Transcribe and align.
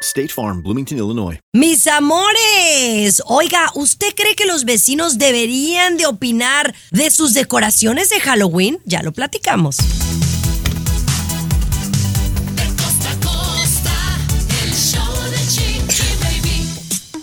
State 0.00 0.28
Farm, 0.28 0.62
Bloomington, 0.62 0.98
Illinois. 0.98 1.38
Mis 1.52 1.86
amores, 1.86 3.22
oiga, 3.26 3.70
¿usted 3.74 4.14
cree 4.14 4.34
que 4.34 4.46
los 4.46 4.64
vecinos 4.64 5.18
deberían 5.18 5.96
de 5.96 6.06
opinar 6.06 6.74
de 6.90 7.10
sus 7.10 7.34
decoraciones 7.34 8.08
de 8.10 8.20
Halloween? 8.20 8.78
Ya 8.84 9.02
lo 9.02 9.12
platicamos. 9.12 9.76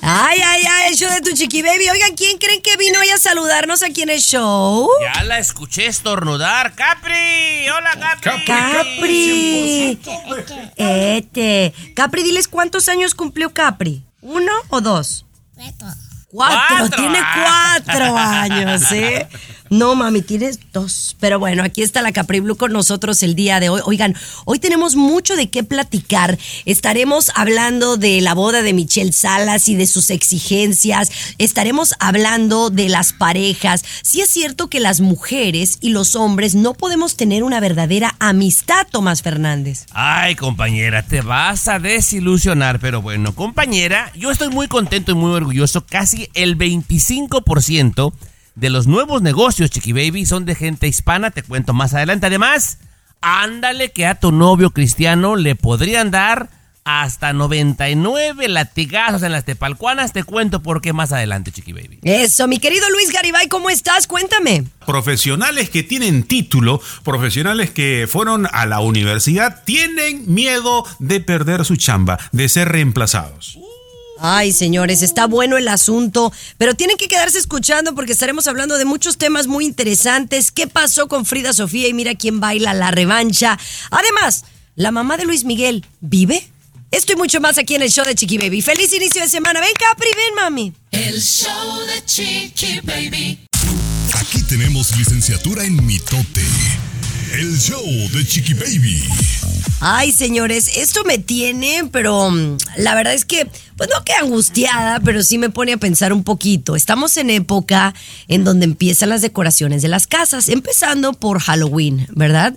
Ay, 0.05 0.37
ay, 0.45 0.63
ay, 0.69 0.91
el 0.91 0.97
show 0.97 1.09
de 1.09 1.21
tu 1.21 1.31
chiqui 1.33 1.61
baby. 1.61 1.89
Oigan, 1.89 2.13
¿quién 2.17 2.37
creen 2.37 2.61
que 2.61 2.75
vino 2.75 2.99
hoy 2.99 3.09
a 3.09 3.17
saludarnos 3.17 3.83
aquí 3.83 4.01
en 4.01 4.09
el 4.09 4.19
show? 4.19 4.89
Ya 4.99 5.23
la 5.23 5.39
escuché 5.39 5.85
estornudar. 5.85 6.75
¡Capri! 6.75 7.69
¡Hola, 7.69 8.17
Capri! 8.19 8.45
Capri. 8.45 9.99
Este. 10.75 11.73
Capri, 11.95 12.21
diles 12.21 12.49
cuántos 12.49 12.89
años 12.89 13.15
cumplió 13.15 13.53
Capri. 13.53 14.03
¿Uno 14.19 14.51
o 14.67 14.81
dos? 14.81 15.25
Cuatro. 15.55 15.87
Cuatro. 16.31 16.97
Tiene 16.97 17.19
cuatro 17.41 18.17
años, 18.17 18.91
¿eh? 18.91 19.29
No, 19.73 19.95
mami, 19.95 20.21
tienes 20.21 20.59
dos. 20.71 21.15
Pero 21.19 21.39
bueno, 21.39 21.63
aquí 21.63 21.81
está 21.81 22.03
la 22.03 22.11
Capri 22.11 22.39
Blue 22.39 22.57
con 22.57 22.71
nosotros 22.71 23.23
el 23.23 23.33
día 23.33 23.59
de 23.59 23.69
hoy. 23.69 23.81
Oigan, 23.85 24.15
hoy 24.45 24.59
tenemos 24.59 24.95
mucho 24.95 25.35
de 25.35 25.49
qué 25.49 25.63
platicar. 25.63 26.37
Estaremos 26.65 27.31
hablando 27.33 27.97
de 27.97 28.21
la 28.21 28.35
boda 28.35 28.61
de 28.61 28.71
Michelle 28.71 29.11
Salas 29.11 29.67
y 29.69 29.75
de 29.75 29.87
sus 29.87 30.11
exigencias. 30.11 31.11
Estaremos 31.39 31.95
hablando 31.99 32.69
de 32.69 32.87
las 32.87 33.13
parejas. 33.13 33.83
Si 34.03 34.21
es 34.21 34.29
cierto 34.29 34.69
que 34.69 34.79
las 34.79 35.01
mujeres 35.01 35.79
y 35.81 35.89
los 35.89 36.15
hombres 36.15 36.53
no 36.53 36.75
podemos 36.75 37.17
tener 37.17 37.41
una 37.41 37.59
verdadera 37.59 38.15
amistad, 38.19 38.85
Tomás 38.91 39.23
Fernández. 39.23 39.87
Ay, 39.89 40.35
compañera, 40.35 41.01
te 41.01 41.21
vas 41.21 41.67
a 41.67 41.79
desilusionar, 41.79 42.79
pero 42.79 43.01
bueno, 43.01 43.33
compañera, 43.33 44.11
yo 44.13 44.29
estoy 44.29 44.49
muy 44.49 44.67
contento 44.67 45.13
y 45.13 45.15
muy 45.15 45.31
orgulloso. 45.31 45.83
Casi 45.83 46.29
el 46.35 46.59
25% 46.59 48.13
de 48.55 48.69
los 48.69 48.87
nuevos 48.87 49.21
negocios, 49.21 49.69
Chiqui 49.69 49.93
Baby, 49.93 50.25
son 50.25 50.45
de 50.45 50.55
gente 50.55 50.87
hispana, 50.87 51.31
te 51.31 51.43
cuento 51.43 51.73
más 51.73 51.93
adelante. 51.93 52.27
Además, 52.27 52.79
ándale 53.21 53.91
que 53.91 54.05
a 54.05 54.15
tu 54.15 54.31
novio 54.31 54.71
cristiano 54.71 55.35
le 55.35 55.55
podrían 55.55 56.11
dar 56.11 56.49
hasta 56.85 57.31
99 57.31 58.47
latigazos 58.49 59.23
en 59.23 59.31
las 59.31 59.45
tepalcuanas, 59.45 60.11
te 60.11 60.23
cuento 60.23 60.61
por 60.61 60.81
qué 60.81 60.91
más 60.91 61.13
adelante, 61.13 61.51
Chiqui 61.51 61.71
Baby. 61.71 61.99
Eso, 62.03 62.47
mi 62.47 62.59
querido 62.59 62.89
Luis 62.89 63.11
Garibay, 63.11 63.47
¿cómo 63.47 63.69
estás? 63.69 64.05
Cuéntame. 64.05 64.65
Profesionales 64.85 65.69
que 65.69 65.83
tienen 65.83 66.23
título, 66.23 66.81
profesionales 67.03 67.71
que 67.71 68.07
fueron 68.09 68.47
a 68.51 68.65
la 68.65 68.81
universidad, 68.81 69.63
tienen 69.63 70.23
miedo 70.27 70.85
de 70.99 71.21
perder 71.21 71.63
su 71.63 71.77
chamba, 71.77 72.19
de 72.31 72.49
ser 72.49 72.69
reemplazados. 72.69 73.57
Ay, 74.25 74.53
señores, 74.53 75.01
está 75.01 75.27
bueno 75.27 75.57
el 75.57 75.67
asunto, 75.67 76.31
pero 76.57 76.75
tienen 76.75 76.95
que 76.95 77.09
quedarse 77.09 77.37
escuchando 77.37 77.93
porque 77.93 78.13
estaremos 78.13 78.47
hablando 78.47 78.77
de 78.77 78.85
muchos 78.85 79.17
temas 79.17 79.47
muy 79.47 79.65
interesantes. 79.65 80.49
¿Qué 80.49 80.65
pasó 80.65 81.09
con 81.09 81.25
Frida 81.25 81.51
Sofía 81.51 81.89
y 81.89 81.93
mira 81.93 82.15
quién 82.15 82.39
baila 82.39 82.73
la 82.73 82.89
revancha? 82.89 83.59
Además, 83.91 84.45
la 84.75 84.91
mamá 84.91 85.17
de 85.17 85.25
Luis 85.25 85.43
Miguel, 85.43 85.85
¿vive? 85.99 86.49
Esto 86.89 87.11
y 87.11 87.15
mucho 87.17 87.41
más 87.41 87.57
aquí 87.57 87.75
en 87.75 87.81
el 87.81 87.91
show 87.91 88.05
de 88.05 88.15
Chiqui 88.15 88.37
Baby. 88.37 88.61
¡Feliz 88.61 88.93
inicio 88.93 89.21
de 89.21 89.27
semana! 89.27 89.59
¡Ven, 89.59 89.73
Capri, 89.77 90.07
ven, 90.15 90.35
mami! 90.35 90.73
El 90.91 91.21
show 91.21 91.81
de 91.85 92.05
Chiqui 92.05 92.79
Baby. 92.81 93.39
Aquí 94.13 94.41
tenemos 94.43 94.95
licenciatura 94.95 95.65
en 95.65 95.85
mitote. 95.85 96.45
El 97.33 97.59
show 97.59 97.83
de 98.13 98.23
Chiqui 98.23 98.53
Baby. 98.53 99.01
Ay, 99.79 100.11
señores, 100.11 100.77
esto 100.77 101.03
me 101.03 101.17
tiene, 101.17 101.89
pero 101.91 102.29
mm, 102.29 102.57
la 102.77 102.93
verdad 102.95 103.13
es 103.13 103.25
que, 103.25 103.49
pues 103.75 103.89
no 103.93 104.03
que 104.05 104.13
angustiada, 104.13 104.99
pero 104.99 105.23
sí 105.23 105.37
me 105.39 105.49
pone 105.49 105.73
a 105.73 105.77
pensar 105.77 106.13
un 106.13 106.23
poquito. 106.23 106.75
Estamos 106.75 107.17
en 107.17 107.31
época 107.31 107.93
en 108.27 108.43
donde 108.43 108.65
empiezan 108.65 109.09
las 109.09 109.21
decoraciones 109.21 109.81
de 109.81 109.87
las 109.87 110.05
casas, 110.05 110.47
empezando 110.47 111.11
por 111.13 111.39
Halloween, 111.39 112.07
¿verdad? 112.11 112.55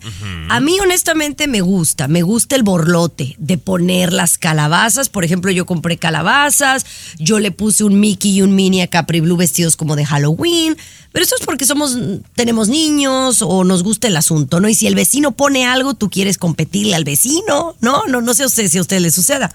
A 0.50 0.60
mí 0.60 0.78
honestamente 0.78 1.48
me 1.48 1.62
gusta, 1.62 2.06
me 2.06 2.22
gusta 2.22 2.54
el 2.54 2.62
borlote 2.62 3.34
de 3.38 3.56
poner 3.58 4.12
las 4.12 4.36
calabazas. 4.36 5.08
Por 5.08 5.24
ejemplo, 5.24 5.50
yo 5.50 5.64
compré 5.64 5.96
calabazas, 5.96 6.84
yo 7.18 7.40
le 7.40 7.50
puse 7.50 7.82
un 7.82 7.98
Mickey 7.98 8.36
y 8.36 8.42
un 8.42 8.54
Minnie 8.54 8.82
a 8.82 8.88
Capri 8.88 9.20
Blue 9.20 9.38
vestidos 9.38 9.74
como 9.74 9.96
de 9.96 10.04
Halloween. 10.04 10.76
Pero 11.16 11.24
eso 11.24 11.36
es 11.40 11.46
porque 11.46 11.64
somos, 11.64 11.96
tenemos 12.34 12.68
niños 12.68 13.40
o 13.40 13.64
nos 13.64 13.82
gusta 13.82 14.06
el 14.06 14.18
asunto, 14.18 14.60
¿no? 14.60 14.68
Y 14.68 14.74
si 14.74 14.86
el 14.86 14.94
vecino 14.94 15.32
pone 15.32 15.64
algo, 15.64 15.94
tú 15.94 16.10
quieres 16.10 16.36
competirle 16.36 16.94
al 16.94 17.04
vecino, 17.04 17.74
¿no? 17.80 18.02
No, 18.06 18.20
no 18.20 18.34
sé 18.34 18.44
usted 18.44 18.68
si 18.68 18.76
a 18.76 18.82
usted 18.82 19.00
le 19.00 19.10
suceda. 19.10 19.50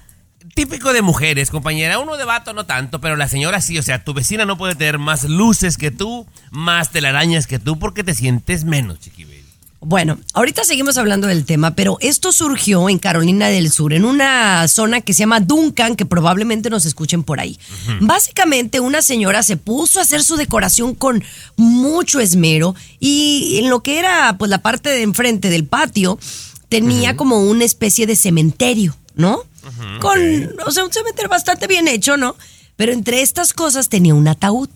Típico 0.56 0.92
de 0.92 1.04
mujeres, 1.04 1.52
compañera. 1.52 2.00
Uno 2.00 2.18
de 2.18 2.26
vato 2.26 2.54
no 2.54 2.66
tanto, 2.66 3.00
pero 3.00 3.16
la 3.16 3.28
señora 3.28 3.62
sí. 3.62 3.78
O 3.78 3.84
sea, 3.84 4.04
tu 4.04 4.16
vecina 4.16 4.44
no 4.44 4.58
puede 4.58 4.74
tener 4.74 4.98
más 4.98 5.26
luces 5.26 5.78
que 5.78 5.92
tú, 5.92 6.26
más 6.50 6.90
telarañas 6.90 7.46
que 7.46 7.60
tú, 7.60 7.78
porque 7.78 8.04
te 8.04 8.16
sientes 8.16 8.64
menos, 8.64 9.00
chiqui 9.00 9.26
baby. 9.26 9.41
Bueno, 9.84 10.20
ahorita 10.34 10.64
seguimos 10.64 11.00
hablando 11.00 11.26
del 11.26 11.44
tema, 11.44 11.74
pero 11.74 11.98
esto 12.02 12.32
surgió 12.32 12.88
en 12.88 13.00
Carolina 13.00 13.50
del 13.50 13.72
Sur, 13.72 13.94
en 13.94 14.06
una 14.06 14.68
zona 14.68 15.02
que 15.02 15.14
se 15.16 15.22
llama 15.22 15.40
Duncan, 15.40 15.96
que 15.96 16.06
probablemente 16.06 16.70
nos 16.70 16.86
escuchen 16.86 17.24
por 17.24 17.40
ahí. 17.40 17.58
Básicamente, 18.00 18.80
una 18.80 19.02
señora 19.02 19.42
se 19.42 19.58
puso 19.58 19.98
a 19.98 20.04
hacer 20.04 20.24
su 20.24 20.36
decoración 20.36 20.94
con 20.94 21.24
mucho 21.58 22.20
esmero 22.20 22.76
y 23.00 23.58
en 23.58 23.72
lo 23.72 23.82
que 23.82 23.98
era 23.98 24.38
pues 24.38 24.52
la 24.52 24.62
parte 24.62 24.90
de 24.90 25.02
enfrente 25.02 25.50
del 25.50 25.66
patio 25.66 26.20
tenía 26.70 27.18
como 27.18 27.42
una 27.42 27.66
especie 27.66 28.06
de 28.06 28.16
cementerio, 28.16 28.96
¿no? 29.16 29.44
con, 30.00 30.20
o 30.66 30.72
sea, 30.72 30.86
un 30.86 30.94
cementerio 30.94 31.30
bastante 31.30 31.66
bien 31.66 31.88
hecho, 31.88 32.18
¿no? 32.18 32.36
Pero 32.76 32.94
entre 32.94 33.24
estas 33.24 33.54
cosas 33.54 33.90
tenía 33.90 34.14
un 34.14 34.28
ataúd. 34.28 34.70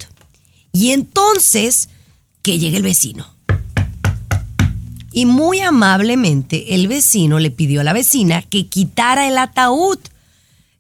Y 0.73 0.91
entonces, 0.91 1.89
que 2.41 2.57
llegue 2.57 2.77
el 2.77 2.83
vecino. 2.83 3.34
Y 5.15 5.25
muy 5.25 5.61
amablemente 5.61 6.75
el 6.75 6.89
vecino 6.89 7.39
le 7.39 7.49
pidió 7.49 7.79
a 7.79 7.83
la 7.85 7.93
vecina 7.93 8.41
que 8.41 8.67
quitara 8.67 9.29
el 9.29 9.37
ataúd, 9.37 9.97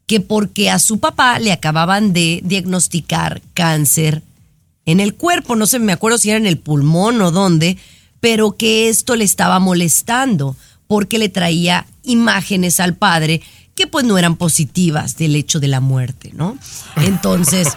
que 0.07 0.19
porque 0.19 0.69
a 0.69 0.77
su 0.77 0.99
papá 0.99 1.39
le 1.39 1.53
acababan 1.53 2.11
de 2.11 2.41
diagnosticar 2.43 3.41
cáncer 3.53 4.23
en 4.85 4.99
el 4.99 5.15
cuerpo, 5.15 5.55
no 5.55 5.65
sé, 5.65 5.79
me 5.79 5.93
acuerdo 5.93 6.17
si 6.17 6.31
era 6.31 6.37
en 6.37 6.47
el 6.47 6.57
pulmón 6.57 7.21
o 7.21 7.31
dónde, 7.31 7.77
pero 8.19 8.57
que 8.57 8.89
esto 8.89 9.15
le 9.15 9.23
estaba 9.23 9.59
molestando 9.59 10.57
porque 10.85 11.17
le 11.17 11.29
traía 11.29 11.85
imágenes 12.03 12.81
al 12.81 12.93
padre 12.93 13.41
que 13.73 13.87
pues 13.87 14.03
no 14.03 14.17
eran 14.17 14.35
positivas 14.35 15.15
del 15.15 15.37
hecho 15.37 15.61
de 15.61 15.69
la 15.69 15.79
muerte, 15.79 16.31
¿no? 16.33 16.57
Entonces, 16.97 17.69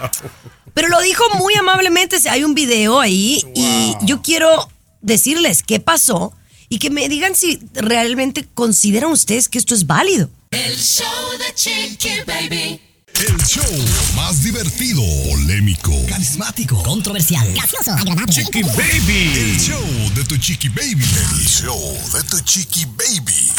pero 0.74 0.88
lo 0.88 1.00
dijo 1.00 1.22
muy 1.38 1.54
amablemente, 1.54 2.16
hay 2.28 2.42
un 2.42 2.54
video 2.54 2.98
ahí 2.98 3.40
y 3.54 3.94
yo 4.02 4.20
quiero 4.20 4.68
decirles 5.00 5.62
qué 5.62 5.80
pasó 5.80 6.32
y 6.68 6.78
que 6.78 6.90
me 6.90 7.08
digan 7.08 7.34
si 7.34 7.60
realmente 7.74 8.46
consideran 8.54 9.10
ustedes 9.10 9.48
que 9.48 9.58
esto 9.58 9.74
es 9.74 9.86
válido. 9.86 10.30
El 10.50 10.76
show 10.76 11.06
de 11.38 11.54
Chiqui 11.54 12.20
Baby. 12.26 12.80
El 13.14 13.36
show 13.46 13.64
más 14.14 14.42
divertido, 14.42 15.02
polémico, 15.30 15.92
carismático, 16.06 16.82
controversial, 16.82 17.50
gracioso, 17.54 17.92
agradable. 17.92 18.26
Chiqui 18.32 18.62
Baby. 18.62 19.32
El 19.34 19.58
show 19.58 20.14
de 20.14 20.24
tu 20.24 20.36
Chiqui 20.36 20.68
Baby. 20.68 21.04
El 21.32 21.46
show 21.48 21.98
de 22.12 22.22
tu 22.24 22.38
Chiqui 22.40 22.84
Baby. 22.84 23.52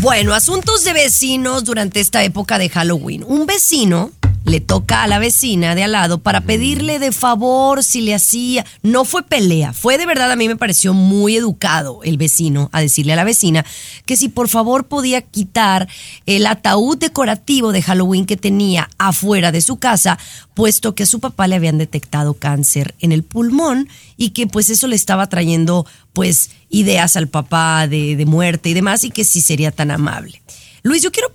Bueno, 0.00 0.34
asuntos 0.34 0.82
de 0.82 0.92
vecinos 0.92 1.64
durante 1.64 2.00
esta 2.00 2.24
época 2.24 2.58
de 2.58 2.68
Halloween. 2.68 3.24
Un 3.24 3.46
vecino 3.46 4.10
le 4.44 4.60
toca 4.60 5.02
a 5.02 5.06
la 5.06 5.18
vecina 5.18 5.74
de 5.74 5.84
al 5.84 5.92
lado 5.92 6.18
para 6.18 6.40
pedirle 6.40 6.98
de 6.98 7.12
favor 7.12 7.84
si 7.84 8.00
le 8.00 8.14
hacía. 8.14 8.64
No 8.82 9.04
fue 9.04 9.22
pelea, 9.22 9.72
fue 9.72 9.98
de 9.98 10.06
verdad, 10.06 10.30
a 10.30 10.36
mí 10.36 10.48
me 10.48 10.56
pareció 10.56 10.94
muy 10.94 11.36
educado 11.36 12.00
el 12.04 12.16
vecino 12.16 12.70
a 12.72 12.80
decirle 12.80 13.12
a 13.12 13.16
la 13.16 13.24
vecina 13.24 13.64
que 14.06 14.16
si 14.16 14.28
por 14.28 14.48
favor 14.48 14.88
podía 14.88 15.22
quitar 15.22 15.88
el 16.26 16.46
ataúd 16.46 16.98
decorativo 16.98 17.72
de 17.72 17.82
Halloween 17.82 18.26
que 18.26 18.36
tenía 18.36 18.88
afuera 18.98 19.52
de 19.52 19.60
su 19.60 19.76
casa, 19.76 20.18
puesto 20.54 20.94
que 20.94 21.02
a 21.02 21.06
su 21.06 21.20
papá 21.20 21.46
le 21.46 21.56
habían 21.56 21.78
detectado 21.78 22.34
cáncer 22.34 22.94
en 23.00 23.12
el 23.12 23.22
pulmón 23.22 23.88
y 24.16 24.30
que 24.30 24.46
pues 24.46 24.70
eso 24.70 24.86
le 24.86 24.96
estaba 24.96 25.28
trayendo 25.28 25.86
pues 26.12 26.50
ideas 26.70 27.16
al 27.16 27.28
papá 27.28 27.86
de, 27.86 28.16
de 28.16 28.26
muerte 28.26 28.70
y 28.70 28.74
demás 28.74 29.04
y 29.04 29.10
que 29.10 29.24
sí 29.24 29.40
sería 29.40 29.70
tan 29.70 29.90
amable. 29.90 30.40
Luis, 30.82 31.02
yo 31.02 31.10
quiero 31.12 31.28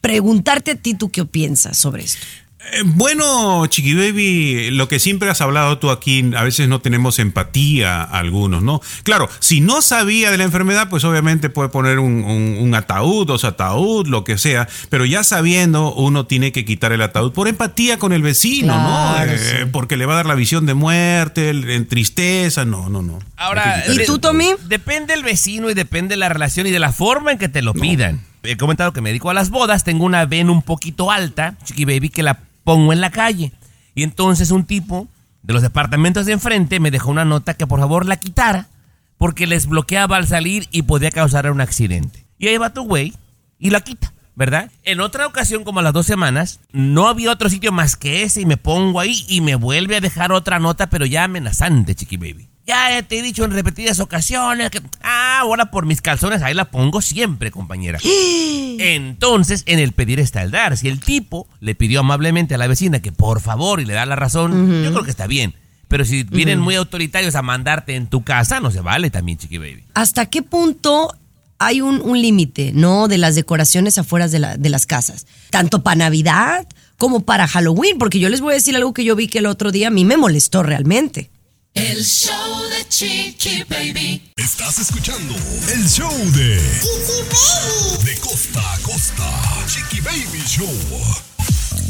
preguntarte 0.00 0.72
a 0.72 0.74
ti, 0.76 0.94
¿tú 0.94 1.10
qué 1.10 1.24
piensas 1.24 1.76
sobre 1.78 2.04
esto? 2.04 2.24
Eh, 2.72 2.82
Bueno, 2.84 3.64
Chiqui 3.68 3.94
Baby, 3.94 4.70
lo 4.72 4.88
que 4.88 4.98
siempre 4.98 5.30
has 5.30 5.40
hablado 5.40 5.78
tú 5.78 5.90
aquí, 5.90 6.32
a 6.36 6.42
veces 6.42 6.68
no 6.68 6.80
tenemos 6.80 7.20
empatía 7.20 8.02
algunos, 8.02 8.62
¿no? 8.62 8.80
Claro, 9.04 9.28
si 9.38 9.60
no 9.60 9.82
sabía 9.82 10.32
de 10.32 10.38
la 10.38 10.44
enfermedad, 10.44 10.88
pues 10.90 11.04
obviamente 11.04 11.48
puede 11.48 11.68
poner 11.68 12.00
un, 12.00 12.24
un- 12.24 12.56
un 12.60 12.74
ataúd, 12.74 13.24
dos 13.26 13.44
ataúd, 13.44 14.08
lo 14.08 14.24
que 14.24 14.36
sea, 14.36 14.66
pero 14.88 15.04
ya 15.04 15.22
sabiendo, 15.22 15.94
uno 15.94 16.26
tiene 16.26 16.50
que 16.50 16.64
quitar 16.64 16.90
el 16.92 17.02
ataúd 17.02 17.32
por 17.32 17.46
empatía 17.46 17.98
con 17.98 18.12
el 18.12 18.22
vecino, 18.22 18.72
Claro, 18.74 19.30
¿no? 19.32 19.38
Eh, 19.38 19.66
Porque 19.70 19.96
le 19.96 20.06
va 20.06 20.14
a 20.14 20.16
dar 20.16 20.26
la 20.26 20.34
visión 20.34 20.66
de 20.66 20.74
muerte, 20.74 21.50
el- 21.50 21.70
en 21.70 21.86
tristeza, 21.86 22.64
no, 22.64 22.88
no, 22.88 23.00
no. 23.02 23.20
Ahora, 23.36 23.84
¿Y 23.92 24.04
tú, 24.06 24.18
Tommy? 24.18 24.50
Depende 24.66 25.14
del 25.14 25.22
vecino 25.22 25.70
y 25.70 25.74
depende 25.74 26.14
de 26.14 26.18
la 26.18 26.28
relación 26.28 26.66
y 26.66 26.72
de 26.72 26.80
la 26.80 26.92
forma 26.92 27.30
en 27.32 27.38
que 27.38 27.48
te 27.48 27.62
lo 27.62 27.74
pidan. 27.74 28.22
He 28.46 28.56
comentado 28.56 28.92
que 28.92 29.00
me 29.00 29.10
dedico 29.10 29.30
a 29.30 29.34
las 29.34 29.50
bodas, 29.50 29.84
tengo 29.84 30.04
una 30.04 30.24
ven 30.26 30.50
un 30.50 30.62
poquito 30.62 31.10
alta, 31.10 31.56
chiqui 31.64 31.84
baby, 31.84 32.08
que 32.08 32.22
la 32.22 32.40
pongo 32.64 32.92
en 32.92 33.00
la 33.00 33.10
calle. 33.10 33.52
Y 33.94 34.02
entonces 34.02 34.50
un 34.50 34.64
tipo 34.64 35.08
de 35.42 35.54
los 35.54 35.62
departamentos 35.62 36.26
de 36.26 36.32
enfrente 36.32 36.80
me 36.80 36.90
dejó 36.90 37.10
una 37.10 37.24
nota 37.24 37.54
que 37.54 37.66
por 37.66 37.80
favor 37.80 38.06
la 38.06 38.16
quitara 38.16 38.68
porque 39.18 39.46
les 39.46 39.66
bloqueaba 39.66 40.16
al 40.16 40.26
salir 40.26 40.68
y 40.70 40.82
podía 40.82 41.10
causar 41.10 41.50
un 41.50 41.60
accidente. 41.60 42.24
Y 42.38 42.48
ahí 42.48 42.58
va 42.58 42.74
tu 42.74 42.82
güey 42.82 43.14
y 43.58 43.70
la 43.70 43.80
quita, 43.80 44.12
¿verdad? 44.34 44.70
En 44.82 45.00
otra 45.00 45.26
ocasión, 45.26 45.64
como 45.64 45.80
a 45.80 45.82
las 45.82 45.92
dos 45.92 46.06
semanas, 46.06 46.60
no 46.72 47.08
había 47.08 47.30
otro 47.30 47.48
sitio 47.48 47.72
más 47.72 47.96
que 47.96 48.22
ese 48.22 48.42
y 48.42 48.46
me 48.46 48.56
pongo 48.56 49.00
ahí 49.00 49.24
y 49.28 49.40
me 49.40 49.54
vuelve 49.54 49.96
a 49.96 50.00
dejar 50.00 50.32
otra 50.32 50.58
nota, 50.58 50.88
pero 50.88 51.06
ya 51.06 51.24
amenazante, 51.24 51.94
chiqui 51.94 52.16
baby. 52.16 52.48
Ya 52.66 53.00
te 53.02 53.18
he 53.18 53.22
dicho 53.22 53.44
en 53.44 53.52
repetidas 53.52 54.00
ocasiones 54.00 54.70
que... 54.70 54.80
Ah, 55.02 55.38
ahora 55.40 55.70
por 55.70 55.86
mis 55.86 56.00
calzones 56.02 56.42
ahí 56.42 56.52
la 56.54 56.64
pongo 56.66 57.00
siempre, 57.00 57.50
compañera. 57.52 57.98
Entonces, 58.78 59.62
en 59.66 59.78
el 59.78 59.92
pedir 59.92 60.20
está 60.20 60.42
el 60.42 60.50
dar. 60.50 60.76
Si 60.76 60.88
el 60.88 61.00
tipo 61.00 61.46
le 61.60 61.74
pidió 61.74 62.00
amablemente 62.00 62.54
a 62.54 62.58
la 62.58 62.66
vecina 62.66 63.00
que 63.00 63.12
por 63.12 63.40
favor 63.40 63.80
y 63.80 63.84
le 63.84 63.94
da 63.94 64.06
la 64.06 64.16
razón, 64.16 64.82
yo 64.84 64.90
creo 64.92 65.04
que 65.04 65.10
está 65.10 65.26
bien. 65.26 65.54
Pero 65.88 66.04
si 66.04 66.24
vienen 66.24 66.58
muy 66.58 66.74
autoritarios 66.74 67.36
a 67.36 67.42
mandarte 67.42 67.94
en 67.94 68.08
tu 68.08 68.24
casa, 68.24 68.58
no 68.60 68.70
se 68.72 68.80
vale 68.80 69.10
también, 69.10 69.38
chiqui 69.38 69.58
baby. 69.58 69.84
¿Hasta 69.94 70.26
qué 70.26 70.42
punto 70.42 71.14
hay 71.58 71.80
un, 71.80 72.00
un 72.02 72.20
límite, 72.20 72.72
¿no? 72.74 73.06
De 73.06 73.18
las 73.18 73.36
decoraciones 73.36 73.96
afuera 73.96 74.26
de, 74.28 74.40
la- 74.40 74.56
de 74.56 74.68
las 74.68 74.84
casas. 74.86 75.26
Tanto 75.50 75.82
para 75.84 75.96
Navidad 75.96 76.66
como 76.98 77.20
para 77.20 77.46
Halloween. 77.46 77.98
Porque 77.98 78.18
yo 78.18 78.28
les 78.28 78.40
voy 78.40 78.50
a 78.52 78.54
decir 78.54 78.74
algo 78.74 78.92
que 78.92 79.04
yo 79.04 79.14
vi 79.14 79.28
que 79.28 79.38
el 79.38 79.46
otro 79.46 79.70
día 79.70 79.86
a 79.88 79.90
mí 79.92 80.04
me 80.04 80.16
molestó 80.16 80.64
realmente. 80.64 81.30
El 81.76 82.02
show 82.02 82.62
de 82.70 82.88
Chiqui 82.88 83.62
Baby. 83.68 84.22
Estás 84.36 84.78
escuchando 84.78 85.34
el 85.74 85.86
show 85.86 86.10
de 86.32 86.56
De 88.02 88.18
costa 88.18 88.72
a 88.72 88.78
costa. 88.78 89.30
Chiqui 89.66 90.00
Baby 90.00 90.42
Show. 90.46 90.72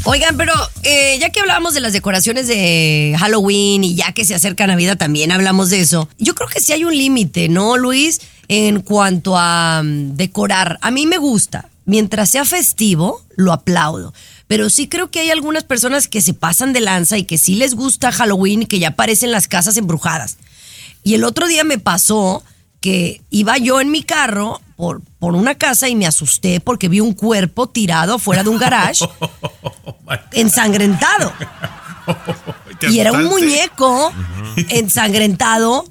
Oigan, 0.03 0.35
pero 0.35 0.51
eh, 0.83 1.17
ya 1.21 1.29
que 1.29 1.39
hablábamos 1.39 1.73
de 1.73 1.79
las 1.79 1.93
decoraciones 1.93 2.49
de 2.49 3.15
Halloween 3.17 3.85
y 3.85 3.95
ya 3.95 4.11
que 4.11 4.25
se 4.25 4.35
acerca 4.35 4.67
Navidad 4.67 4.97
también 4.97 5.31
hablamos 5.31 5.69
de 5.69 5.79
eso, 5.79 6.09
yo 6.17 6.35
creo 6.35 6.49
que 6.49 6.59
sí 6.59 6.73
hay 6.73 6.83
un 6.83 6.95
límite, 6.95 7.47
¿no, 7.47 7.77
Luis? 7.77 8.19
En 8.49 8.81
cuanto 8.81 9.37
a 9.37 9.83
mm, 9.83 10.17
decorar. 10.17 10.79
A 10.81 10.91
mí 10.91 11.05
me 11.05 11.17
gusta. 11.17 11.69
Mientras 11.85 12.31
sea 12.31 12.43
festivo, 12.43 13.23
lo 13.37 13.53
aplaudo. 13.53 14.13
Pero 14.47 14.69
sí 14.69 14.87
creo 14.87 15.11
que 15.11 15.19
hay 15.19 15.29
algunas 15.29 15.63
personas 15.63 16.07
que 16.07 16.21
se 16.21 16.33
pasan 16.33 16.73
de 16.73 16.79
lanza 16.79 17.17
y 17.17 17.25
que 17.25 17.37
sí 17.37 17.55
les 17.55 17.75
gusta 17.75 18.11
Halloween 18.11 18.63
y 18.63 18.65
que 18.65 18.79
ya 18.79 18.89
aparecen 18.89 19.31
las 19.31 19.47
casas 19.47 19.77
embrujadas. 19.77 20.37
Y 21.03 21.15
el 21.15 21.23
otro 21.23 21.47
día 21.47 21.63
me 21.63 21.77
pasó 21.77 22.43
que 22.79 23.21
iba 23.29 23.57
yo 23.57 23.81
en 23.81 23.91
mi 23.91 24.03
carro 24.03 24.61
por, 24.75 25.01
por 25.19 25.35
una 25.35 25.55
casa 25.55 25.89
y 25.89 25.95
me 25.95 26.07
asusté 26.07 26.59
porque 26.61 26.87
vi 26.87 26.99
un 26.99 27.13
cuerpo 27.13 27.67
tirado 27.67 28.15
afuera 28.15 28.43
de 28.43 28.49
un 28.49 28.57
garage 28.57 29.05
ensangrentado. 30.31 31.33
¿Te 32.79 32.89
Y 32.91 32.99
era 32.99 33.11
un 33.11 33.25
muñeco 33.25 34.13
ensangrentado 34.69 35.85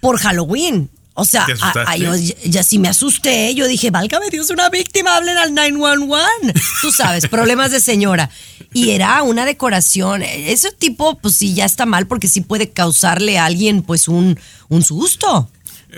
por 0.00 0.18
Halloween. 0.18 0.90
O 1.16 1.24
sea, 1.24 1.46
¿Te 1.46 1.52
a- 1.86 1.96
yo 1.96 2.14
ya, 2.16 2.34
ya 2.44 2.64
sí 2.64 2.78
me 2.78 2.88
asusté. 2.88 3.54
Yo 3.54 3.68
dije, 3.68 3.90
válgame 3.90 4.30
Dios, 4.30 4.50
una 4.50 4.68
víctima, 4.68 5.16
hablen 5.16 5.36
al 5.38 5.54
911. 5.54 6.52
Tú 6.82 6.90
sabes, 6.90 7.28
problemas 7.28 7.70
de 7.70 7.80
señora. 7.80 8.30
Y 8.72 8.90
era 8.90 9.22
una 9.22 9.44
decoración. 9.44 10.22
Ese 10.22 10.72
tipo, 10.72 11.16
pues 11.18 11.36
sí, 11.36 11.54
ya 11.54 11.64
está 11.66 11.86
mal 11.86 12.08
porque 12.08 12.26
sí 12.26 12.40
puede 12.40 12.70
causarle 12.70 13.38
a 13.38 13.44
alguien, 13.44 13.82
pues, 13.82 14.08
un, 14.08 14.38
un 14.68 14.82
susto. 14.82 15.48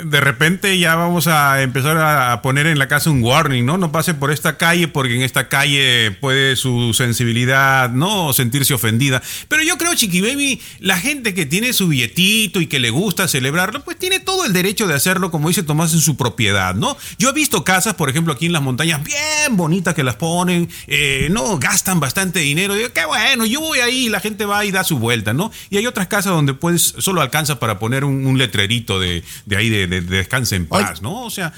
De 0.04 0.20
repente 0.20 0.78
ya 0.78 0.94
vamos 0.94 1.26
a 1.26 1.62
empezar 1.62 1.96
a 1.96 2.42
poner 2.42 2.66
en 2.66 2.78
la 2.78 2.88
casa 2.88 3.08
un 3.10 3.22
warning, 3.22 3.64
¿no? 3.64 3.78
No 3.78 3.92
pase 3.92 4.14
por 4.14 4.30
esta 4.30 4.58
calle 4.58 4.88
porque 4.88 5.14
en 5.14 5.22
esta 5.22 5.48
calle 5.48 6.10
puede 6.10 6.56
su 6.56 6.92
sensibilidad, 6.92 7.90
¿no? 7.90 8.32
Sentirse 8.32 8.74
ofendida. 8.74 9.22
Pero 9.48 9.62
yo 9.62 9.78
creo, 9.78 9.94
Chiqui 9.94 10.20
Baby, 10.20 10.60
la 10.80 10.98
gente 10.98 11.34
que 11.34 11.46
tiene 11.46 11.72
su 11.72 11.88
billetito 11.88 12.60
y 12.60 12.66
que 12.66 12.78
le 12.78 12.90
gusta 12.90 13.26
celebrarlo, 13.28 13.82
pues 13.84 13.98
tiene 13.98 14.20
todo 14.20 14.44
el 14.44 14.52
derecho 14.52 14.86
de 14.86 14.94
hacerlo, 14.94 15.30
como 15.30 15.48
dice 15.48 15.62
Tomás, 15.62 15.94
en 15.94 16.00
su 16.00 16.16
propiedad, 16.16 16.74
¿no? 16.74 16.96
Yo 17.18 17.30
he 17.30 17.32
visto 17.32 17.64
casas, 17.64 17.94
por 17.94 18.10
ejemplo, 18.10 18.32
aquí 18.32 18.46
en 18.46 18.52
las 18.52 18.62
montañas, 18.62 19.02
bien 19.02 19.56
bonitas 19.56 19.94
que 19.94 20.04
las 20.04 20.16
ponen, 20.16 20.68
eh, 20.86 21.28
no 21.30 21.58
gastan 21.58 22.00
bastante 22.00 22.40
dinero. 22.40 22.74
Digo, 22.74 22.92
qué 22.92 23.04
bueno, 23.06 23.46
yo 23.46 23.60
voy 23.60 23.80
ahí 23.80 24.06
y 24.06 24.08
la 24.08 24.20
gente 24.20 24.44
va 24.44 24.64
y 24.64 24.70
da 24.70 24.84
su 24.84 24.98
vuelta, 24.98 25.32
¿no? 25.32 25.50
Y 25.70 25.78
hay 25.78 25.86
otras 25.86 26.06
casas 26.06 26.32
donde 26.32 26.54
puedes, 26.54 26.94
solo 26.98 27.20
alcanza 27.20 27.58
para 27.58 27.78
poner 27.78 28.04
un, 28.04 28.26
un 28.26 28.36
letrerito 28.36 29.00
de, 29.00 29.24
de 29.46 29.56
ahí 29.56 29.70
de, 29.70 29.85
de- 29.86 30.00
de 30.00 30.16
descanse 30.16 30.56
en 30.56 30.66
paz, 30.66 30.90
Oye, 30.92 31.00
¿no? 31.02 31.22
O 31.22 31.30
sea, 31.30 31.52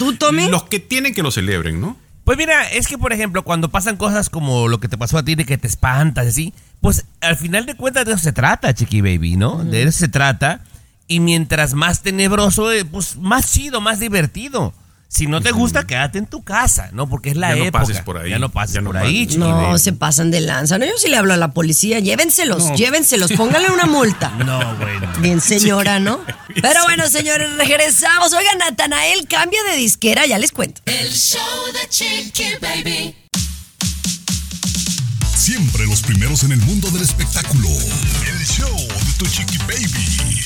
los 0.51 0.63
que 0.63 0.79
tienen 0.79 1.13
que 1.13 1.23
lo 1.23 1.31
celebren, 1.31 1.79
¿no? 1.81 1.97
Pues 2.23 2.37
mira, 2.37 2.67
es 2.69 2.87
que 2.87 2.97
por 2.97 3.11
ejemplo, 3.11 3.43
cuando 3.43 3.69
pasan 3.69 3.97
cosas 3.97 4.29
como 4.29 4.67
lo 4.67 4.79
que 4.79 4.87
te 4.87 4.97
pasó 4.97 5.17
a 5.17 5.23
ti 5.23 5.35
de 5.35 5.45
que 5.45 5.57
te 5.57 5.67
espantas 5.67 6.25
y 6.25 6.29
así, 6.29 6.53
pues 6.79 7.05
al 7.21 7.35
final 7.37 7.65
de 7.65 7.75
cuentas 7.75 8.05
de 8.05 8.13
eso 8.13 8.21
se 8.21 8.31
trata, 8.33 8.73
Chiqui 8.73 9.01
Baby, 9.01 9.35
¿no? 9.35 9.63
De 9.63 9.81
eso 9.83 9.97
se 9.99 10.07
trata. 10.09 10.61
Y 11.07 11.21
mientras 11.21 11.73
más 11.73 12.03
tenebroso, 12.03 12.71
eh, 12.71 12.85
pues 12.85 13.15
más 13.17 13.51
chido, 13.51 13.81
más 13.81 13.99
divertido. 13.99 14.73
Si 15.11 15.25
no 15.25 15.41
te 15.41 15.51
gusta, 15.51 15.87
quédate 15.87 16.19
en 16.19 16.27
tu 16.27 16.43
casa, 16.43 16.89
¿no? 16.93 17.09
Porque 17.09 17.31
es 17.31 17.35
la 17.35 17.49
Ya 17.49 17.55
no 17.55 17.63
época. 17.65 17.83
pases 17.83 18.01
por 18.03 18.19
ahí, 18.19 18.29
Ya 18.29 18.37
no 18.37 18.49
pases 18.49 18.75
ya 18.75 18.81
no 18.81 18.91
por 18.91 18.97
ahí. 18.97 19.25
Chiqui 19.25 19.37
No, 19.39 19.49
Baby. 19.69 19.79
se 19.79 19.91
pasan 19.91 20.29
de 20.29 20.39
lanza. 20.39 20.77
No, 20.77 20.85
yo 20.85 20.91
sí 20.99 21.09
le 21.09 21.17
hablo 21.17 21.33
a 21.33 21.37
la 21.37 21.51
policía. 21.51 21.99
Llévenselos, 21.99 22.63
No. 22.63 22.75
llévenselos, 22.75 23.31
pónganle 23.33 23.71
una 23.71 23.87
multa. 23.87 24.29
No, 24.45 24.75
bueno. 24.77 25.11
Bien, 25.19 25.41
señora, 25.41 25.99
¿no? 25.99 26.19
Pero 26.61 26.83
bueno, 26.83 27.07
señores, 27.09 27.49
regresamos. 27.57 28.33
Oiga, 28.33 28.51
Natanael 28.59 29.27
cambia 29.27 29.59
de 29.63 29.77
disquera, 29.77 30.27
ya 30.27 30.37
les 30.37 30.51
cuento. 30.51 30.81
El 30.85 31.11
show 31.11 31.41
de 31.73 31.89
Chiqui 31.89 32.43
Baby. 32.61 33.15
Siempre 35.35 35.87
los 35.87 36.01
primeros 36.01 36.43
en 36.43 36.51
el 36.51 36.59
mundo 36.59 36.89
del 36.91 37.01
espectáculo. 37.01 37.67
El 37.69 38.45
show 38.45 38.77
de 38.77 39.13
tu 39.17 39.25
Chiqui 39.25 39.57
Baby. 39.59 40.45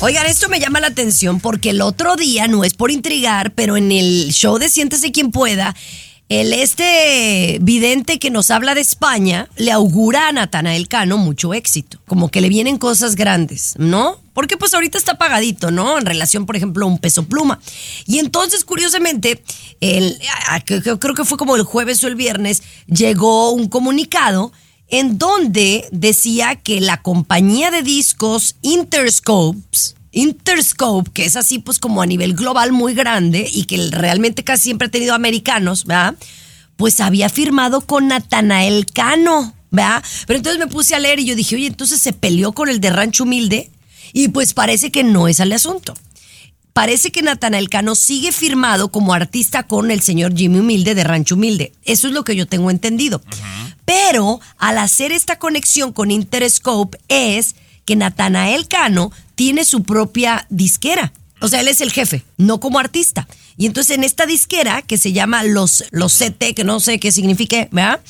Oigan, 0.00 0.26
esto 0.26 0.48
me 0.48 0.60
llama 0.60 0.78
la 0.78 0.86
atención 0.86 1.40
porque 1.40 1.70
el 1.70 1.80
otro 1.80 2.14
día, 2.14 2.46
no 2.46 2.62
es 2.62 2.74
por 2.74 2.92
intrigar, 2.92 3.52
pero 3.54 3.76
en 3.76 3.90
el 3.90 4.32
show 4.32 4.56
de 4.56 4.68
Siéntese 4.68 5.10
quien 5.10 5.32
pueda, 5.32 5.74
el 6.28 6.52
este 6.52 7.58
vidente 7.62 8.20
que 8.20 8.30
nos 8.30 8.52
habla 8.52 8.76
de 8.76 8.80
España 8.80 9.48
le 9.56 9.72
augura 9.72 10.28
a 10.28 10.32
Natanael 10.32 10.86
Cano 10.86 11.18
mucho 11.18 11.52
éxito. 11.52 11.98
Como 12.06 12.30
que 12.30 12.40
le 12.40 12.48
vienen 12.48 12.78
cosas 12.78 13.16
grandes, 13.16 13.74
¿no? 13.76 14.20
Porque 14.34 14.56
pues 14.56 14.72
ahorita 14.72 14.98
está 14.98 15.18
pagadito, 15.18 15.72
¿no? 15.72 15.98
En 15.98 16.06
relación, 16.06 16.46
por 16.46 16.54
ejemplo, 16.54 16.84
a 16.84 16.88
un 16.88 16.98
peso 16.98 17.24
pluma. 17.24 17.58
Y 18.06 18.20
entonces, 18.20 18.64
curiosamente, 18.64 19.42
el, 19.80 20.16
creo 21.00 21.14
que 21.14 21.24
fue 21.24 21.36
como 21.36 21.56
el 21.56 21.64
jueves 21.64 22.04
o 22.04 22.06
el 22.06 22.14
viernes, 22.14 22.62
llegó 22.86 23.50
un 23.50 23.68
comunicado 23.68 24.52
en 24.88 25.18
donde 25.18 25.86
decía 25.92 26.56
que 26.56 26.80
la 26.80 27.02
compañía 27.02 27.70
de 27.70 27.82
discos 27.82 28.56
Interscopes, 28.62 29.96
Interscope, 30.12 31.10
que 31.12 31.26
es 31.26 31.36
así 31.36 31.58
pues 31.58 31.78
como 31.78 32.02
a 32.02 32.06
nivel 32.06 32.34
global 32.34 32.72
muy 32.72 32.94
grande 32.94 33.48
y 33.52 33.64
que 33.64 33.88
realmente 33.90 34.44
casi 34.44 34.64
siempre 34.64 34.88
ha 34.88 34.90
tenido 34.90 35.14
americanos, 35.14 35.84
¿verdad? 35.84 36.14
Pues 36.76 37.00
había 37.00 37.28
firmado 37.28 37.82
con 37.82 38.08
Natanael 38.08 38.86
Cano, 38.86 39.54
¿verdad? 39.70 40.02
Pero 40.26 40.38
entonces 40.38 40.58
me 40.58 40.66
puse 40.66 40.94
a 40.94 40.98
leer 40.98 41.20
y 41.20 41.26
yo 41.26 41.36
dije, 41.36 41.56
oye, 41.56 41.66
entonces 41.66 42.00
se 42.00 42.12
peleó 42.12 42.52
con 42.52 42.68
el 42.68 42.80
de 42.80 42.90
Rancho 42.90 43.24
Humilde 43.24 43.70
y 44.12 44.28
pues 44.28 44.54
parece 44.54 44.90
que 44.90 45.04
no 45.04 45.28
es 45.28 45.40
el 45.40 45.52
asunto 45.52 45.94
parece 46.78 47.10
que 47.10 47.22
Natanael 47.22 47.68
Cano 47.68 47.96
sigue 47.96 48.30
firmado 48.30 48.92
como 48.92 49.12
artista 49.12 49.64
con 49.64 49.90
el 49.90 50.00
señor 50.00 50.36
Jimmy 50.36 50.60
Humilde 50.60 50.94
de 50.94 51.02
Rancho 51.02 51.34
Humilde. 51.34 51.72
Eso 51.82 52.06
es 52.06 52.14
lo 52.14 52.22
que 52.22 52.36
yo 52.36 52.46
tengo 52.46 52.70
entendido. 52.70 53.20
Pero 53.88 54.38
al 54.58 54.76
hacer 54.76 55.12
esta 55.12 55.38
conexión 55.38 55.94
con 55.94 56.10
Interscope 56.10 56.98
es 57.08 57.54
que 57.86 57.96
Natanael 57.96 58.68
Cano 58.68 59.10
tiene 59.34 59.64
su 59.64 59.82
propia 59.82 60.46
disquera. 60.50 61.14
O 61.40 61.48
sea, 61.48 61.60
él 61.60 61.68
es 61.68 61.80
el 61.80 61.90
jefe, 61.90 62.22
no 62.36 62.60
como 62.60 62.78
artista. 62.78 63.26
Y 63.56 63.64
entonces 63.64 63.96
en 63.96 64.04
esta 64.04 64.26
disquera 64.26 64.82
que 64.82 64.98
se 64.98 65.14
llama 65.14 65.42
Los, 65.42 65.84
los 65.90 66.18
CT, 66.18 66.54
que 66.54 66.64
no 66.64 66.80
sé 66.80 67.00
qué 67.00 67.10
signifique, 67.12 67.70
¿verdad? 67.72 68.00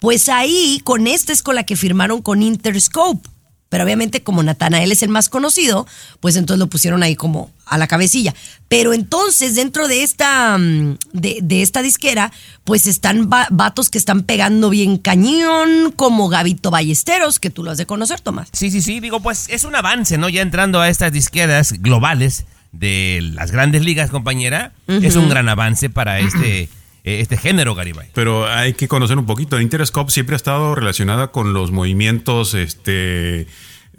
Pues 0.00 0.28
ahí, 0.28 0.80
con 0.82 1.06
esta 1.06 1.32
es 1.32 1.44
con 1.44 1.54
la 1.54 1.62
que 1.62 1.76
firmaron 1.76 2.22
con 2.22 2.42
Interscope. 2.42 3.28
Pero 3.70 3.84
obviamente 3.84 4.22
como 4.22 4.42
Natanael 4.42 4.92
es 4.92 5.02
el 5.02 5.08
más 5.08 5.28
conocido, 5.30 5.86
pues 6.20 6.36
entonces 6.36 6.58
lo 6.58 6.66
pusieron 6.66 7.02
ahí 7.02 7.14
como 7.16 7.50
a 7.66 7.78
la 7.78 7.86
cabecilla. 7.86 8.34
Pero 8.68 8.92
entonces 8.92 9.54
dentro 9.54 9.86
de 9.88 10.02
esta, 10.02 10.58
mm, 10.58 10.96
de, 11.12 11.38
de 11.40 11.62
esta 11.62 11.80
disquera, 11.80 12.32
pues 12.64 12.86
están 12.88 13.30
va- 13.32 13.46
vatos 13.50 13.88
que 13.88 13.96
están 13.98 14.24
pegando 14.24 14.70
bien 14.70 14.98
cañón, 14.98 15.92
como 15.94 16.28
Gavito 16.28 16.70
Ballesteros, 16.70 17.38
que 17.38 17.50
tú 17.50 17.62
lo 17.62 17.70
has 17.70 17.78
de 17.78 17.86
conocer, 17.86 18.20
Tomás. 18.20 18.48
Sí, 18.52 18.70
sí, 18.72 18.82
sí, 18.82 18.98
digo, 19.00 19.20
pues 19.20 19.46
es 19.48 19.62
un 19.64 19.74
avance, 19.76 20.18
¿no? 20.18 20.28
Ya 20.28 20.42
entrando 20.42 20.80
a 20.80 20.88
estas 20.88 21.12
disqueras 21.12 21.74
globales 21.80 22.44
de 22.72 23.20
las 23.34 23.50
grandes 23.52 23.82
ligas, 23.84 24.10
compañera, 24.10 24.72
es 24.88 25.14
un 25.16 25.28
gran 25.28 25.48
avance 25.48 25.90
para 25.90 26.18
este, 26.20 26.68
este 27.04 27.36
género, 27.36 27.74
Garibay. 27.74 28.08
Pero 28.14 28.48
hay 28.48 28.74
que 28.74 28.88
conocer 28.88 29.16
un 29.18 29.26
poquito. 29.26 29.60
Interscope 29.60 30.10
siempre 30.12 30.34
ha 30.34 30.38
estado 30.38 30.74
relacionada 30.74 31.28
con 31.32 31.52
los 31.52 31.70
movimientos 31.70 32.54
este, 32.54 33.46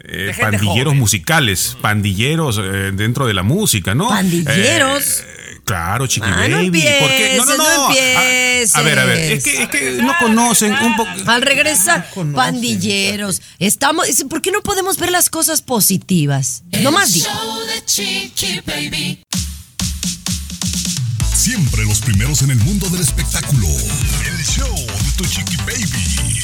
eh, 0.04 0.34
pandilleros 0.40 0.84
joven. 0.92 0.98
musicales, 0.98 1.76
pandilleros 1.80 2.58
eh, 2.58 2.92
dentro 2.94 3.26
de 3.26 3.34
la 3.34 3.42
música, 3.42 3.94
¿no? 3.94 4.08
¿Pandilleros? 4.08 5.20
Eh, 5.20 5.58
claro, 5.64 6.06
Chiqui 6.06 6.26
Ah, 6.30 6.48
no 6.48 6.56
Baby. 6.56 6.70
¿Por 7.00 7.08
qué? 7.08 7.36
empieces, 7.36 7.56
no 7.58 7.64
A, 8.74 8.80
a 8.80 8.82
ver, 8.82 8.98
a 8.98 9.04
ver, 9.04 9.18
es 9.32 9.44
que, 9.44 9.62
es 9.62 9.68
que 9.68 9.92
no 10.02 10.12
conocen 10.18 10.72
un 10.72 10.96
poco. 10.96 11.10
Al 11.26 11.42
regresar, 11.42 12.08
pandilleros. 12.34 13.42
Estamos, 13.58 14.08
es- 14.08 14.24
¿Por 14.24 14.42
qué 14.42 14.50
no 14.50 14.60
podemos 14.62 14.96
ver 14.98 15.10
las 15.12 15.30
cosas 15.30 15.62
positivas? 15.62 16.62
No 16.82 16.90
más 16.92 17.12
digo. 17.12 17.26
Siempre 21.42 21.84
los 21.84 22.00
primeros 22.00 22.42
en 22.42 22.52
el 22.52 22.58
mundo 22.58 22.88
del 22.90 23.00
espectáculo. 23.00 23.66
El 23.66 24.44
show 24.44 24.76
de 24.76 25.10
tu 25.16 25.24
chiqui 25.24 25.56
baby. 25.66 26.38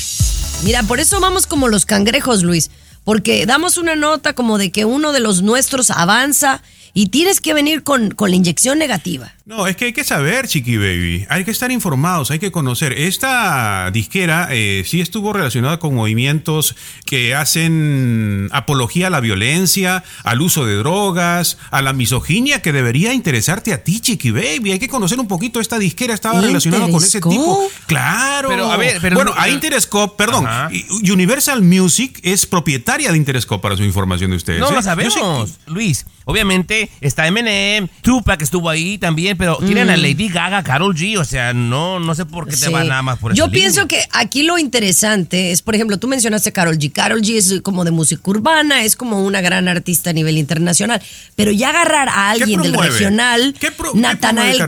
Mira, 0.64 0.82
por 0.82 0.98
eso 0.98 1.20
vamos 1.20 1.46
como 1.46 1.68
los 1.68 1.86
cangrejos, 1.86 2.42
Luis. 2.42 2.72
Porque 3.04 3.46
damos 3.46 3.78
una 3.78 3.94
nota 3.94 4.32
como 4.32 4.58
de 4.58 4.72
que 4.72 4.84
uno 4.84 5.12
de 5.12 5.20
los 5.20 5.42
nuestros 5.42 5.90
avanza 5.90 6.62
y 6.94 7.10
tienes 7.10 7.40
que 7.40 7.54
venir 7.54 7.84
con, 7.84 8.10
con 8.10 8.30
la 8.30 8.36
inyección 8.38 8.80
negativa. 8.80 9.32
No, 9.48 9.66
es 9.66 9.76
que 9.76 9.86
hay 9.86 9.92
que 9.94 10.04
saber, 10.04 10.46
Chiqui 10.46 10.76
Baby. 10.76 11.26
Hay 11.30 11.42
que 11.42 11.50
estar 11.50 11.70
informados, 11.72 12.30
hay 12.30 12.38
que 12.38 12.52
conocer. 12.52 12.92
Esta 12.92 13.90
disquera 13.90 14.48
eh, 14.50 14.82
sí 14.84 15.00
estuvo 15.00 15.32
relacionada 15.32 15.78
con 15.78 15.94
movimientos 15.94 16.76
que 17.06 17.34
hacen 17.34 18.50
apología 18.52 19.06
a 19.06 19.10
la 19.10 19.20
violencia, 19.20 20.04
al 20.22 20.42
uso 20.42 20.66
de 20.66 20.74
drogas, 20.74 21.56
a 21.70 21.80
la 21.80 21.94
misoginia, 21.94 22.60
que 22.60 22.72
debería 22.72 23.14
interesarte 23.14 23.72
a 23.72 23.82
ti, 23.82 24.00
Chiqui 24.00 24.32
Baby. 24.32 24.72
Hay 24.72 24.78
que 24.78 24.88
conocer 24.88 25.18
un 25.18 25.26
poquito 25.26 25.60
esta 25.60 25.78
disquera. 25.78 26.12
Estaba 26.12 26.42
relacionada 26.42 26.86
con 26.90 27.02
ese 27.02 27.18
tipo. 27.18 27.70
Claro. 27.86 28.50
Pero, 28.50 28.70
a 28.70 28.76
ver, 28.76 28.98
pero 29.00 29.16
bueno, 29.16 29.32
no- 29.34 29.40
a 29.40 29.48
Interscope, 29.48 30.14
perdón, 30.22 30.46
Ajá. 30.46 30.68
Universal 31.10 31.62
Music 31.62 32.20
es 32.22 32.44
propietaria 32.44 33.10
de 33.12 33.16
Interscope 33.16 33.62
para 33.62 33.78
su 33.78 33.82
información 33.84 34.28
de 34.28 34.36
ustedes. 34.36 34.60
No 34.60 34.68
¿eh? 34.68 34.74
lo 34.74 34.82
sabemos, 34.82 35.58
Luis. 35.64 36.04
Obviamente 36.26 36.90
está 37.00 37.26
Eminem, 37.26 37.88
Tupac 38.02 38.42
estuvo 38.42 38.68
ahí 38.68 38.98
también, 38.98 39.37
pero 39.38 39.56
tienen 39.58 39.88
a 39.88 39.96
Lady 39.96 40.28
Gaga, 40.28 40.62
Carol 40.62 40.94
G, 40.94 41.16
o 41.18 41.24
sea, 41.24 41.54
no, 41.54 42.00
no 42.00 42.14
sé 42.14 42.26
por 42.26 42.44
qué 42.46 42.50
te 42.56 42.66
Sí. 42.66 42.72
va 42.72 42.84
nada 42.84 43.00
más 43.02 43.18
por 43.18 43.32
Yo 43.34 43.44
esa 43.44 43.52
pienso 43.52 43.80
línea. 43.82 44.02
que 44.02 44.08
aquí 44.12 44.42
lo 44.42 44.58
interesante 44.58 45.52
es, 45.52 45.62
por 45.62 45.74
ejemplo, 45.74 45.98
tú 45.98 46.08
mencionaste 46.08 46.50
a 46.50 46.52
Carol 46.52 46.76
G. 46.76 46.92
Carol 46.92 47.22
G 47.22 47.36
es 47.36 47.60
como 47.62 47.84
de 47.84 47.90
música 47.92 48.20
urbana, 48.24 48.82
es 48.82 48.96
como 48.96 49.24
una 49.24 49.40
gran 49.40 49.68
artista 49.68 50.10
a 50.10 50.12
nivel 50.12 50.36
internacional. 50.36 51.00
Pero 51.36 51.52
ya 51.52 51.70
agarrar 51.70 52.08
a 52.08 52.30
alguien 52.30 52.60
del 52.62 52.74
regional, 52.74 53.54
¿Qué 53.58 53.70
pro- 53.70 53.92
qué 53.92 54.00
Natanael? 54.00 54.58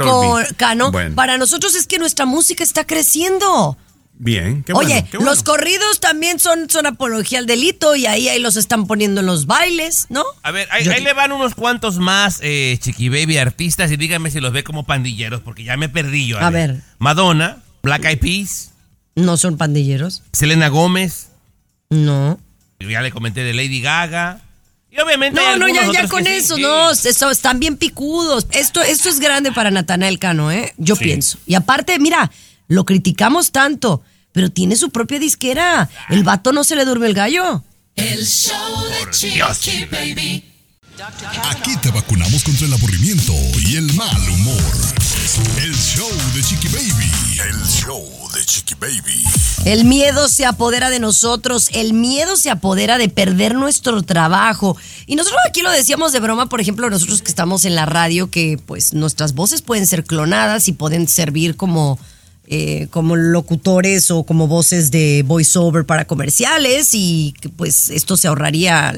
Cano, 0.56 0.92
Bueno. 0.92 1.14
para 1.16 1.36
nosotros 1.36 1.74
es 1.74 1.86
que 1.86 1.98
nuestra 1.98 2.24
música 2.26 2.62
está 2.62 2.84
creciendo. 2.84 3.76
Bien, 4.22 4.62
qué 4.64 4.74
Oye, 4.74 4.86
bueno, 4.88 5.08
qué 5.10 5.16
bueno. 5.16 5.30
los 5.32 5.42
corridos 5.42 5.98
también 5.98 6.38
son, 6.38 6.68
son 6.68 6.84
apología 6.84 7.38
al 7.38 7.46
delito 7.46 7.96
y 7.96 8.04
ahí, 8.04 8.28
ahí 8.28 8.38
los 8.38 8.58
están 8.58 8.86
poniendo 8.86 9.20
en 9.22 9.26
los 9.26 9.46
bailes, 9.46 10.08
¿no? 10.10 10.22
A 10.42 10.50
ver, 10.50 10.68
ahí, 10.72 10.84
Yo- 10.84 10.92
ahí 10.92 11.02
le 11.02 11.14
van 11.14 11.32
unos 11.32 11.54
cuantos 11.54 11.96
más 11.98 12.38
eh, 12.42 12.76
Chiqui 12.82 13.08
Baby 13.08 13.38
artistas 13.38 13.90
y 13.90 13.96
dígame 13.96 14.30
si 14.30 14.40
los 14.40 14.52
ve 14.52 14.62
como 14.62 14.84
pandilleros, 14.84 15.40
porque 15.40 15.64
ya 15.64 15.78
me 15.78 15.88
perdí 15.88 16.26
yo. 16.26 16.38
A 16.38 16.50
ver. 16.50 16.82
Madonna, 16.98 17.62
Black 17.82 18.04
Eyed 18.04 18.18
Peas, 18.18 18.72
No 19.14 19.38
son 19.38 19.56
pandilleros. 19.56 20.22
Selena 20.34 20.68
Gómez, 20.68 21.28
No. 21.88 22.38
ya 22.78 23.00
le 23.00 23.10
comenté 23.12 23.42
de 23.42 23.54
Lady 23.54 23.80
Gaga. 23.80 24.42
Y 24.90 25.00
obviamente. 25.00 25.40
hay 25.40 25.58
No, 25.58 25.66
no, 25.66 25.72
ya, 25.72 25.80
algunos 25.80 25.94
ya 25.94 26.00
otros 26.00 26.10
con 26.10 26.24
que 26.24 26.30
sí, 26.40 26.44
eso, 26.44 26.56
sí. 26.56 26.62
no, 26.62 26.90
eso, 26.90 27.30
están 27.30 27.58
bien 27.58 27.78
picudos. 27.78 28.46
Esto, 28.50 28.82
esto 28.82 29.08
es 29.08 29.18
grande 29.18 29.50
para 29.50 29.70
Natanael 29.70 30.18
Cano, 30.18 30.50
¿eh? 30.52 30.74
Yo 30.76 30.94
Sí. 30.96 31.04
pienso. 31.04 31.38
Y 31.46 31.54
aparte, 31.54 31.98
mira, 31.98 32.30
lo 32.68 32.84
criticamos 32.84 33.50
tanto, 33.50 34.02
pero 34.32 34.50
tiene 34.50 34.76
su 34.76 34.90
propia 34.90 35.18
disquera. 35.18 35.88
El 36.08 36.24
vato 36.24 36.52
no 36.52 36.64
se 36.64 36.76
le 36.76 36.84
durmió 36.84 37.06
el 37.06 37.14
gallo. 37.14 37.64
El 37.96 38.26
show 38.26 38.56
de 38.84 39.10
Chiqui 39.10 39.84
Baby. 39.86 40.44
Aquí 41.50 41.76
te 41.78 41.90
vacunamos 41.90 42.42
contra 42.44 42.66
el 42.66 42.74
aburrimiento 42.74 43.32
y 43.66 43.76
el 43.76 43.92
mal 43.94 44.28
humor. 44.28 44.62
El 45.62 45.74
show 45.74 46.10
de 46.34 46.42
Chiqui 46.42 46.68
Baby. 46.68 47.40
El 47.48 47.66
show 47.66 48.06
de 48.34 48.44
Chiqui 48.44 48.74
Baby. 48.74 49.24
El 49.64 49.84
miedo 49.84 50.28
se 50.28 50.44
apodera 50.46 50.90
de 50.90 51.00
nosotros, 51.00 51.68
el 51.72 51.92
miedo 51.94 52.36
se 52.36 52.50
apodera 52.50 52.98
de 52.98 53.08
perder 53.08 53.54
nuestro 53.54 54.02
trabajo. 54.02 54.76
Y 55.06 55.16
nosotros 55.16 55.40
aquí 55.48 55.62
lo 55.62 55.70
decíamos 55.70 56.12
de 56.12 56.20
broma, 56.20 56.48
por 56.48 56.60
ejemplo, 56.60 56.90
nosotros 56.90 57.22
que 57.22 57.28
estamos 57.28 57.64
en 57.64 57.74
la 57.74 57.86
radio, 57.86 58.30
que 58.30 58.58
pues 58.64 58.92
nuestras 58.92 59.34
voces 59.34 59.62
pueden 59.62 59.86
ser 59.86 60.04
clonadas 60.04 60.68
y 60.68 60.72
pueden 60.72 61.08
servir 61.08 61.56
como, 61.56 61.98
eh, 62.52 62.88
como 62.90 63.14
locutores 63.14 64.10
o 64.10 64.24
como 64.24 64.48
voces 64.48 64.90
de 64.90 65.22
voiceover 65.24 65.86
para 65.86 66.04
comerciales 66.04 66.90
y 66.94 67.32
pues 67.56 67.90
esto 67.90 68.16
se 68.16 68.26
ahorraría, 68.26 68.92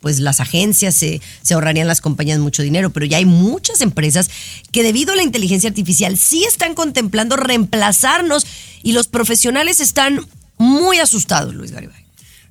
pues 0.00 0.20
las 0.20 0.38
agencias, 0.38 0.94
se, 0.94 1.20
se 1.42 1.54
ahorrarían 1.54 1.88
las 1.88 2.00
compañías 2.00 2.38
mucho 2.38 2.62
dinero, 2.62 2.90
pero 2.90 3.04
ya 3.04 3.16
hay 3.16 3.24
muchas 3.24 3.80
empresas 3.80 4.30
que 4.70 4.84
debido 4.84 5.14
a 5.14 5.16
la 5.16 5.24
inteligencia 5.24 5.68
artificial 5.68 6.16
sí 6.16 6.44
están 6.44 6.74
contemplando 6.74 7.36
reemplazarnos 7.36 8.46
y 8.84 8.92
los 8.92 9.08
profesionales 9.08 9.80
están 9.80 10.20
muy 10.56 11.00
asustados, 11.00 11.56
Luis 11.56 11.72
Garibay. 11.72 12.02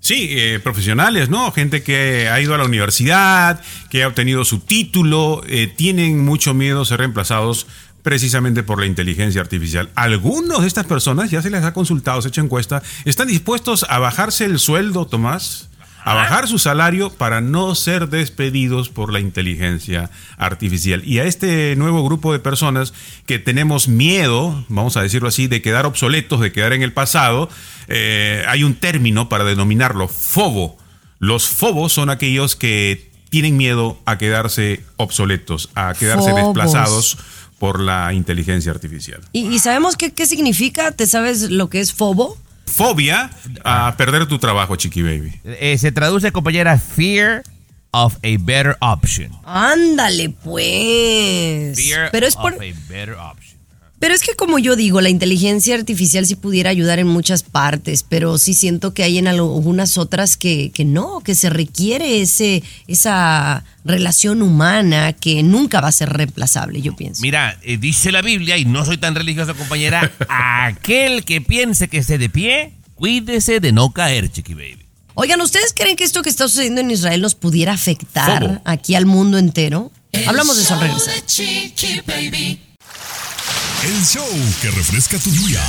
Sí, 0.02 0.30
eh, 0.32 0.60
profesionales, 0.60 1.30
¿no? 1.30 1.52
Gente 1.52 1.84
que 1.84 2.28
ha 2.28 2.42
ido 2.42 2.56
a 2.56 2.58
la 2.58 2.66
universidad, 2.66 3.62
que 3.90 4.02
ha 4.02 4.08
obtenido 4.08 4.44
su 4.44 4.60
título, 4.60 5.44
eh, 5.48 5.68
tienen 5.68 6.26
mucho 6.26 6.56
miedo 6.56 6.82
a 6.82 6.86
ser 6.86 7.00
reemplazados 7.00 7.68
precisamente 8.04 8.64
por 8.64 8.80
la 8.80 8.86
inteligencia 8.86 9.42
artificial. 9.42 9.90
Algunos 9.96 10.62
de 10.62 10.68
estas 10.68 10.86
personas, 10.86 11.32
ya 11.32 11.42
se 11.42 11.50
les 11.50 11.64
ha 11.64 11.74
consultado, 11.74 12.22
se 12.22 12.28
ha 12.28 12.30
hecho 12.30 12.42
encuesta, 12.42 12.82
están 13.06 13.28
dispuestos 13.28 13.86
a 13.90 14.00
bajarse 14.00 14.46
el 14.46 14.60
sueldo, 14.60 15.06
Tomás, 15.06 15.70
a 16.04 16.14
bajar 16.14 16.48
su 16.48 16.58
salario 16.58 17.12
para 17.12 17.42
no 17.42 17.76
ser 17.76 18.10
despedidos 18.10 18.90
por 18.90 19.14
la 19.14 19.20
inteligencia 19.20 20.10
artificial. 20.38 21.04
Y 21.06 21.20
a 21.20 21.26
este 21.26 21.76
nuevo 21.76 22.04
grupo 22.04 22.34
de 22.34 22.40
personas 22.40 22.94
que 23.26 23.40
tenemos 23.40 23.88
miedo, 23.88 24.66
vamos 24.68 24.98
a 24.98 25.04
decirlo 25.04 25.28
así, 25.28 25.48
de 25.48 25.62
quedar 25.62 25.86
obsoletos, 25.86 26.40
de 26.40 26.52
quedar 26.52 26.74
en 26.74 26.82
el 26.82 26.94
pasado, 26.94 27.50
eh, 27.88 28.44
hay 28.48 28.64
un 28.64 28.76
término 28.76 29.30
para 29.30 29.44
denominarlo, 29.44 30.08
fobo. 30.08 30.78
Los 31.20 31.48
fobos 31.48 31.94
son 31.94 32.10
aquellos 32.10 32.56
que 32.56 33.12
tienen 33.30 33.56
miedo 33.56 34.00
a 34.06 34.18
quedarse 34.18 34.84
obsoletos, 34.98 35.70
a 35.76 35.94
quedarse 35.94 36.32
Fobos. 36.32 36.44
desplazados 36.44 37.18
por 37.62 37.80
la 37.80 38.12
inteligencia 38.12 38.72
artificial. 38.72 39.22
¿Y, 39.34 39.46
y 39.46 39.60
sabemos 39.60 39.96
qué, 39.96 40.12
qué 40.12 40.26
significa? 40.26 40.94
¿Te 40.94 41.06
sabes 41.06 41.52
lo 41.52 41.70
que 41.70 41.80
es 41.80 41.94
fobo? 41.94 42.36
Fobia 42.66 43.30
a 43.64 43.96
perder 43.98 44.26
tu 44.26 44.40
trabajo, 44.40 44.76
Chiqui 44.78 45.04
Baby. 45.04 45.40
Eh, 45.44 45.78
se 45.78 45.92
traduce, 45.92 46.32
compañera, 46.32 46.80
Fear 46.80 47.44
of 47.92 48.16
a 48.16 48.38
Better 48.40 48.78
Option. 48.82 49.32
Ándale, 49.46 50.32
pues. 50.44 51.78
Fear 51.78 52.10
Pero 52.12 52.26
es 52.26 52.36
por, 52.36 52.54
of 52.56 52.62
a 52.62 52.74
Better 52.90 53.14
Option. 53.14 53.51
Pero 54.02 54.16
es 54.16 54.24
que 54.24 54.34
como 54.34 54.58
yo 54.58 54.76
digo, 54.76 55.00
la 55.00 55.10
inteligencia 55.10 55.76
artificial 55.76 56.26
sí 56.26 56.34
pudiera 56.34 56.72
ayudar 56.72 56.98
en 56.98 57.06
muchas 57.06 57.44
partes, 57.44 58.02
pero 58.02 58.40
sí 58.40 58.56
siento 58.56 58.96
que 58.96 59.04
hay 59.04 59.20
en 59.20 59.28
algunas 59.28 60.00
otras 60.00 60.38
que, 60.38 60.72
que 60.72 60.86
no, 60.86 61.20
que 61.20 61.36
se 61.36 61.52
requiere 61.52 62.20
ese, 62.20 62.64
esa 62.88 63.64
relación 63.86 64.42
humana 64.42 65.14
que 65.14 65.44
nunca 65.44 65.82
va 65.82 65.90
a 65.90 65.92
ser 65.92 66.10
reemplazable, 66.10 66.82
yo 66.82 66.96
pienso. 66.96 67.22
Mira, 67.22 67.60
eh, 67.62 67.78
dice 67.78 68.12
la 68.12 68.24
Biblia, 68.24 68.58
y 68.58 68.66
no 68.66 68.84
soy 68.86 68.98
tan 68.98 69.14
religioso, 69.14 69.54
compañera, 69.54 70.12
aquel 70.30 71.24
que 71.24 71.40
piense 71.40 71.88
que 71.88 72.00
esté 72.00 72.18
de 72.18 72.28
pie, 72.28 72.74
cuídese 72.96 73.60
de 73.60 73.72
no 73.72 73.92
caer, 73.92 74.32
chiqui 74.32 74.56
baby. 74.56 74.80
Oigan, 75.14 75.42
¿ustedes 75.42 75.74
creen 75.76 75.96
que 75.96 76.06
esto 76.06 76.24
que 76.24 76.30
está 76.30 76.48
sucediendo 76.48 76.82
en 76.82 76.90
Israel 76.90 77.22
nos 77.22 77.36
pudiera 77.36 77.74
afectar 77.74 78.64
aquí 78.66 78.96
al 78.96 79.06
mundo 79.06 79.38
entero? 79.38 79.92
Hablamos 80.26 80.58
de 80.58 80.64
eso 80.64 80.74
al 80.74 80.80
regresar. 80.80 81.14
El 83.84 84.06
show 84.06 84.28
que 84.62 84.70
refresca 84.70 85.18
tu 85.18 85.32
día. 85.32 85.60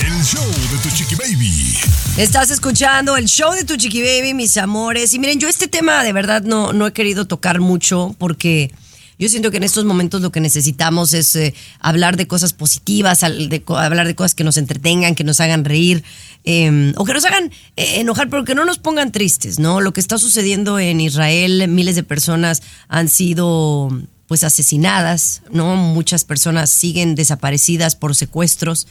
El 0.00 0.24
show 0.24 0.42
de 0.42 0.78
tu 0.82 0.88
chiqui 0.96 1.14
baby. 1.14 1.76
Estás 2.16 2.50
escuchando 2.50 3.18
el 3.18 3.26
show 3.26 3.52
de 3.52 3.64
tu 3.64 3.76
chiqui 3.76 4.00
baby, 4.00 4.32
mis 4.32 4.56
amores. 4.56 5.12
Y 5.12 5.18
miren, 5.18 5.38
yo 5.38 5.46
este 5.46 5.68
tema 5.68 6.02
de 6.02 6.14
verdad 6.14 6.40
no, 6.40 6.72
no 6.72 6.86
he 6.86 6.94
querido 6.94 7.26
tocar 7.26 7.60
mucho 7.60 8.16
porque 8.18 8.72
Yo 9.18 9.30
siento 9.30 9.50
que 9.50 9.56
en 9.56 9.62
estos 9.62 9.84
momentos 9.86 10.20
lo 10.20 10.30
que 10.30 10.40
necesitamos 10.40 11.14
es 11.14 11.34
eh, 11.36 11.54
hablar 11.80 12.16
de 12.16 12.26
cosas 12.26 12.52
positivas, 12.52 13.22
hablar 13.24 14.06
de 14.06 14.14
cosas 14.14 14.34
que 14.34 14.44
nos 14.44 14.58
entretengan, 14.58 15.14
que 15.14 15.24
nos 15.24 15.40
hagan 15.40 15.64
reír, 15.64 16.04
eh, 16.44 16.92
o 16.96 17.04
que 17.04 17.14
nos 17.14 17.24
hagan 17.24 17.50
eh, 17.76 18.00
enojar, 18.00 18.28
pero 18.28 18.44
que 18.44 18.54
no 18.54 18.66
nos 18.66 18.78
pongan 18.78 19.12
tristes, 19.12 19.58
¿no? 19.58 19.80
Lo 19.80 19.94
que 19.94 20.00
está 20.00 20.18
sucediendo 20.18 20.78
en 20.78 21.00
Israel, 21.00 21.66
miles 21.68 21.96
de 21.96 22.02
personas 22.02 22.62
han 22.88 23.08
sido 23.08 23.90
pues 24.26 24.44
asesinadas, 24.44 25.42
¿no? 25.50 25.76
Muchas 25.76 26.24
personas 26.24 26.70
siguen 26.70 27.14
desaparecidas 27.14 27.94
por 27.94 28.14
secuestros 28.14 28.86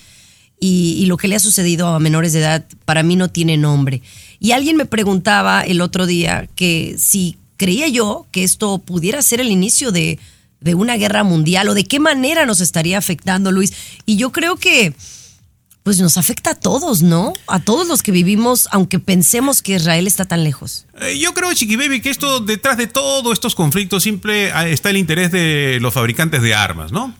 y, 0.59 1.05
lo 1.07 1.17
que 1.17 1.27
le 1.27 1.35
ha 1.35 1.39
sucedido 1.39 1.87
a 1.87 1.99
menores 1.99 2.33
de 2.33 2.39
edad 2.39 2.65
para 2.85 3.03
mí 3.03 3.15
no 3.15 3.29
tiene 3.29 3.57
nombre. 3.57 4.01
Y 4.39 4.51
alguien 4.51 4.77
me 4.77 4.85
preguntaba 4.85 5.61
el 5.61 5.81
otro 5.81 6.05
día 6.05 6.47
que 6.55 6.95
si 6.97 7.37
creía 7.57 7.87
yo 7.87 8.25
que 8.31 8.43
esto 8.43 8.79
pudiera 8.79 9.21
ser 9.21 9.41
el 9.41 9.51
inicio 9.51 9.91
de, 9.91 10.19
de 10.61 10.75
una 10.75 10.95
guerra 10.95 11.23
mundial 11.23 11.67
o 11.69 11.73
de 11.73 11.83
qué 11.83 11.99
manera 11.99 12.45
nos 12.45 12.61
estaría 12.61 12.97
afectando, 12.97 13.51
Luis. 13.51 13.73
Y 14.05 14.15
yo 14.15 14.31
creo 14.31 14.55
que 14.55 14.93
pues 15.85 15.99
nos 15.99 16.17
afecta 16.17 16.49
a 16.49 16.55
todos, 16.55 17.03
¿no? 17.03 17.33
A 17.45 17.59
todos 17.59 17.87
los 17.87 18.01
que 18.01 18.11
vivimos, 18.11 18.67
aunque 18.71 18.97
pensemos 18.97 19.61
que 19.61 19.75
Israel 19.75 20.07
está 20.07 20.25
tan 20.25 20.43
lejos. 20.43 20.87
Eh, 20.99 21.19
Yo 21.19 21.35
creo, 21.35 21.53
Chiqui 21.53 21.75
Baby, 21.75 22.01
que 22.01 22.09
esto, 22.09 22.39
detrás 22.39 22.77
de 22.77 22.87
todos 22.87 23.31
estos 23.33 23.53
conflictos, 23.53 24.01
siempre 24.01 24.51
ah, 24.51 24.67
está 24.67 24.89
el 24.89 24.97
interés 24.97 25.31
de 25.31 25.77
los 25.79 25.93
fabricantes 25.93 26.41
de 26.41 26.55
armas, 26.55 26.91
¿no? 26.91 27.13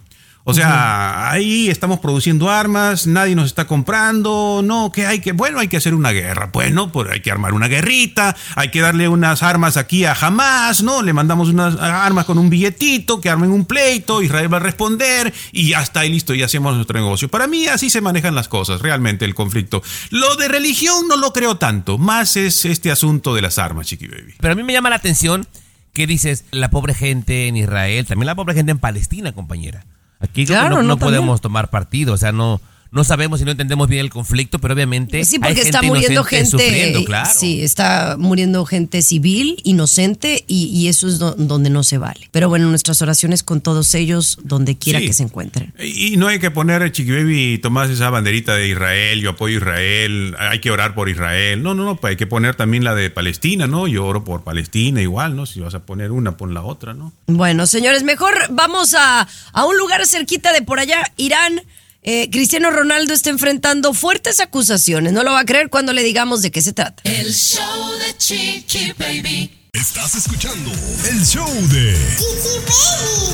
O 0.48 0.54
sea, 0.54 1.32
ahí 1.32 1.70
estamos 1.70 2.00
produciendo 2.00 2.52
armas, 2.52 3.08
nadie 3.08 3.34
nos 3.36 3.48
está 3.48 3.66
comprando, 3.66 4.62
no, 4.64 4.92
que 4.92 5.08
hay 5.08 5.20
que, 5.20 5.32
bueno, 5.32 5.60
hay 5.60 5.68
que 5.68 5.78
hacer 5.78 5.96
una 5.96 6.12
guerra, 6.12 6.52
bueno, 6.54 6.92
pues 6.92 7.10
hay 7.12 7.22
que 7.22 7.32
armar 7.32 7.54
una 7.54 7.68
guerrita, 7.68 8.36
hay 8.56 8.70
que 8.70 8.80
darle 8.80 9.08
unas 9.08 9.42
armas 9.42 9.76
aquí 9.76 10.06
a 10.06 10.14
Hamas, 10.14 10.84
¿no? 10.84 11.02
Le 11.02 11.14
mandamos 11.14 11.50
unas 11.50 11.78
armas 11.78 12.26
con 12.26 12.38
un 12.38 12.52
billetito, 12.52 13.20
que 13.20 13.28
armen 13.28 13.50
un 13.50 13.66
pleito, 13.66 14.22
Israel 14.22 14.54
va 14.54 14.58
a 14.58 14.60
responder 14.60 15.34
y 15.52 15.70
ya 15.70 15.82
está, 15.82 16.06
y 16.06 16.12
listo, 16.12 16.36
y 16.36 16.44
hacemos 16.44 16.76
nuestro 16.76 17.00
negocio. 17.00 17.28
Para 17.28 17.48
mí 17.48 17.66
así 17.66 17.90
se 17.90 18.02
manejan 18.02 18.36
las 18.36 18.48
cosas, 18.48 18.84
realmente, 18.84 19.26
el 19.26 19.34
conflicto. 19.34 19.82
Lo 20.12 20.36
de 20.36 20.48
religión 20.48 21.08
no 21.08 21.18
lo 21.18 21.34
creo 21.34 21.58
tanto, 21.58 21.98
más 21.98 22.38
es 22.38 22.66
este 22.66 22.92
asunto 22.92 23.34
de 23.34 23.42
las 23.42 23.58
armas, 23.58 23.88
Chiqui 23.88 24.06
Baby. 24.06 24.36
Pero 24.40 24.52
a 24.52 24.56
mí 24.56 24.62
me 24.62 24.74
llama 24.74 24.92
la 24.92 24.98
atención 24.98 25.48
que 25.92 26.06
dices 26.06 26.46
la 26.52 26.70
pobre 26.70 26.94
gente 26.94 27.48
en 27.48 27.58
Israel, 27.58 28.06
también 28.06 28.28
la 28.28 28.36
pobre 28.36 28.54
gente 28.54 28.72
en 28.72 28.78
Palestina, 28.78 29.32
compañera. 29.32 29.86
Aquí 30.20 30.46
Claro, 30.46 30.78
no, 30.78 30.82
no, 30.82 30.88
no 30.90 30.98
podemos 30.98 31.42
tomar 31.42 31.70
partido, 31.70 32.14
o 32.14 32.18
sea, 32.18 32.32
no, 32.32 32.62
no 32.96 33.04
sabemos 33.04 33.42
y 33.42 33.46
no 33.46 33.52
entendemos 33.52 33.88
bien 33.88 34.02
el 34.02 34.10
conflicto, 34.10 34.58
pero 34.60 34.74
obviamente 34.74 35.24
Sí, 35.26 35.36
hay 35.36 35.40
porque 35.40 35.56
gente 35.56 35.70
está 35.70 35.82
muriendo 35.84 36.24
gente. 36.24 37.04
claro. 37.06 37.30
Sí, 37.38 37.62
está 37.62 38.16
muriendo 38.18 38.66
gente 38.66 39.02
civil, 39.04 39.58
inocente, 39.64 40.44
y, 40.48 40.66
y 40.68 40.88
eso 40.88 41.08
es 41.08 41.20
do- 41.20 41.36
donde 41.38 41.70
no 41.70 41.84
se 41.84 41.98
vale. 41.98 42.30
Pero 42.32 42.50
bueno, 42.50 42.68
nuestras 42.70 43.02
oraciones 43.02 43.44
con 43.44 43.62
todos 43.62 43.94
ellos, 43.96 44.38
donde 44.44 44.78
quiera 44.78 45.00
Sí. 45.00 45.08
que 45.08 45.14
se 45.14 45.24
encuentren. 45.24 45.74
Y 45.80 46.18
no 46.18 46.28
hay 46.28 46.40
que 46.40 46.50
poner, 46.52 46.92
Chiqui 46.92 47.12
Baby, 47.12 47.60
Tomás, 47.62 47.90
esa 47.90 48.10
banderita 48.10 48.56
de 48.56 48.68
Israel, 48.70 49.20
yo 49.22 49.32
apoyo 49.32 49.58
a 49.58 49.60
Israel, 49.60 50.36
hay 50.40 50.60
que 50.60 50.72
orar 50.72 50.96
por 50.96 51.10
Israel. 51.10 51.62
No, 51.62 51.74
no, 51.76 51.84
no, 51.84 51.98
pues 51.98 52.12
hay 52.12 52.18
que 52.18 52.28
poner 52.28 52.56
también 52.56 52.84
la 52.84 52.96
de 52.96 53.10
Palestina, 53.10 53.68
¿no? 53.68 53.88
Yo 53.88 54.06
oro 54.06 54.24
por 54.24 54.44
Palestina 54.44 55.02
igual, 55.02 55.36
¿no? 55.36 55.46
Si 55.46 55.60
vas 55.60 55.76
a 55.76 55.80
poner 55.86 56.12
una, 56.12 56.38
pon 56.38 56.54
la 56.54 56.64
otra, 56.64 56.94
¿no? 56.94 57.12
Bueno, 57.28 57.68
señores, 57.68 58.04
mejor 58.04 58.34
vamos 58.52 58.94
a, 58.94 59.28
a 59.52 59.66
un 59.66 59.78
lugar 59.78 60.06
cerquita 60.08 60.54
de 60.54 60.62
por 60.62 60.80
allá, 60.80 61.12
Irán. 61.18 61.62
Eh, 62.08 62.30
Cristiano 62.30 62.70
Ronaldo 62.70 63.16
está 63.16 63.32
enfrentando 63.32 63.92
fuertes 63.96 64.40
acusaciones. 64.40 65.12
No 65.12 65.24
lo 65.24 65.32
va 65.32 65.40
a 65.40 65.46
creer 65.46 65.72
cuando 65.72 65.92
le 65.92 66.04
digamos 66.04 66.44
de 66.44 66.52
qué 66.52 66.62
se 66.62 66.72
trata. 66.72 67.02
El 67.04 67.34
show 67.34 67.92
de 67.98 68.16
Chiqui 68.16 68.92
Baby. 68.92 69.52
Estás 69.74 70.14
escuchando 70.14 70.72
el 71.10 71.26
show 71.26 71.50
de 71.70 71.94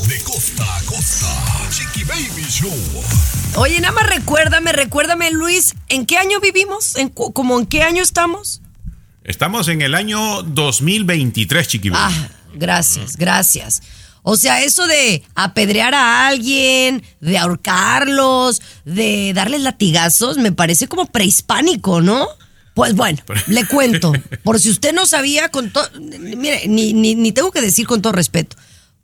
De 0.08 0.20
costa 0.24 0.64
a 0.76 0.82
costa. 0.84 1.28
Chiqui 1.70 2.04
Baby 2.04 2.46
Show. 2.48 2.74
Oye, 3.56 3.78
nada 3.78 3.92
más 3.92 4.08
recuérdame, 4.08 4.72
recuérdame, 4.72 5.30
Luis, 5.30 5.74
¿en 5.90 6.06
qué 6.06 6.16
año 6.16 6.40
vivimos? 6.40 6.96
¿En, 6.96 7.10
¿Cómo 7.10 7.60
en 7.60 7.66
qué 7.66 7.82
año 7.82 8.02
estamos? 8.02 8.62
Estamos 9.22 9.68
en 9.68 9.82
el 9.82 9.94
año 9.94 10.42
2023, 10.44 11.68
Chiqui 11.68 11.90
Baby. 11.90 12.14
Ah, 12.16 12.28
gracias, 12.54 13.18
gracias. 13.18 13.82
O 14.22 14.36
sea, 14.36 14.62
eso 14.62 14.86
de 14.86 15.24
apedrear 15.34 15.94
a 15.94 16.28
alguien, 16.28 17.02
de 17.20 17.38
ahorcarlos, 17.38 18.62
de 18.84 19.32
darles 19.34 19.62
latigazos, 19.62 20.38
me 20.38 20.52
parece 20.52 20.86
como 20.86 21.06
prehispánico, 21.06 22.00
¿no? 22.00 22.28
Pues 22.74 22.94
bueno, 22.94 23.18
le 23.48 23.66
cuento, 23.66 24.12
por 24.44 24.58
si 24.58 24.70
usted 24.70 24.94
no 24.94 25.06
sabía, 25.06 25.50
con 25.50 25.70
todo, 25.70 25.86
mire, 25.98 26.68
ni, 26.68 26.94
ni, 26.94 27.14
ni 27.14 27.32
tengo 27.32 27.50
que 27.50 27.60
decir 27.60 27.86
con 27.86 28.00
todo 28.00 28.12
respeto, 28.12 28.56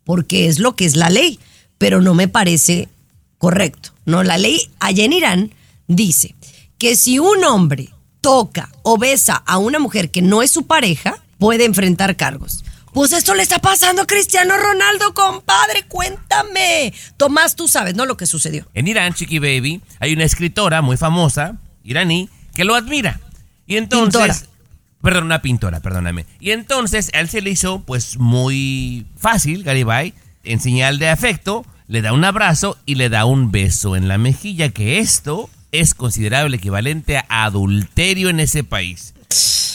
porque 0.05 0.47
es 0.47 0.59
lo 0.59 0.75
que 0.75 0.87
es 0.87 0.97
la 0.97 1.11
ley, 1.11 1.39
pero 1.77 2.01
no 2.01 2.15
me 2.15 2.29
parece 2.29 2.89
correcto. 3.37 3.91
No, 4.07 4.23
la 4.23 4.39
ley 4.39 4.71
allá 4.81 5.05
en 5.05 5.13
Irán 5.13 5.55
dice 5.87 6.35
que 6.79 6.97
si 6.97 7.19
un 7.19 7.45
hombre 7.45 7.91
toca 8.21 8.71
o 8.83 8.97
besa 8.99 9.43
a 9.47 9.59
una 9.59 9.79
mujer 9.79 10.11
que 10.11 10.23
no 10.23 10.43
es 10.43 10.51
su 10.51 10.67
pareja, 10.67 11.23
puede 11.39 11.65
enfrentar 11.65 12.17
cargos. 12.17 12.65
Pues 12.99 13.13
esto 13.13 13.37
le 13.37 13.45
está 13.45 13.61
pasando 13.61 14.03
a 14.03 14.07
Cristiano 14.07 14.57
Ronaldo, 14.57 15.15
compadre, 15.15 15.85
cuéntame. 15.87 16.93
Tomás, 17.17 17.55
tú 17.55 17.69
sabes, 17.69 17.95
¿no? 17.95 18.07
Lo 18.07 18.17
que 18.17 18.27
sucedió. 18.27 18.67
En 18.75 18.89
Irán, 18.89 19.15
Chiqui 19.15 19.39
Baby, 19.39 19.81
hay 20.01 20.15
una 20.15 20.25
escritora 20.25 20.83
muy 20.83 20.97
famosa, 20.97 21.59
iraní, 21.85 22.29
que 22.57 22.65
lo 22.65 22.75
admira. 22.75 23.21
Y 23.69 23.77
entonces... 23.77 24.41
Pintora. 24.41 24.53
Perdón, 25.01 25.25
una 25.27 25.43
pintora, 25.43 25.79
perdóname. 25.79 26.27
Y 26.41 26.51
entonces 26.51 27.11
él 27.15 27.29
se 27.29 27.41
le 27.41 27.51
hizo 27.51 27.85
pues 27.85 28.19
muy 28.19 29.07
fácil, 29.17 29.63
Garibay, 29.63 30.13
en 30.43 30.59
señal 30.59 30.99
de 30.99 31.09
afecto, 31.09 31.65
le 31.87 32.03
da 32.03 32.13
un 32.13 32.25
abrazo 32.25 32.79
y 32.85 32.97
le 32.97 33.11
da 33.11 33.27
un 33.27 33.53
beso 33.53 33.95
en 33.95 34.09
la 34.09 34.19
mejilla, 34.19 34.71
que 34.71 34.99
esto 34.99 35.49
es 35.71 35.95
considerado 35.95 36.49
el 36.49 36.55
equivalente 36.55 37.19
a 37.19 37.45
adulterio 37.45 38.29
en 38.29 38.41
ese 38.41 38.65
país. 38.65 39.15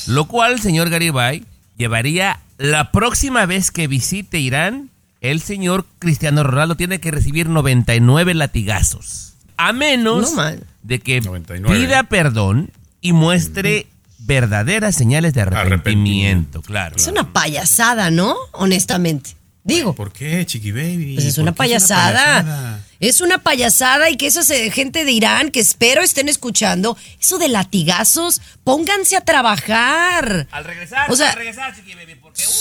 Lo 0.08 0.26
cual, 0.26 0.60
señor 0.60 0.90
Garibay, 0.90 1.46
llevaría 1.78 2.40
la 2.58 2.92
próxima 2.92 3.46
vez 3.46 3.72
que 3.72 3.88
visite 3.88 4.40
Irán, 4.40 4.90
el 5.22 5.42
señor 5.42 5.86
Cristiano 6.00 6.44
Ronaldo 6.44 6.76
tiene 6.76 7.00
que 7.00 7.12
recibir 7.12 7.50
99 7.50 8.34
latigazos. 8.34 9.34
A 9.58 9.72
menos 9.74 10.34
No, 10.36 10.44
de 10.82 11.00
que 11.00 11.22
99. 11.22 11.78
pida 11.80 12.04
perdón 12.04 12.72
y 13.02 13.14
muestre 13.14 13.88
verdaderas 14.20 14.96
señales 14.96 15.34
de 15.34 15.42
arrepentimiento, 15.42 16.62
claro. 16.62 16.96
Es 16.96 17.08
una 17.08 17.32
payasada, 17.34 18.10
¿no? 18.10 18.36
Honestamente. 18.52 19.32
Digo, 19.66 19.96
¿Por 19.96 20.12
qué, 20.12 20.46
Chiqui 20.46 20.72
Baby? 20.74 21.14
pues 21.16 21.26
es 21.28 21.36
¿Por 21.36 21.44
una 21.44 21.54
payasada. 21.54 22.42
payasada? 22.44 22.84
Es 23.00 23.22
una 23.22 23.38
payasada 23.38 24.10
y 24.10 24.18
que 24.18 24.28
esa 24.28 24.44
se- 24.44 24.72
gente 24.72 25.06
de 25.06 25.12
Irán 25.14 25.52
que 25.52 25.62
espero 25.62 26.02
estén 26.02 26.28
escuchando, 26.28 26.98
eso 27.22 27.38
de 27.38 27.48
latigazos, 27.48 28.42
pónganse 28.66 29.16
a 29.16 29.22
trabajar. 29.22 30.48
Al 30.52 30.66
regresar, 30.66 31.10
O 31.10 31.16
sea- 31.16 31.30
al 31.32 31.38
regresar, 31.38 31.74
Chiqui 31.76 31.94
Baby, 31.96 32.16
porque... 32.22 32.44
uy, 32.46 32.54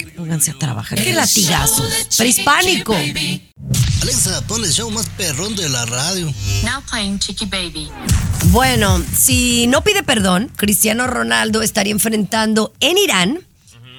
uy, 0.00 0.04
uy, 0.06 0.10
Pónganse 0.16 0.50
a 0.50 0.54
trabajar. 0.58 0.98
¿Qué 1.00 1.12
latigazos? 1.12 1.88
Chiqui 2.08 2.16
Prehispánico. 2.16 2.94
Alexa, 4.02 4.40
pon 4.46 4.64
el 4.64 4.72
show 4.72 4.90
más 4.90 5.08
perrón 5.10 5.54
de 5.54 5.68
la 5.68 5.86
radio. 5.86 6.26
Now 6.64 6.82
playing 6.90 7.18
Chicky 7.20 7.46
Baby. 7.46 7.90
Bueno, 8.46 9.02
si 9.16 9.66
no 9.68 9.82
pide 9.84 10.02
perdón, 10.02 10.50
Cristiano 10.56 11.06
Ronaldo 11.06 11.62
estaría 11.62 11.92
enfrentando 11.92 12.72
en 12.80 12.98
Irán 12.98 13.40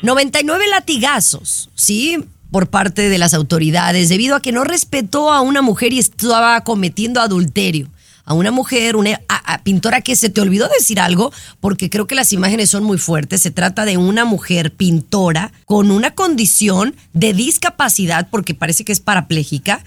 99 0.01 0.67
latigazos, 0.67 1.69
¿sí? 1.75 2.17
Por 2.51 2.67
parte 2.69 3.07
de 3.09 3.17
las 3.17 3.33
autoridades, 3.33 4.09
debido 4.09 4.35
a 4.35 4.41
que 4.41 4.51
no 4.51 4.63
respetó 4.65 5.31
a 5.31 5.41
una 5.41 5.61
mujer 5.61 5.93
y 5.93 5.99
estaba 5.99 6.61
cometiendo 6.61 7.21
adulterio. 7.21 7.87
A 8.25 8.33
una 8.33 8.51
mujer, 8.51 8.95
una 8.97 9.19
a- 9.29 9.63
pintora 9.63 10.01
que 10.01 10.15
se 10.15 10.29
te 10.29 10.41
olvidó 10.41 10.67
decir 10.77 10.99
algo, 10.99 11.31
porque 11.59 11.89
creo 11.89 12.07
que 12.07 12.15
las 12.15 12.33
imágenes 12.33 12.69
son 12.69 12.83
muy 12.83 12.97
fuertes. 12.97 13.41
Se 13.41 13.51
trata 13.51 13.85
de 13.85 13.97
una 13.97 14.25
mujer 14.25 14.71
pintora 14.73 15.51
con 15.65 15.91
una 15.91 16.11
condición 16.11 16.95
de 17.13 17.33
discapacidad, 17.33 18.27
porque 18.29 18.53
parece 18.53 18.83
que 18.85 18.91
es 18.91 18.99
parapléjica. 18.99 19.83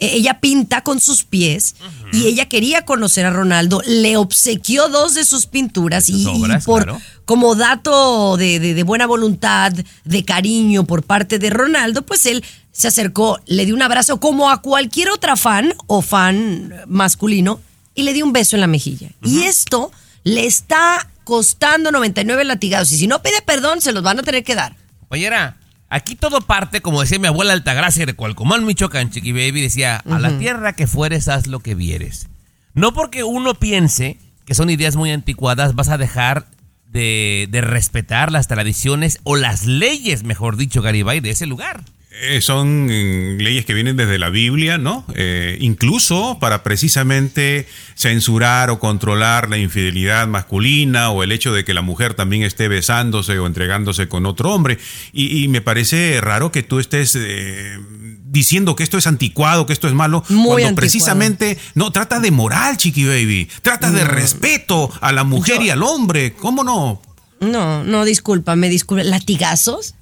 Eh, 0.00 0.12
Ella 0.14 0.40
pinta 0.40 0.82
con 0.82 0.98
sus 0.98 1.24
pies 1.24 1.76
y 2.12 2.26
ella 2.26 2.48
quería 2.48 2.84
conocer 2.84 3.24
a 3.26 3.30
Ronaldo, 3.30 3.82
le 3.86 4.16
obsequió 4.16 4.88
dos 4.88 5.14
de 5.14 5.24
sus 5.24 5.46
pinturas 5.46 6.08
y, 6.08 6.24
por 6.64 6.84
claro. 6.84 7.00
como 7.26 7.54
dato 7.54 8.36
de, 8.36 8.58
de- 8.58 8.74
de 8.74 8.82
buena 8.82 9.06
voluntad, 9.06 9.72
de 10.04 10.24
cariño 10.24 10.84
por 10.84 11.02
parte 11.04 11.38
de 11.38 11.50
Ronaldo, 11.50 12.02
pues 12.06 12.26
él 12.26 12.42
se 12.72 12.88
acercó, 12.88 13.38
le 13.46 13.66
dio 13.66 13.74
un 13.74 13.82
abrazo 13.82 14.18
como 14.20 14.50
a 14.50 14.62
cualquier 14.62 15.10
otra 15.10 15.36
fan 15.36 15.74
o 15.86 16.00
fan 16.02 16.72
masculino 16.86 17.60
y 17.94 18.02
le 18.04 18.12
dio 18.12 18.24
un 18.24 18.32
beso 18.32 18.56
en 18.56 18.60
la 18.62 18.66
mejilla. 18.66 19.10
Y 19.22 19.42
esto 19.42 19.92
le 20.24 20.46
está 20.46 21.08
costando 21.24 21.90
99 21.92 22.44
latigazos 22.44 22.92
y 22.92 22.98
si 22.98 23.06
no 23.06 23.22
pide 23.22 23.42
perdón 23.42 23.80
se 23.80 23.92
los 23.92 24.02
van 24.02 24.18
a 24.18 24.22
tener 24.22 24.42
que 24.44 24.54
dar. 24.54 24.74
Compañera, 25.00 25.56
aquí 25.90 26.14
todo 26.14 26.40
parte, 26.40 26.80
como 26.80 27.00
decía 27.02 27.18
mi 27.18 27.26
abuela 27.26 27.52
Altagracia 27.52 28.06
de 28.06 28.14
Cualcomán, 28.14 28.64
Michoacán, 28.64 29.10
Chiqui 29.10 29.32
Baby, 29.32 29.60
decía, 29.60 29.96
a 29.96 30.18
la 30.18 30.38
tierra 30.38 30.72
que 30.72 30.86
fueres, 30.86 31.28
haz 31.28 31.46
lo 31.46 31.60
que 31.60 31.74
vieres. 31.74 32.28
No 32.72 32.94
porque 32.94 33.24
uno 33.24 33.54
piense 33.54 34.18
que 34.46 34.54
son 34.54 34.70
ideas 34.70 34.96
muy 34.96 35.10
anticuadas, 35.10 35.74
vas 35.74 35.88
a 35.88 35.98
dejar 35.98 36.46
de, 36.86 37.46
de 37.50 37.60
respetar 37.60 38.32
las 38.32 38.48
tradiciones 38.48 39.18
o 39.24 39.36
las 39.36 39.66
leyes, 39.66 40.22
mejor 40.24 40.56
dicho, 40.56 40.80
Garibay, 40.80 41.20
de 41.20 41.30
ese 41.30 41.46
lugar. 41.46 41.84
Eh, 42.12 42.40
son 42.40 42.86
mm, 42.86 43.38
leyes 43.38 43.64
que 43.64 43.72
vienen 43.72 43.96
desde 43.96 44.18
la 44.18 44.30
Biblia, 44.30 44.78
¿no? 44.78 45.04
Eh, 45.14 45.56
incluso 45.60 46.38
para 46.40 46.62
precisamente 46.62 47.66
censurar 47.94 48.70
o 48.70 48.78
controlar 48.78 49.48
la 49.48 49.58
infidelidad 49.58 50.26
masculina 50.26 51.10
o 51.10 51.22
el 51.22 51.30
hecho 51.32 51.52
de 51.52 51.64
que 51.64 51.72
la 51.72 51.82
mujer 51.82 52.14
también 52.14 52.42
esté 52.42 52.66
besándose 52.68 53.38
o 53.38 53.46
entregándose 53.46 54.08
con 54.08 54.26
otro 54.26 54.52
hombre. 54.52 54.78
Y, 55.12 55.44
y 55.44 55.48
me 55.48 55.60
parece 55.60 56.20
raro 56.20 56.50
que 56.50 56.62
tú 56.64 56.80
estés 56.80 57.16
eh, 57.16 57.78
diciendo 58.24 58.74
que 58.76 58.82
esto 58.82 58.98
es 58.98 59.06
anticuado, 59.06 59.66
que 59.66 59.72
esto 59.72 59.86
es 59.88 59.94
malo, 59.94 60.24
Muy 60.28 60.36
cuando 60.38 60.52
anticuado. 60.54 60.74
precisamente 60.76 61.58
no 61.74 61.92
trata 61.92 62.18
de 62.20 62.30
moral, 62.30 62.76
chiqui 62.76 63.04
baby, 63.04 63.48
trata 63.62 63.90
de 63.90 64.04
respeto 64.04 64.90
a 65.00 65.12
la 65.12 65.24
mujer 65.24 65.62
y 65.62 65.70
al 65.70 65.82
hombre, 65.82 66.32
¿cómo 66.34 66.64
no? 66.64 67.00
No, 67.40 67.84
no, 67.84 68.04
disculpa, 68.04 68.54
me 68.56 68.68
disculpa. 68.68 69.04
¿Latigazos? 69.04 69.94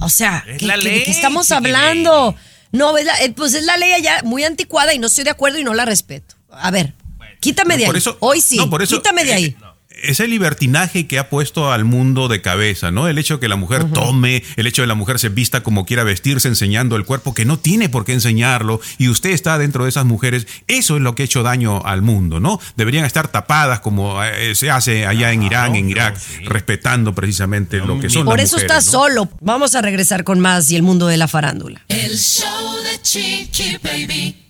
O 0.00 0.08
sea, 0.08 0.44
Es 0.46 0.58
¿qué- 0.58 0.66
la 0.66 0.76
¿de 0.76 1.02
qué 1.04 1.10
estamos 1.10 1.50
hablando? 1.52 2.34
No, 2.72 2.96
es 2.98 3.04
la- 3.06 3.18
eh, 3.22 3.32
pues 3.32 3.54
es 3.54 3.64
la 3.64 3.76
ley 3.76 3.92
allá 3.92 4.20
muy 4.24 4.44
anticuada 4.44 4.92
y 4.94 4.98
no 4.98 5.06
estoy 5.06 5.24
de 5.24 5.30
acuerdo 5.30 5.58
y 5.58 5.64
no 5.64 5.72
la 5.74 5.84
respeto. 5.84 6.34
A 6.50 6.70
ver, 6.70 6.94
quítame 7.40 7.76
de 7.76 7.86
ahí. 7.86 7.92
Eso- 7.96 8.16
Hoy 8.20 8.40
sí, 8.40 8.56
no, 8.56 8.68
por 8.68 8.82
eso, 8.82 8.96
quítame 8.96 9.24
de 9.24 9.30
eh, 9.30 9.34
ahí. 9.34 9.56
Ese 10.02 10.28
libertinaje 10.28 11.06
que 11.06 11.18
ha 11.18 11.30
puesto 11.30 11.72
al 11.72 11.84
mundo 11.84 12.28
de 12.28 12.42
cabeza, 12.42 12.90
¿no? 12.90 13.08
El 13.08 13.18
hecho 13.18 13.34
de 13.34 13.40
que 13.40 13.48
la 13.48 13.56
mujer 13.56 13.84
tome, 13.92 14.42
el 14.56 14.66
hecho 14.66 14.82
de 14.82 14.86
que 14.86 14.88
la 14.88 14.94
mujer 14.94 15.18
se 15.18 15.30
vista 15.30 15.62
como 15.62 15.86
quiera 15.86 16.04
vestirse, 16.04 16.48
enseñando 16.48 16.96
el 16.96 17.04
cuerpo, 17.04 17.34
que 17.34 17.44
no 17.44 17.58
tiene 17.58 17.88
por 17.88 18.04
qué 18.04 18.12
enseñarlo, 18.12 18.80
y 18.98 19.08
usted 19.08 19.30
está 19.30 19.58
dentro 19.58 19.84
de 19.84 19.90
esas 19.90 20.04
mujeres, 20.04 20.46
eso 20.66 20.96
es 20.96 21.02
lo 21.02 21.14
que 21.14 21.22
ha 21.22 21.24
hecho 21.24 21.42
daño 21.42 21.84
al 21.84 22.02
mundo, 22.02 22.40
¿no? 22.40 22.60
Deberían 22.76 23.04
estar 23.04 23.28
tapadas 23.28 23.80
como 23.80 24.22
eh, 24.22 24.54
se 24.54 24.70
hace 24.70 25.06
allá 25.06 25.32
en 25.32 25.42
Irán, 25.42 25.74
en 25.74 25.88
Irak, 25.88 26.18
respetando 26.44 27.14
precisamente 27.14 27.78
lo 27.78 27.98
que 27.98 28.10
son 28.10 28.26
Por 28.26 28.36
las 28.38 28.48
eso 28.48 28.56
mujeres, 28.56 28.70
estás 28.76 28.86
¿no? 28.86 29.00
solo. 29.00 29.28
Vamos 29.40 29.74
a 29.74 29.82
regresar 29.82 30.24
con 30.24 30.40
más 30.40 30.70
y 30.70 30.76
el 30.76 30.82
mundo 30.82 31.06
de 31.06 31.16
la 31.16 31.26
farándula. 31.28 31.80
El 31.88 32.16
show 32.18 32.76
de 32.82 33.00
Chiqui 33.02 33.78
Baby. 33.82 34.45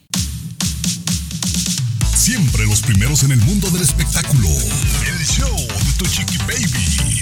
Siempre 2.26 2.66
los 2.66 2.80
primeros 2.80 3.22
en 3.22 3.30
el 3.30 3.40
mundo 3.42 3.70
del 3.70 3.82
espectáculo. 3.82 4.48
El 4.48 5.24
show 5.24 5.56
de 5.56 5.92
tu 5.96 6.06
chiqui 6.06 6.38
baby. 6.38 7.20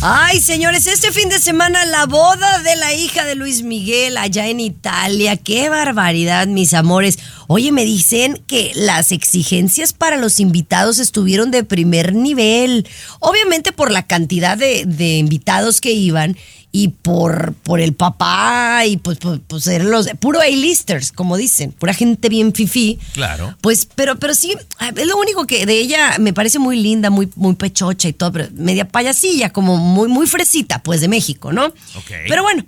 Ay, 0.00 0.40
señores, 0.40 0.86
este 0.86 1.12
fin 1.12 1.28
de 1.28 1.38
semana 1.38 1.84
la 1.84 2.06
boda 2.06 2.62
de 2.62 2.74
la 2.76 2.94
hija 2.94 3.26
de 3.26 3.34
Luis 3.34 3.60
Miguel 3.60 4.16
allá 4.16 4.48
en 4.48 4.60
Italia. 4.60 5.36
Qué 5.36 5.68
barbaridad, 5.68 6.46
mis 6.46 6.72
amores. 6.72 7.18
Oye, 7.48 7.70
me 7.70 7.84
dicen 7.84 8.42
que 8.46 8.72
las 8.74 9.12
exigencias 9.12 9.92
para 9.92 10.16
los 10.16 10.40
invitados 10.40 11.00
estuvieron 11.00 11.50
de 11.50 11.62
primer 11.62 12.14
nivel. 12.14 12.88
Obviamente 13.20 13.72
por 13.72 13.90
la 13.90 14.06
cantidad 14.06 14.56
de, 14.56 14.86
de 14.86 15.18
invitados 15.18 15.82
que 15.82 15.92
iban 15.92 16.34
y 16.76 16.88
por, 16.88 17.54
por 17.62 17.78
el 17.78 17.94
papá 17.94 18.84
y 18.84 18.96
pues, 18.96 19.18
pues, 19.18 19.38
pues 19.46 19.64
eran 19.68 19.92
los 19.92 20.08
puro 20.18 20.40
A-listers, 20.40 21.12
como 21.12 21.36
dicen, 21.36 21.70
pura 21.70 21.94
gente 21.94 22.28
bien 22.28 22.52
fifí. 22.52 22.98
Claro. 23.12 23.56
Pues, 23.60 23.86
pero, 23.94 24.18
pero 24.18 24.34
sí, 24.34 24.56
es 24.96 25.06
lo 25.06 25.16
único 25.16 25.46
que 25.46 25.66
de 25.66 25.78
ella 25.78 26.16
me 26.18 26.32
parece 26.32 26.58
muy 26.58 26.76
linda, 26.76 27.10
muy, 27.10 27.30
muy 27.36 27.54
pechocha 27.54 28.08
y 28.08 28.12
todo, 28.12 28.32
pero 28.32 28.48
media 28.54 28.88
payasilla, 28.88 29.50
como 29.50 29.76
muy, 29.76 30.08
muy 30.08 30.26
fresita, 30.26 30.82
pues, 30.82 31.00
de 31.00 31.06
México, 31.06 31.52
¿no? 31.52 31.66
Ok. 31.66 32.10
Pero 32.26 32.42
bueno, 32.42 32.64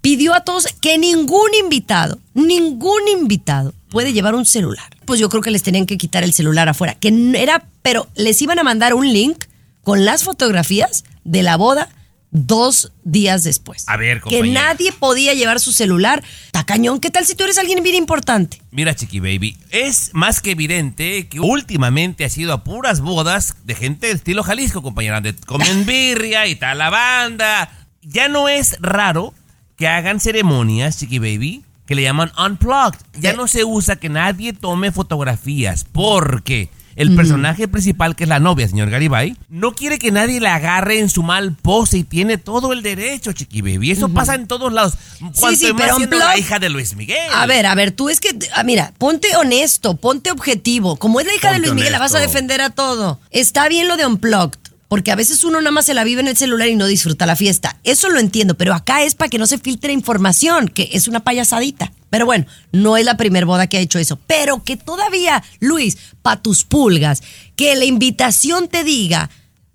pidió 0.00 0.34
a 0.34 0.40
todos 0.40 0.66
que 0.80 0.98
ningún 0.98 1.54
invitado, 1.62 2.18
ningún 2.34 3.06
invitado 3.16 3.72
puede 3.90 4.12
llevar 4.12 4.34
un 4.34 4.44
celular. 4.44 4.90
Pues 5.04 5.20
yo 5.20 5.28
creo 5.28 5.40
que 5.40 5.52
les 5.52 5.62
tenían 5.62 5.86
que 5.86 5.98
quitar 5.98 6.24
el 6.24 6.34
celular 6.34 6.68
afuera, 6.68 6.96
que 6.96 7.14
era, 7.36 7.64
pero 7.82 8.08
les 8.16 8.42
iban 8.42 8.58
a 8.58 8.64
mandar 8.64 8.92
un 8.92 9.12
link 9.12 9.44
con 9.84 10.04
las 10.04 10.24
fotografías 10.24 11.04
de 11.22 11.44
la 11.44 11.56
boda 11.56 11.90
dos 12.32 12.92
días 13.02 13.42
después. 13.42 13.84
A 13.88 13.96
ver, 13.96 14.18
Que 14.18 14.36
compañera. 14.36 14.62
nadie 14.68 14.92
podía 14.92 15.34
llevar 15.34 15.58
su 15.60 15.72
celular. 15.72 16.22
Tacañón, 16.52 17.00
¿qué 17.00 17.10
tal 17.10 17.26
si 17.26 17.34
tú 17.34 17.44
eres 17.44 17.58
alguien 17.58 17.82
bien 17.82 17.96
importante? 17.96 18.62
Mira, 18.70 18.94
Chiqui 18.94 19.18
Baby, 19.20 19.56
es 19.70 20.10
más 20.12 20.40
que 20.40 20.52
evidente 20.52 21.28
que 21.28 21.40
últimamente 21.40 22.24
ha 22.24 22.28
sido 22.28 22.52
a 22.52 22.62
puras 22.64 23.00
bodas 23.00 23.56
de 23.64 23.74
gente 23.74 24.06
de 24.06 24.12
estilo 24.12 24.42
Jalisco, 24.44 24.82
compañera, 24.82 25.20
de 25.20 25.34
comen 25.34 25.84
birria 25.86 26.46
y 26.46 26.54
tal 26.54 26.78
la 26.78 26.90
banda. 26.90 27.70
Ya 28.02 28.28
no 28.28 28.48
es 28.48 28.76
raro 28.80 29.34
que 29.76 29.88
hagan 29.88 30.20
ceremonias, 30.20 30.98
Chiqui 30.98 31.18
Baby, 31.18 31.64
que 31.86 31.94
le 31.96 32.02
llaman 32.02 32.30
unplugged. 32.38 33.00
Ya 33.18 33.32
no 33.32 33.48
se 33.48 33.64
usa 33.64 33.96
que 33.96 34.08
nadie 34.08 34.52
tome 34.52 34.92
fotografías 34.92 35.84
porque 35.90 36.68
el 37.00 37.16
personaje 37.16 37.66
principal, 37.66 38.14
que 38.14 38.24
es 38.24 38.28
la 38.28 38.40
novia, 38.40 38.68
señor 38.68 38.90
Garibay, 38.90 39.34
no 39.48 39.72
quiere 39.72 39.98
que 39.98 40.12
nadie 40.12 40.38
la 40.38 40.56
agarre 40.56 40.98
en 40.98 41.08
su 41.08 41.22
mal 41.22 41.54
pose 41.54 41.96
y 41.96 42.04
tiene 42.04 42.36
todo 42.36 42.74
el 42.74 42.82
derecho, 42.82 43.32
Chiqui 43.32 43.62
Baby. 43.62 43.90
Eso 43.90 44.10
pasa 44.10 44.34
en 44.34 44.46
todos 44.46 44.70
lados. 44.70 44.94
Cuanto 45.38 45.58
sí, 45.58 45.72
más 45.72 45.82
pero 45.82 45.96
siendo 45.96 46.18
la 46.18 46.36
hija 46.36 46.58
de 46.58 46.68
Luis 46.68 46.94
Miguel. 46.96 47.30
A 47.32 47.46
ver, 47.46 47.64
a 47.64 47.74
ver, 47.74 47.92
tú 47.92 48.10
es 48.10 48.20
que, 48.20 48.38
ah, 48.54 48.64
mira, 48.64 48.92
ponte 48.98 49.34
honesto, 49.36 49.96
ponte 49.96 50.30
objetivo. 50.30 50.96
Como 50.96 51.20
es 51.20 51.26
la 51.26 51.34
hija 51.34 51.52
de 51.52 51.60
Luis 51.60 51.72
Miguel, 51.72 51.92
la 51.92 51.98
vas 51.98 52.14
a 52.14 52.18
defender 52.18 52.60
a 52.60 52.68
todo. 52.68 53.18
Está 53.30 53.66
bien 53.70 53.88
lo 53.88 53.96
de 53.96 54.04
unplugged, 54.04 54.58
porque 54.90 55.12
a 55.12 55.14
veces 55.14 55.44
uno 55.44 55.60
nada 55.60 55.70
más 55.70 55.86
se 55.86 55.94
la 55.94 56.02
vive 56.02 56.20
en 56.20 56.26
el 56.26 56.36
celular 56.36 56.66
y 56.66 56.74
no 56.74 56.88
disfruta 56.88 57.24
la 57.24 57.36
fiesta. 57.36 57.78
Eso 57.84 58.08
lo 58.08 58.18
entiendo, 58.18 58.56
pero 58.56 58.74
acá 58.74 59.04
es 59.04 59.14
para 59.14 59.28
que 59.28 59.38
no 59.38 59.46
se 59.46 59.56
filtre 59.56 59.92
información, 59.92 60.66
que 60.66 60.90
es 60.92 61.06
una 61.06 61.20
payasadita. 61.20 61.92
Pero 62.10 62.26
bueno, 62.26 62.44
no 62.72 62.96
es 62.96 63.04
la 63.04 63.16
primer 63.16 63.46
boda 63.46 63.68
que 63.68 63.76
ha 63.76 63.80
hecho 63.80 64.00
eso. 64.00 64.18
Pero 64.26 64.64
que 64.64 64.76
todavía, 64.76 65.44
Luis, 65.60 65.96
pa' 66.22 66.42
tus 66.42 66.64
pulgas, 66.64 67.22
que 67.54 67.76
la 67.76 67.84
invitación 67.84 68.66
te 68.66 68.82
diga 68.82 69.30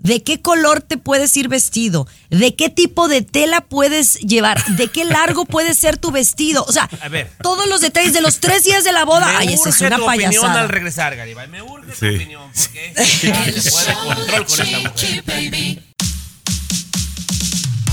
de 0.05 0.21
qué 0.21 0.39
color 0.39 0.81
te 0.81 0.97
puedes 0.97 1.35
ir 1.35 1.47
vestido, 1.47 2.07
de 2.29 2.55
qué 2.55 2.69
tipo 2.69 3.07
de 3.07 3.23
tela 3.23 3.61
puedes 3.61 4.19
llevar, 4.19 4.63
de 4.75 4.87
qué 4.87 5.03
largo 5.03 5.45
puede 5.47 5.73
ser 5.73 5.97
tu 5.97 6.11
vestido. 6.11 6.63
O 6.67 6.71
sea, 6.71 6.87
A 7.01 7.09
ver. 7.09 7.31
todos 7.41 7.67
los 7.67 7.81
detalles 7.81 8.13
de 8.13 8.21
los 8.21 8.39
tres 8.39 8.63
días 8.63 8.83
de 8.83 8.91
la 8.91 9.03
boda. 9.03 9.25
Me 9.27 9.37
Ay, 9.37 9.47
esa 9.53 9.69
es 9.69 9.75
urge 9.75 9.87
una 9.87 9.97
tu 9.97 10.05
opinión 10.07 10.45
al 10.51 10.69
regresar, 10.69 11.15
Garibay. 11.15 11.47
Me 11.47 11.61
urge 11.63 11.91
tu 11.91 11.95
Sí. 12.05 12.15
opinión, 12.15 12.51
porque 12.53 13.61
se 13.61 13.71
puede 13.71 13.93
control 13.95 14.45
con 14.45 14.61
esta 14.61 14.79
mujer. 14.79 15.83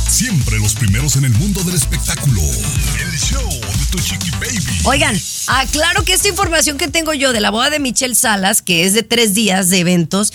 Siempre 0.08 0.58
los 0.60 0.74
primeros 0.74 1.16
en 1.16 1.24
el 1.24 1.32
mundo 1.32 1.64
del 1.64 1.74
espectáculo. 1.74 2.40
El 2.42 3.18
show 3.18 3.48
de 3.50 3.86
tu 3.90 3.98
chiqui 3.98 4.30
baby. 4.32 4.62
Oigan, 4.84 5.18
aclaro 5.48 6.04
que 6.04 6.12
esta 6.12 6.28
información 6.28 6.76
que 6.78 6.86
tengo 6.88 7.12
yo 7.14 7.32
de 7.32 7.40
la 7.40 7.50
boda 7.50 7.70
de 7.70 7.80
Michelle 7.80 8.14
Salas, 8.14 8.62
que 8.62 8.84
es 8.84 8.92
de 8.94 9.02
tres 9.02 9.34
días 9.34 9.68
de 9.70 9.80
eventos, 9.80 10.32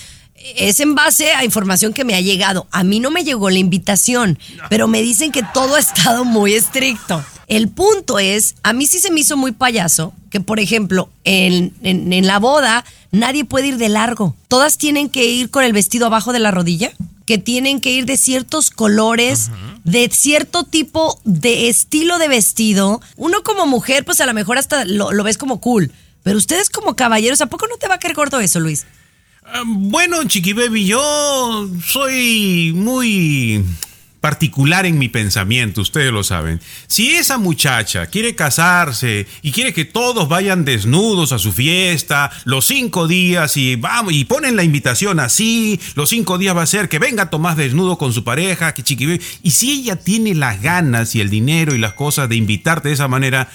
es 0.55 0.79
en 0.79 0.95
base 0.95 1.31
a 1.33 1.43
información 1.43 1.93
que 1.93 2.05
me 2.05 2.15
ha 2.15 2.21
llegado. 2.21 2.67
A 2.71 2.83
mí 2.83 2.99
no 2.99 3.11
me 3.11 3.23
llegó 3.23 3.49
la 3.49 3.59
invitación, 3.59 4.39
pero 4.69 4.87
me 4.87 5.01
dicen 5.01 5.31
que 5.31 5.43
todo 5.53 5.75
ha 5.75 5.79
estado 5.79 6.25
muy 6.25 6.53
estricto. 6.53 7.23
El 7.47 7.69
punto 7.69 8.19
es, 8.19 8.55
a 8.63 8.73
mí 8.73 8.85
sí 8.87 8.99
se 8.99 9.09
me 9.11 9.21
hizo 9.21 9.37
muy 9.37 9.53
payaso 9.53 10.13
que, 10.29 10.41
por 10.41 10.59
ejemplo, 10.59 11.09
en, 11.23 11.73
en- 11.81 12.11
en 12.11 12.27
la 12.27 12.39
boda 12.39 12.83
nadie 13.11 13.45
puede 13.45 13.67
ir 13.67 13.77
de 13.77 13.87
largo. 13.89 14.35
Todas 14.49 14.77
tienen 14.77 15.09
que 15.09 15.25
ir 15.25 15.49
con 15.49 15.63
el 15.63 15.71
vestido 15.73 16.07
abajo 16.07 16.33
de 16.33 16.39
la 16.39 16.51
rodilla, 16.51 16.91
que 17.25 17.37
tienen 17.37 17.79
que 17.81 17.91
ir 17.91 18.05
de 18.05 18.17
ciertos 18.17 18.69
colores, 18.69 19.49
de 19.85 20.09
cierto 20.13 20.63
tipo 20.65 21.19
de 21.23 21.69
estilo 21.69 22.19
de 22.19 22.27
vestido. 22.27 23.01
Uno 23.15 23.43
como 23.43 23.65
mujer, 23.65 24.03
pues 24.05 24.19
a 24.21 24.25
lo 24.25 24.33
mejor 24.33 24.57
hasta 24.57 24.83
lo, 24.85 25.11
lo 25.13 25.23
ves 25.23 25.37
como 25.37 25.59
cool. 25.61 25.91
Pero 26.23 26.37
ustedes 26.37 26.69
como 26.69 26.95
caballeros, 26.97 27.39
¿a 27.41 27.45
poco 27.47 27.67
no 27.67 27.77
te 27.77 27.87
va 27.87 27.95
a 27.95 27.99
caer 27.99 28.13
gordo 28.15 28.39
eso, 28.41 28.59
Luis? 28.59 28.85
Ah, 29.53 29.63
Bueno, 29.65 30.23
Chiqui 30.25 30.53
Baby, 30.53 30.85
yo 30.85 31.69
soy 31.85 32.73
muy 32.75 33.63
particular 34.19 34.85
en 34.85 34.97
mi 34.97 35.07
pensamiento, 35.07 35.79
ustedes 35.81 36.11
lo 36.11 36.23
saben. 36.23 36.59
Si 36.87 37.15
esa 37.15 37.37
muchacha 37.37 38.07
quiere 38.07 38.35
casarse 38.35 39.25
y 39.41 39.51
quiere 39.51 39.73
que 39.73 39.85
todos 39.85 40.27
vayan 40.27 40.65
desnudos 40.65 41.31
a 41.31 41.39
su 41.39 41.53
fiesta 41.53 42.29
los 42.43 42.65
cinco 42.65 43.07
días 43.07 43.55
y 43.55 43.77
vamos 43.77 44.11
y 44.13 44.25
ponen 44.25 44.57
la 44.57 44.63
invitación 44.63 45.21
así, 45.21 45.79
los 45.95 46.09
cinco 46.09 46.37
días 46.37 46.57
va 46.57 46.63
a 46.63 46.67
ser 46.67 46.89
que 46.89 46.99
venga 46.99 47.29
Tomás 47.29 47.55
desnudo 47.55 47.97
con 47.97 48.11
su 48.11 48.25
pareja, 48.25 48.73
que 48.73 48.83
Chiqui. 48.83 49.21
Y 49.43 49.51
si 49.51 49.71
ella 49.71 49.95
tiene 49.95 50.35
las 50.35 50.61
ganas 50.61 51.15
y 51.15 51.21
el 51.21 51.29
dinero 51.29 51.73
y 51.73 51.77
las 51.77 51.93
cosas 51.93 52.27
de 52.27 52.35
invitarte 52.35 52.89
de 52.89 52.95
esa 52.95 53.07
manera, 53.07 53.47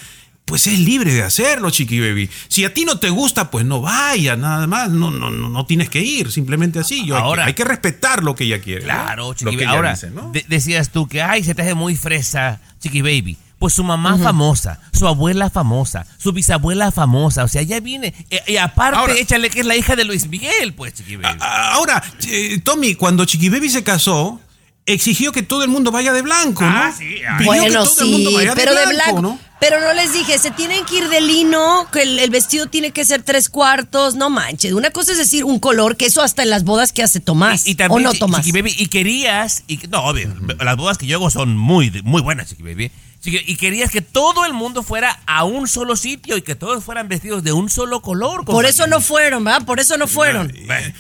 pues 0.45 0.67
es 0.67 0.79
libre 0.79 1.13
de 1.15 1.23
hacerlo, 1.23 1.71
Chiqui 1.71 2.01
Baby. 2.01 2.29
Si 2.49 2.65
a 2.65 2.75
ti 2.75 2.85
no 2.85 2.99
te 2.99 3.09
gusta, 3.11 3.51
pues 3.51 3.65
no 3.65 3.81
vaya, 3.81 4.37
nada 4.37 4.67
más. 4.67 4.91
No, 4.91 5.11
no, 5.11 5.31
no, 5.31 5.49
no 5.49 5.67
tienes 5.67 5.89
que 5.89 6.01
ir, 6.01 6.31
simplemente 6.33 6.79
así. 6.81 7.07
Yo, 7.07 7.15
hay 7.17 7.21
que- 7.23 7.27
Ahora- 7.27 7.45
hay, 7.47 7.55
que, 7.55 7.65
respetar 7.65 8.23
lo 8.23 8.35
que 8.35 8.45
ella 8.45 8.61
quiere. 8.61 8.81
¿no? 8.81 8.87
Claro, 8.87 9.29
Lo 9.29 9.35
Chiqui 9.35 9.45
que 9.51 9.57
Baby. 9.57 9.63
ella 9.65 9.73
Ahora, 9.73 9.91
dice, 9.95 10.11
¿no? 10.11 10.31
de- 10.33 10.45
decías 10.49 10.91
tú 10.91 11.07
que, 11.09 11.23
ay, 11.23 11.43
se 11.45 11.55
te 11.55 11.63
hace 11.63 11.75
muy 11.75 11.97
fresa, 11.97 12.61
Chiqui 12.81 13.01
Baby. 13.03 13.39
Pues 13.59 13.75
su 13.75 13.85
mamá 13.85 14.19
famosa, 14.19 14.81
su 14.93 15.07
abuela 15.07 15.49
famosa, 15.49 16.05
su 16.19 16.33
bisabuela 16.33 16.91
famosa, 16.91 17.45
o 17.45 17.49
sea, 17.49 17.63
ya 17.63 17.79
viene. 17.79 18.13
Y, 18.29 18.55
y 18.55 18.57
aparte, 18.57 18.99
Ahora- 18.99 19.15
échale 19.15 19.49
que 19.51 19.61
es 19.61 19.67
la 19.67 19.77
hija 19.77 19.95
de 19.95 20.05
Luis 20.05 20.27
Miguel, 20.27 20.75
pues, 20.75 20.95
Chiqui 20.95 21.15
Baby. 21.17 21.39
Ah, 21.41 21.75
Ahora, 21.75 22.03
eh, 22.29 22.61
Tommy, 22.65 22.97
cuando 22.97 23.25
Chiqui 23.25 23.49
Baby 23.49 23.71
se 23.71 23.85
casó, 23.85 24.41
exigió 24.85 25.31
que 25.31 25.45
todo 25.45 25.63
el 25.63 25.71
mundo 25.71 25.93
vaya 25.93 26.13
de 26.13 26.23
blanco, 26.23 26.63
¿no? 26.65 26.69
Ah, 26.71 26.93
sí, 26.97 27.19
ah. 27.27 27.39
Pidió 27.39 27.53
que 27.53 27.59
bueno, 27.61 27.85
todo 27.85 28.05
el 28.05 28.11
mundo 28.11 28.33
vaya 28.33 28.55
pero 28.57 28.75
de 28.75 28.87
blanco. 28.87 29.23
¿no? 29.23 29.39
Pero 29.63 29.81
no 29.81 29.93
les 29.93 30.13
dije, 30.13 30.39
se 30.39 30.51
tienen 30.51 30.85
que 30.87 30.99
ir 30.99 31.09
de 31.09 31.21
lino, 31.21 31.87
que 31.93 32.03
el, 32.03 32.19
el 32.19 32.31
vestido 32.31 32.67
tiene 32.67 32.91
que 32.91 33.05
ser 33.05 33.23
tres 33.23 33.49
cuartos, 33.49 34.17
no 34.17 34.29
manches. 34.29 34.73
Una 34.73 34.91
cosa 34.91 35.13
es 35.13 35.19
decir 35.19 35.45
un 35.45 35.61
color, 35.61 35.97
que 35.97 36.07
eso 36.07 36.21
hasta 36.21 36.43
en 36.43 36.51
las 36.51 36.65
bodas 36.65 36.93
que 36.93 37.01
hace 37.01 37.21
Tomás. 37.21 37.69
Y 37.69 37.77
también, 37.77 38.09
¿O 38.09 38.13
no, 38.13 38.19
Tomás? 38.19 38.45
Chiqui 38.45 38.59
Baby, 38.61 38.75
y 38.77 38.89
querías, 38.89 39.63
y, 39.69 39.77
no, 39.89 40.03
obvio, 40.05 40.35
las 40.61 40.77
bodas 40.77 40.99
que 40.99 41.07
yo 41.07 41.17
hago 41.19 41.31
son 41.31 41.57
muy, 41.57 41.93
muy 42.03 42.21
buenas, 42.23 42.49
Chiqui 42.49 42.65
Baby. 42.65 42.91
Chiqui- 43.25 43.45
Y 43.47 43.55
querías 43.55 43.89
que 43.93 44.01
todo 44.01 44.45
el 44.47 44.53
mundo 44.53 44.83
fuera 44.83 45.21
a 45.27 45.45
un 45.45 45.69
solo 45.69 45.95
sitio 45.95 46.37
y 46.37 46.43
que 46.43 46.57
todos 46.57 46.83
fueran 46.83 47.07
vestidos 47.07 47.45
de 47.45 47.53
un 47.53 47.71
solo 47.71 48.03
color. 48.03 48.45
Por 48.45 48.67
eso 48.67 48.89
no 48.89 49.01
fueron, 49.01 49.45
¿verdad? 49.45 49.65
Por 49.65 49.79
eso 49.79 49.97
no 49.97 50.09
fueron. 50.09 50.53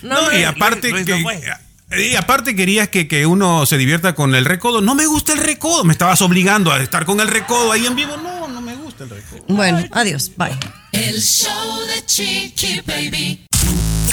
No, 0.03 0.23
No, 0.31 0.39
y 0.39 0.45
aparte 0.45 0.89
Luis 0.91 1.05
que-. 1.05 1.25
Y 1.99 2.15
aparte 2.17 2.57
querías 2.57 2.89
que, 2.89 3.07
que 3.07 3.27
uno 3.27 3.67
se 3.67 3.77
divierta 3.77 4.15
con 4.15 4.35
el 4.35 4.45
recodo. 4.45 4.81
No 4.81 4.95
me 4.95 5.07
gusta 5.07 5.33
el 5.33 5.39
recodo. 5.41 5.85
Me 5.85 5.93
estabas 5.93 6.23
obligando 6.23 6.73
a 6.73 6.83
estar 6.83 7.05
con 7.05 7.21
el 7.21 7.29
recodo 7.29 7.73
ahí 7.73 7.87
en 7.87 7.97
vivo. 7.97 8.17
No, 8.17 8.49
no 8.49 8.61
me 8.61 8.75
gusta 8.77 9.05
el 9.05 9.11
recodo. 9.11 9.45
Bueno, 9.49 9.85
adiós, 9.93 10.33
bye. 10.37 10.57
El 10.93 11.21
show 11.21 11.81
de 11.87 12.05
Chiqui 12.07 12.81
Baby. 12.87 13.47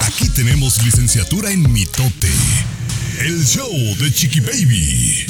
Aquí 0.02 0.30
tenemos 0.30 0.84
licenciatura 0.84 1.52
en 1.52 1.72
mitote. 1.72 2.32
El 3.20 3.46
show 3.46 3.72
de 3.98 4.12
Chiqui 4.12 4.40
Baby. 4.40 5.26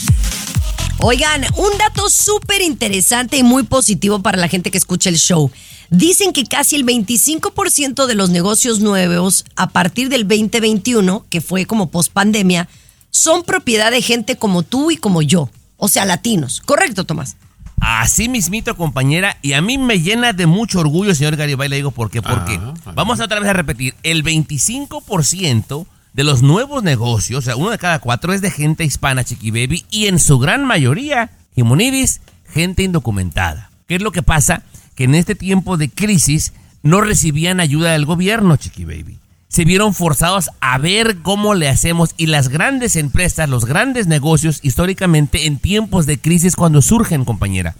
Oigan, 1.01 1.45
un 1.55 1.77
dato 1.77 2.09
súper 2.09 2.61
interesante 2.61 3.37
y 3.37 3.43
muy 3.43 3.63
positivo 3.63 4.21
para 4.21 4.37
la 4.37 4.49
gente 4.49 4.69
que 4.69 4.77
escucha 4.77 5.09
el 5.09 5.15
show. 5.15 5.49
Dicen 5.89 6.33
que 6.33 6.43
casi 6.43 6.75
el 6.75 6.85
25% 6.85 8.05
de 8.05 8.15
los 8.15 8.29
negocios 8.31 8.81
nuevos 8.81 9.45
a 9.55 9.69
partir 9.69 10.09
del 10.09 10.27
2021, 10.27 11.25
que 11.29 11.39
fue 11.39 11.65
como 11.65 11.89
post 11.89 12.11
pandemia, 12.11 12.67
son 13.11 13.43
propiedad 13.43 13.91
de 13.91 14.01
gente 14.01 14.35
como 14.35 14.63
tú 14.63 14.91
y 14.91 14.97
como 14.97 15.21
yo. 15.21 15.49
O 15.77 15.87
sea, 15.87 16.03
latinos. 16.03 16.61
¿Correcto, 16.65 17.05
Tomás? 17.05 17.37
Así 17.79 18.27
mismito, 18.27 18.75
compañera, 18.75 19.37
y 19.41 19.53
a 19.53 19.61
mí 19.61 19.77
me 19.77 20.01
llena 20.01 20.33
de 20.33 20.47
mucho 20.47 20.79
orgullo, 20.79 21.15
señor 21.15 21.37
Garibay, 21.37 21.69
le 21.69 21.77
digo 21.77 21.91
por 21.91 22.11
qué, 22.11 22.21
porque 22.21 22.59
vamos 22.93 23.21
otra 23.21 23.39
vez 23.39 23.49
a 23.49 23.53
repetir, 23.53 23.95
el 24.03 24.21
25% 24.21 25.85
de 26.13 26.23
los 26.23 26.41
nuevos 26.41 26.83
negocios, 26.83 27.39
o 27.39 27.41
sea, 27.41 27.55
uno 27.55 27.69
de 27.69 27.77
cada 27.77 27.99
cuatro 27.99 28.33
es 28.33 28.41
de 28.41 28.51
gente 28.51 28.83
hispana, 28.83 29.23
Chiqui 29.23 29.51
Baby, 29.51 29.85
y 29.89 30.07
en 30.07 30.19
su 30.19 30.39
gran 30.39 30.65
mayoría, 30.65 31.31
Jimonidis, 31.55 32.21
gente 32.47 32.83
indocumentada. 32.83 33.69
¿Qué 33.87 33.95
es 33.95 34.01
lo 34.01 34.11
que 34.11 34.23
pasa? 34.23 34.63
Que 34.95 35.05
en 35.05 35.15
este 35.15 35.35
tiempo 35.35 35.77
de 35.77 35.89
crisis 35.89 36.53
no 36.83 37.01
recibían 37.01 37.59
ayuda 37.59 37.91
del 37.91 38.05
gobierno, 38.05 38.57
Chiqui 38.57 38.85
Baby. 38.85 39.17
Se 39.47 39.65
vieron 39.65 39.93
forzados 39.95 40.51
a 40.61 40.77
ver 40.77 41.17
cómo 41.23 41.55
le 41.55 41.69
hacemos 41.69 42.13
y 42.17 42.27
las 42.27 42.49
grandes 42.49 42.95
empresas, 42.95 43.49
los 43.49 43.65
grandes 43.65 44.05
negocios, 44.05 44.59
históricamente 44.61 45.47
en 45.47 45.57
tiempos 45.57 46.05
de 46.05 46.19
crisis 46.19 46.55
cuando 46.55 46.81
surgen, 46.81 47.25
compañera. 47.25 47.75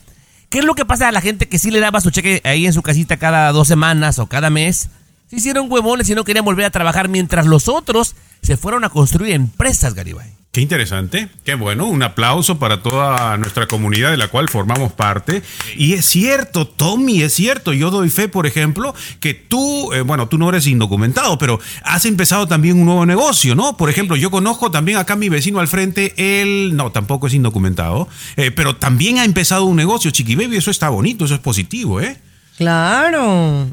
¿Qué 0.49 0.59
es 0.59 0.65
lo 0.65 0.73
que 0.73 0.85
pasa 0.85 1.07
a 1.07 1.11
la 1.11 1.21
gente 1.21 1.47
que 1.47 1.59
sí 1.59 1.69
le 1.69 1.79
daba 1.79 2.01
su 2.01 2.09
cheque 2.09 2.41
ahí 2.43 2.65
en 2.65 2.73
su 2.73 2.81
casita 2.81 3.17
cada 3.17 3.51
dos 3.51 3.67
semanas 3.67 4.17
o 4.17 4.25
cada 4.25 4.49
mes? 4.49 4.89
Se 5.29 5.35
hicieron 5.35 5.71
huevones 5.71 6.09
y 6.09 6.15
no 6.15 6.23
querían 6.23 6.43
volver 6.43 6.65
a 6.65 6.71
trabajar 6.71 7.07
mientras 7.07 7.45
los 7.45 7.67
otros 7.67 8.15
se 8.41 8.57
fueron 8.57 8.83
a 8.83 8.89
construir 8.89 9.33
empresas, 9.33 9.93
Garibay. 9.93 10.39
Qué 10.51 10.61
interesante, 10.61 11.29
qué 11.45 11.53
bueno, 11.53 11.85
un 11.85 12.01
aplauso 12.01 12.57
para 12.57 12.81
toda 12.81 13.37
nuestra 13.37 13.67
comunidad 13.67 14.09
de 14.09 14.17
la 14.17 14.29
cual 14.29 14.49
formamos 14.49 14.91
parte. 14.91 15.43
Y 15.77 15.93
es 15.93 16.05
cierto, 16.05 16.65
Tommy, 16.65 17.21
es 17.21 17.33
cierto, 17.33 17.73
yo 17.73 17.91
doy 17.91 18.09
fe, 18.09 18.27
por 18.27 18.47
ejemplo, 18.47 18.95
que 19.19 19.35
tú, 19.35 19.93
eh, 19.93 20.01
bueno, 20.01 20.27
tú 20.27 20.39
no 20.39 20.49
eres 20.49 20.65
indocumentado, 20.65 21.37
pero 21.37 21.59
has 21.83 22.05
empezado 22.05 22.47
también 22.47 22.79
un 22.79 22.85
nuevo 22.85 23.05
negocio, 23.05 23.53
¿no? 23.53 23.77
Por 23.77 23.91
ejemplo, 23.91 24.15
yo 24.15 24.31
conozco 24.31 24.71
también 24.71 24.97
acá 24.97 25.13
a 25.13 25.17
mi 25.17 25.29
vecino 25.29 25.59
al 25.59 25.67
frente, 25.67 26.15
él, 26.17 26.75
no, 26.75 26.91
tampoco 26.91 27.27
es 27.27 27.35
indocumentado, 27.35 28.07
eh, 28.35 28.49
pero 28.49 28.75
también 28.77 29.19
ha 29.19 29.25
empezado 29.25 29.65
un 29.65 29.75
negocio, 29.75 30.09
Chiqui 30.09 30.35
Baby, 30.35 30.57
eso 30.57 30.71
está 30.71 30.89
bonito, 30.89 31.25
eso 31.25 31.35
es 31.35 31.41
positivo, 31.41 32.01
¿eh? 32.01 32.17
Claro. 32.57 33.67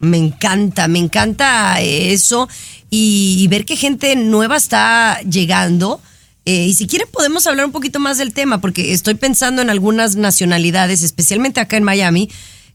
Me 0.00 0.16
encanta, 0.16 0.88
me 0.88 0.98
encanta 0.98 1.78
eso 1.80 2.48
y, 2.90 3.36
y 3.38 3.48
ver 3.48 3.64
que 3.64 3.76
gente 3.76 4.16
nueva 4.16 4.56
está 4.56 5.20
llegando. 5.20 6.00
Eh, 6.46 6.66
y 6.68 6.74
si 6.74 6.86
quieren 6.86 7.06
podemos 7.12 7.46
hablar 7.46 7.66
un 7.66 7.72
poquito 7.72 8.00
más 8.00 8.16
del 8.18 8.32
tema, 8.32 8.60
porque 8.62 8.92
estoy 8.94 9.14
pensando 9.14 9.60
en 9.60 9.68
algunas 9.70 10.16
nacionalidades, 10.16 11.02
especialmente 11.02 11.60
acá 11.60 11.76
en 11.76 11.84
Miami, 11.84 12.30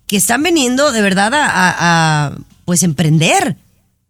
que 0.07 0.17
están 0.17 0.43
veniendo 0.43 0.91
de 0.91 1.01
verdad 1.01 1.33
a, 1.33 1.45
a- 1.47 1.75
a, 2.27 2.37
pues 2.63 2.83
emprender, 2.83 3.57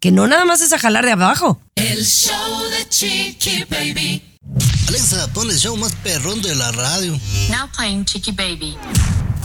que 0.01 0.11
no 0.11 0.27
nada 0.27 0.43
más 0.43 0.59
es 0.61 0.73
a 0.73 0.77
jalar 0.77 1.05
de 1.05 1.13
abajo. 1.13 1.61
El 1.75 2.05
show 2.05 2.63
de 2.69 2.89
Chiqui 2.89 3.63
Baby. 3.69 4.21
Alexa, 4.89 5.27
pon 5.33 5.49
el 5.49 5.57
show 5.57 5.75
más 5.77 5.93
perrón 6.03 6.41
de 6.41 6.53
la 6.53 6.71
radio. 6.73 7.17
Now 7.49 7.69
playing 7.75 8.03
Chiqui 8.05 8.31
Baby. 8.33 8.75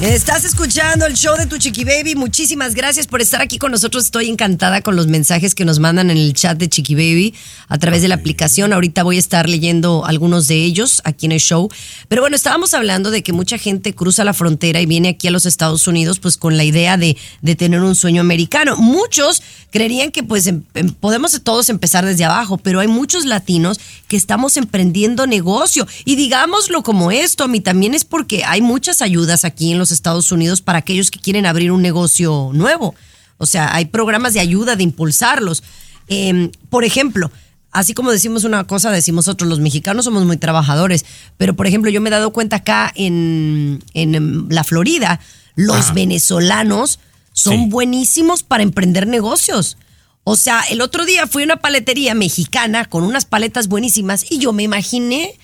Estás 0.00 0.46
escuchando 0.46 1.04
el 1.04 1.12
show 1.12 1.36
de 1.36 1.44
tu 1.44 1.58
Chiqui 1.58 1.84
Baby. 1.84 2.14
Muchísimas 2.14 2.74
gracias 2.74 3.06
por 3.06 3.20
estar 3.20 3.42
aquí 3.42 3.58
con 3.58 3.70
nosotros. 3.70 4.04
Estoy 4.04 4.30
encantada 4.30 4.80
con 4.80 4.96
los 4.96 5.08
mensajes 5.08 5.54
que 5.54 5.66
nos 5.66 5.78
mandan 5.78 6.10
en 6.10 6.16
el 6.16 6.32
chat 6.32 6.56
de 6.56 6.70
Chiqui 6.70 6.94
Baby 6.94 7.34
a 7.68 7.76
través 7.76 8.00
de 8.00 8.08
la 8.08 8.14
aplicación. 8.14 8.72
Ahorita 8.72 9.02
voy 9.02 9.16
a 9.16 9.18
estar 9.18 9.46
leyendo 9.46 10.06
algunos 10.06 10.48
de 10.48 10.64
ellos 10.64 11.02
aquí 11.04 11.26
en 11.26 11.32
el 11.32 11.40
show. 11.40 11.68
Pero 12.08 12.22
bueno, 12.22 12.34
estábamos 12.34 12.72
hablando 12.72 13.10
de 13.10 13.22
que 13.22 13.34
mucha 13.34 13.58
gente 13.58 13.94
cruza 13.94 14.24
la 14.24 14.32
frontera 14.32 14.80
y 14.80 14.86
viene 14.86 15.10
aquí 15.10 15.28
a 15.28 15.30
los 15.32 15.44
Estados 15.44 15.86
Unidos 15.86 16.18
pues 16.18 16.38
con 16.38 16.56
la 16.56 16.64
idea 16.64 16.96
de, 16.96 17.18
de 17.42 17.54
tener 17.54 17.82
un 17.82 17.94
sueño 17.94 18.22
americano. 18.22 18.78
Muchos 18.78 19.42
creerían 19.70 20.12
que 20.12 20.22
pues 20.22 20.46
em- 20.46 20.62
em- 20.72 20.94
podemos 20.94 21.38
todos 21.44 21.68
empezar 21.68 22.06
desde 22.06 22.24
abajo, 22.24 22.56
pero 22.56 22.80
hay 22.80 22.88
muchos 22.88 23.26
latinos 23.26 23.78
que 24.08 24.16
estamos 24.16 24.56
emprendiendo 24.56 25.26
negocio. 25.26 25.86
Y 26.06 26.16
digámoslo 26.16 26.82
como 26.82 27.10
esto, 27.10 27.44
a 27.44 27.48
mí 27.48 27.60
también 27.60 27.92
es 27.92 28.04
porque 28.06 28.44
hay 28.46 28.62
muchas 28.62 29.02
ayudas 29.02 29.44
aquí 29.44 29.72
en 29.72 29.78
los 29.78 29.89
Estados 29.90 30.32
Unidos 30.32 30.60
para 30.62 30.78
aquellos 30.78 31.10
que 31.10 31.20
quieren 31.20 31.46
abrir 31.46 31.72
un 31.72 31.82
negocio 31.82 32.50
nuevo. 32.52 32.94
O 33.38 33.46
sea, 33.46 33.74
hay 33.74 33.86
programas 33.86 34.34
de 34.34 34.40
ayuda, 34.40 34.76
de 34.76 34.82
impulsarlos. 34.82 35.62
Em, 36.08 36.50
por 36.68 36.84
ejemplo, 36.84 37.30
así 37.70 37.94
como 37.94 38.10
decimos 38.10 38.44
una 38.44 38.64
cosa, 38.64 38.90
decimos 38.90 39.28
otros, 39.28 39.48
los 39.48 39.60
mexicanos 39.60 40.04
somos 40.04 40.24
muy 40.24 40.36
trabajadores, 40.36 41.04
pero 41.36 41.54
por 41.54 41.66
ejemplo, 41.66 41.90
yo 41.90 42.00
me 42.00 42.08
he 42.08 42.12
dado 42.12 42.32
cuenta 42.32 42.56
acá 42.56 42.92
en, 42.94 43.82
en, 43.94 44.14
em, 44.14 44.48
la 44.50 44.64
Florida, 44.64 45.20
los 45.54 45.94
venezolanos 45.94 46.98
son 47.32 47.70
buenísimos 47.70 48.42
para 48.42 48.62
emprender 48.62 49.06
negocios. 49.06 49.76
O 50.24 50.36
sea, 50.36 50.60
el 50.70 50.80
otro 50.80 51.06
día 51.06 51.26
fui 51.26 51.42
a 51.42 51.46
una 51.46 51.56
paletería 51.56 52.14
mexicana 52.14 52.84
con 52.84 53.04
unas 53.04 53.24
paletas 53.24 53.68
buenísimas 53.68 54.30
y 54.30 54.38
yo 54.38 54.52
me 54.52 54.62
imaginé, 54.62 55.38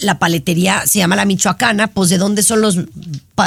la 0.00 0.18
paletería 0.18 0.86
se 0.86 0.98
llama 0.98 1.16
La 1.16 1.24
Michoacana, 1.24 1.86
pues 1.88 2.10
¿de 2.10 2.18
dónde 2.18 2.42
son 2.42 2.60
los, 2.60 2.76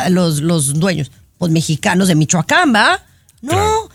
los, 0.10 0.42
los 0.42 0.80
dueños? 0.80 1.12
Pues 1.38 1.52
mexicanos 1.52 2.08
de 2.08 2.16
Michoacán, 2.16 2.74
¿va? 2.74 3.04
No, 3.42 3.90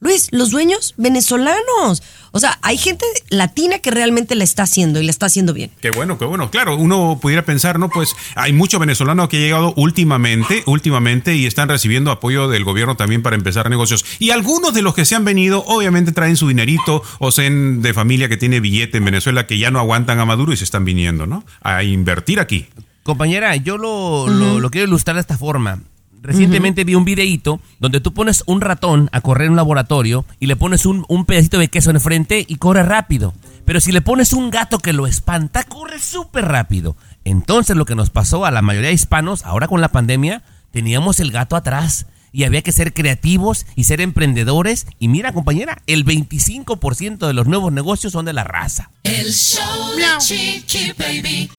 Luis, 0.00 0.28
los 0.32 0.50
dueños 0.50 0.94
venezolanos. 0.96 2.02
O 2.32 2.38
sea, 2.40 2.58
hay 2.62 2.78
gente 2.78 3.04
latina 3.28 3.80
que 3.80 3.90
realmente 3.90 4.34
la 4.34 4.44
está 4.44 4.62
haciendo 4.62 5.00
y 5.00 5.04
la 5.04 5.10
está 5.10 5.26
haciendo 5.26 5.52
bien. 5.52 5.70
Qué 5.80 5.90
bueno, 5.90 6.16
qué 6.18 6.24
bueno. 6.24 6.50
Claro, 6.50 6.76
uno 6.76 7.18
pudiera 7.20 7.44
pensar, 7.44 7.78
¿no? 7.78 7.90
Pues 7.90 8.14
hay 8.34 8.52
mucho 8.52 8.78
venezolano 8.78 9.28
que 9.28 9.36
ha 9.36 9.40
llegado 9.40 9.74
últimamente, 9.76 10.62
últimamente, 10.66 11.34
y 11.36 11.46
están 11.46 11.68
recibiendo 11.68 12.10
apoyo 12.10 12.48
del 12.48 12.64
gobierno 12.64 12.96
también 12.96 13.22
para 13.22 13.36
empezar 13.36 13.68
negocios. 13.68 14.04
Y 14.18 14.30
algunos 14.30 14.72
de 14.74 14.82
los 14.82 14.94
que 14.94 15.04
se 15.04 15.16
han 15.16 15.24
venido, 15.24 15.64
obviamente 15.66 16.12
traen 16.12 16.36
su 16.36 16.48
dinerito 16.48 17.02
o 17.18 17.30
sean 17.32 17.82
de 17.82 17.92
familia 17.92 18.28
que 18.28 18.36
tiene 18.36 18.60
billete 18.60 18.98
en 18.98 19.04
Venezuela 19.04 19.46
que 19.46 19.58
ya 19.58 19.70
no 19.70 19.80
aguantan 19.80 20.18
a 20.20 20.24
Maduro 20.24 20.52
y 20.52 20.56
se 20.56 20.64
están 20.64 20.84
viniendo, 20.84 21.26
¿no? 21.26 21.44
A 21.62 21.82
invertir 21.82 22.40
aquí. 22.40 22.66
Compañera, 23.02 23.56
yo 23.56 23.76
lo, 23.76 24.28
lo- 24.28 24.60
lo 24.60 24.70
quiero 24.70 24.86
ilustrar 24.86 25.16
de 25.16 25.20
esta 25.22 25.36
forma. 25.36 25.80
Recientemente 26.22 26.84
vi 26.84 26.94
un 26.94 27.06
videíto 27.06 27.60
donde 27.78 28.00
tú 28.00 28.12
pones 28.12 28.42
un 28.46 28.60
ratón 28.60 29.08
a 29.12 29.22
correr 29.22 29.46
en 29.46 29.52
un 29.52 29.56
laboratorio 29.56 30.26
y 30.38 30.46
le 30.46 30.56
pones 30.56 30.84
un, 30.84 31.06
un 31.08 31.24
pedacito 31.24 31.58
de 31.58 31.68
queso 31.68 31.90
enfrente 31.90 32.44
y 32.46 32.56
corre 32.56 32.82
rápido. 32.82 33.32
Pero 33.64 33.80
si 33.80 33.90
le 33.90 34.02
pones 34.02 34.34
un 34.34 34.50
gato 34.50 34.78
que 34.78 34.92
lo 34.92 35.06
espanta, 35.06 35.64
corre 35.64 35.98
súper 35.98 36.44
rápido. 36.46 36.96
Entonces 37.24 37.76
lo 37.76 37.86
que 37.86 37.94
nos 37.94 38.10
pasó 38.10 38.44
a 38.44 38.50
la 38.50 38.60
mayoría 38.60 38.88
de 38.88 38.94
hispanos, 38.94 39.44
ahora 39.44 39.66
con 39.66 39.80
la 39.80 39.92
pandemia, 39.92 40.42
teníamos 40.72 41.20
el 41.20 41.30
gato 41.30 41.56
atrás. 41.56 42.06
Y 42.32 42.44
había 42.44 42.62
que 42.62 42.70
ser 42.70 42.92
creativos 42.92 43.66
y 43.74 43.84
ser 43.84 44.00
emprendedores. 44.00 44.86
Y 44.98 45.08
mira, 45.08 45.32
compañera, 45.32 45.82
el 45.86 46.04
25% 46.04 47.26
de 47.26 47.32
los 47.32 47.46
nuevos 47.46 47.72
negocios 47.72 48.12
son 48.12 48.24
de 48.24 48.32
la 48.32 48.44
raza. 48.44 48.90
El 49.02 49.32
show 49.32 49.96
de 49.96 50.04
Chiqui 50.18 50.92
Baby. 50.96 51.50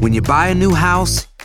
When 0.00 0.12
you 0.12 0.20
buy 0.20 0.50
a 0.50 0.54
new 0.54 0.74
house, 0.74 1.28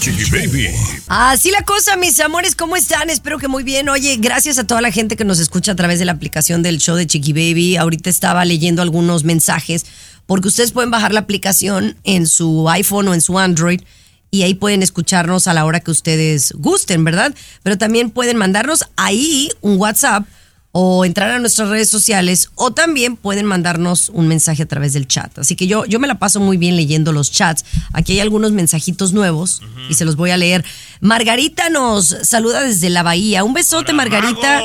Chiqui 0.00 0.30
Baby. 0.30 0.70
Así 1.08 1.50
la 1.50 1.62
cosa, 1.62 1.94
mis 1.96 2.18
amores, 2.20 2.54
¿cómo 2.54 2.74
están? 2.74 3.10
Espero 3.10 3.38
que 3.38 3.48
muy 3.48 3.62
bien. 3.62 3.90
Oye, 3.90 4.16
gracias 4.16 4.58
a 4.58 4.64
toda 4.64 4.80
la 4.80 4.90
gente 4.90 5.14
que 5.14 5.26
nos 5.26 5.38
escucha 5.38 5.72
a 5.72 5.76
través 5.76 5.98
de 5.98 6.06
la 6.06 6.12
aplicación 6.12 6.62
del 6.62 6.78
show 6.78 6.96
de 6.96 7.06
Chiqui 7.06 7.34
Baby. 7.34 7.76
Ahorita 7.76 8.08
estaba 8.08 8.46
leyendo 8.46 8.80
algunos 8.80 9.24
mensajes 9.24 9.84
porque 10.24 10.48
ustedes 10.48 10.72
pueden 10.72 10.90
bajar 10.90 11.12
la 11.12 11.20
aplicación 11.20 11.98
en 12.04 12.26
su 12.26 12.70
iPhone 12.70 13.08
o 13.08 13.14
en 13.14 13.20
su 13.20 13.38
Android 13.38 13.82
y 14.30 14.42
ahí 14.42 14.54
pueden 14.54 14.82
escucharnos 14.82 15.46
a 15.46 15.52
la 15.52 15.66
hora 15.66 15.80
que 15.80 15.90
ustedes 15.90 16.52
gusten, 16.56 17.04
¿verdad? 17.04 17.34
Pero 17.62 17.76
también 17.76 18.10
pueden 18.10 18.38
mandarnos 18.38 18.84
ahí 18.96 19.50
un 19.60 19.76
WhatsApp 19.76 20.24
o 20.72 21.04
entrar 21.04 21.30
a 21.30 21.38
nuestras 21.38 21.68
redes 21.68 21.90
sociales 21.90 22.50
o 22.54 22.70
también 22.72 23.16
pueden 23.16 23.44
mandarnos 23.44 24.08
un 24.10 24.28
mensaje 24.28 24.62
a 24.62 24.66
través 24.66 24.92
del 24.92 25.08
chat. 25.08 25.38
Así 25.38 25.56
que 25.56 25.66
yo, 25.66 25.84
yo 25.84 25.98
me 25.98 26.06
la 26.06 26.18
paso 26.18 26.38
muy 26.38 26.56
bien 26.56 26.76
leyendo 26.76 27.12
los 27.12 27.32
chats. 27.32 27.64
Aquí 27.92 28.12
hay 28.12 28.20
algunos 28.20 28.52
mensajitos 28.52 29.12
nuevos 29.12 29.62
y 29.88 29.94
se 29.94 30.04
los 30.04 30.16
voy 30.16 30.30
a 30.30 30.36
leer. 30.36 30.64
Margarita 31.00 31.70
nos 31.70 32.16
saluda 32.22 32.62
desde 32.62 32.90
la 32.90 33.02
Bahía. 33.02 33.42
Un 33.42 33.54
besote, 33.54 33.92
Margarita. 33.92 34.62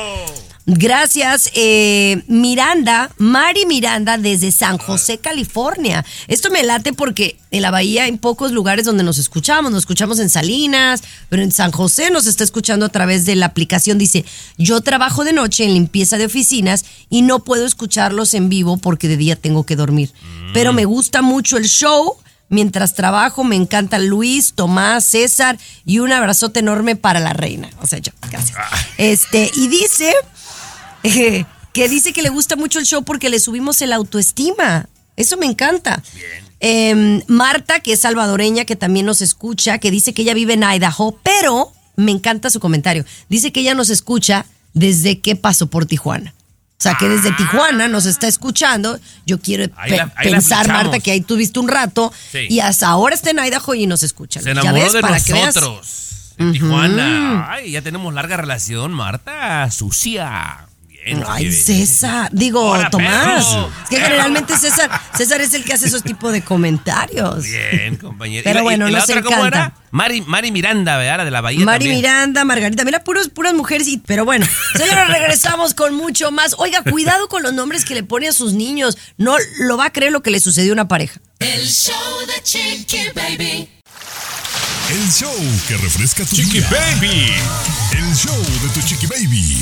Gracias. 0.67 1.51
Eh, 1.54 2.23
Miranda, 2.28 3.12
Mari 3.17 3.67
Miranda 3.67 4.17
desde 4.17 4.51
San 4.51 4.80
José, 4.80 5.19
California. 5.19 6.04
Esto 6.28 6.49
me 6.49 6.63
late 6.63 6.91
porque 6.91 7.38
en 7.51 7.62
la 7.62 7.69
bahía 7.69 8.04
hay 8.04 8.12
pocos 8.13 8.51
lugares 8.51 8.86
donde 8.86 9.04
nos 9.04 9.19
escuchamos. 9.19 9.71
Nos 9.71 9.82
escuchamos 9.82 10.19
en 10.19 10.30
Salinas, 10.30 11.04
pero 11.30 11.43
en 11.43 11.51
San 11.51 11.71
José 11.71 12.10
nos 12.10 12.25
está 12.25 12.43
escuchando 12.43 12.88
a 12.88 12.89
través 12.89 13.25
de 13.25 13.36
la 13.36 13.45
aplicación. 13.45 13.99
Dice, 13.99 14.25
yo 14.58 14.82
trabajo 14.82 15.23
de 15.23 15.34
noche 15.34 15.65
en 15.65 15.73
limpieza 15.73 16.17
de 16.17 16.25
oficinas 16.25 16.84
y 17.12 17.21
no 17.21 17.43
puedo 17.43 17.65
escucharlos 17.65 18.34
en 18.34 18.49
vivo 18.49 18.78
porque 18.78 19.08
de 19.08 19.17
día 19.17 19.36
tengo 19.36 19.67
que 19.67 19.75
dormir. 19.75 20.13
Pero 20.51 20.73
me 20.73 20.86
gusta 20.86 21.21
mucho 21.21 21.58
el 21.58 21.65
show. 21.65 22.17
Mientras 22.47 22.93
trabajo, 22.93 23.43
me 23.43 23.56
encanta 23.56 23.97
Luis, 23.97 24.54
Tomás, 24.54 25.04
César 25.04 25.58
y 25.84 25.97
un 25.97 26.12
abrazote 26.12 26.60
enorme 26.60 26.95
para 26.95 27.19
la 27.19 27.34
reina. 27.34 27.69
O 27.82 27.88
sea, 27.88 27.97
yo, 27.99 28.12
gracias. 28.30 28.58
Este, 28.97 29.51
y 29.56 29.67
dice 29.67 30.13
eh, 31.05 31.45
que 31.73 31.89
dice 31.89 32.13
que 32.13 32.21
le 32.21 32.29
gusta 32.29 32.55
mucho 32.55 32.79
el 32.79 32.85
show 32.85 33.03
porque 33.03 33.29
le 33.29 33.39
subimos 33.39 33.81
el 33.81 33.93
autoestima. 33.93 34.87
Eso 35.17 35.37
me 35.37 35.45
encanta. 35.45 36.01
Eh, 36.59 37.21
Marta, 37.27 37.79
que 37.79 37.93
es 37.93 38.01
salvadoreña, 38.01 38.65
que 38.65 38.75
también 38.75 39.05
nos 39.05 39.21
escucha, 39.21 39.77
que 39.77 39.91
dice 39.91 40.13
que 40.13 40.23
ella 40.23 40.33
vive 40.33 40.53
en 40.53 40.63
Idaho, 40.63 41.17
pero 41.23 41.71
me 41.95 42.11
encanta 42.11 42.49
su 42.49 42.59
comentario. 42.59 43.05
Dice 43.29 43.51
que 43.51 43.61
ella 43.61 43.75
nos 43.75 43.89
escucha 43.89 44.45
desde 44.73 45.19
que 45.21 45.35
pasó 45.35 45.67
por 45.67 45.85
Tijuana. 45.85 46.33
O 46.77 46.83
sea, 46.85 46.97
que 46.99 47.07
desde 47.07 47.31
Tijuana 47.31 47.87
nos 47.87 48.05
está 48.05 48.27
escuchando. 48.27 48.99
Yo 49.25 49.39
quiero 49.39 49.73
pe- 49.73 49.95
la- 49.95 50.13
pensar. 50.13 50.67
Marta, 50.67 50.99
que 50.99 51.11
ahí 51.11 51.21
tuviste 51.21 51.57
un 51.59 51.69
rato 51.69 52.11
Sí. 52.31 52.47
y 52.49 52.59
hasta 52.59 52.87
ahora 52.89 53.15
está 53.15 53.29
en 53.29 53.39
Idaho 53.39 53.73
y 53.75 53.87
nos 53.87 54.03
escucha. 54.03 54.41
Se 54.41 54.47
Ya 54.47 54.51
enamoró 54.51 54.83
ves, 54.83 54.93
de 54.93 54.99
para 55.01 55.19
que 55.21 55.31
veas. 55.33 55.55
nosotros. 55.55 56.33
En 56.37 56.51
Tijuana. 56.51 57.49
Ay, 57.49 57.71
ya 57.71 57.81
tenemos 57.81 58.13
larga 58.13 58.35
relación, 58.35 58.91
Marta. 58.91 59.71
Sucia. 59.71 60.67
Bien, 61.05 61.23
Ay. 61.27 61.51
César, 61.51 62.29
digo, 62.31 62.61
Hola, 62.71 62.89
Tomás. 62.89 63.45
perro. 63.45 63.71
Es 63.83 63.89
que 63.89 63.97
generalmente 63.99 64.57
César, 64.57 64.89
César 65.15 65.39
es 65.41 65.53
el 65.53 65.63
que 65.63 65.73
hace 65.73 65.85
esos 65.87 66.01
tipos 66.03 66.33
de 66.33 66.41
comentarios. 66.41 67.43
Bien, 67.43 67.95
compañera. 67.97 68.43
Pero 68.43 68.53
¿Y 68.53 68.53
la- 68.55 68.61
y- 68.61 68.63
bueno, 68.63 68.89
y 68.89 68.91
la 68.91 68.99
nos 68.99 69.09
otra 69.09 69.21
cómo 69.21 69.45
era? 69.45 69.73
Mari, 69.91 70.21
Mari 70.23 70.51
Miranda, 70.51 70.97
¿verdad? 70.97 71.17
La 71.19 71.25
de 71.25 71.31
la 71.31 71.41
Bahía 71.41 71.63
Mari 71.63 71.85
también. 71.85 71.95
Miranda, 71.97 72.43
Margarita, 72.43 72.83
mira, 72.83 73.03
puros, 73.03 73.29
puras 73.29 73.53
mujeres, 73.53 73.87
y, 73.87 73.97
pero 73.99 74.25
bueno, 74.25 74.45
señores, 74.75 75.07
regresamos 75.09 75.73
con 75.75 75.93
mucho 75.95 76.31
más. 76.31 76.55
Oiga, 76.57 76.81
cuidado 76.81 77.27
con 77.29 77.43
los 77.43 77.53
nombres 77.53 77.85
que 77.85 77.93
le 77.93 78.03
pone 78.03 78.27
a 78.27 78.33
sus 78.33 78.53
niños. 78.53 78.97
No 79.17 79.37
lo 79.59 79.77
va 79.77 79.85
a 79.85 79.93
creer 79.93 80.11
lo 80.11 80.23
que 80.23 80.31
le 80.31 80.39
sucedió 80.39 80.71
a 80.71 80.73
una 80.73 80.87
pareja. 80.87 81.19
El 81.39 81.65
show 81.67 81.93
de 82.27 82.41
Chiqui 82.43 82.97
Baby. 83.15 83.69
El 84.91 85.11
show 85.11 85.33
que 85.67 85.77
refresca 85.77 86.23
tu 86.25 86.35
Chiqui 86.35 86.59
día. 86.59 86.69
Baby. 86.69 87.31
El 87.97 88.15
show 88.15 88.35
de 88.63 88.69
tu 88.73 88.81
Chiqui 88.87 89.07
Baby. 89.07 89.57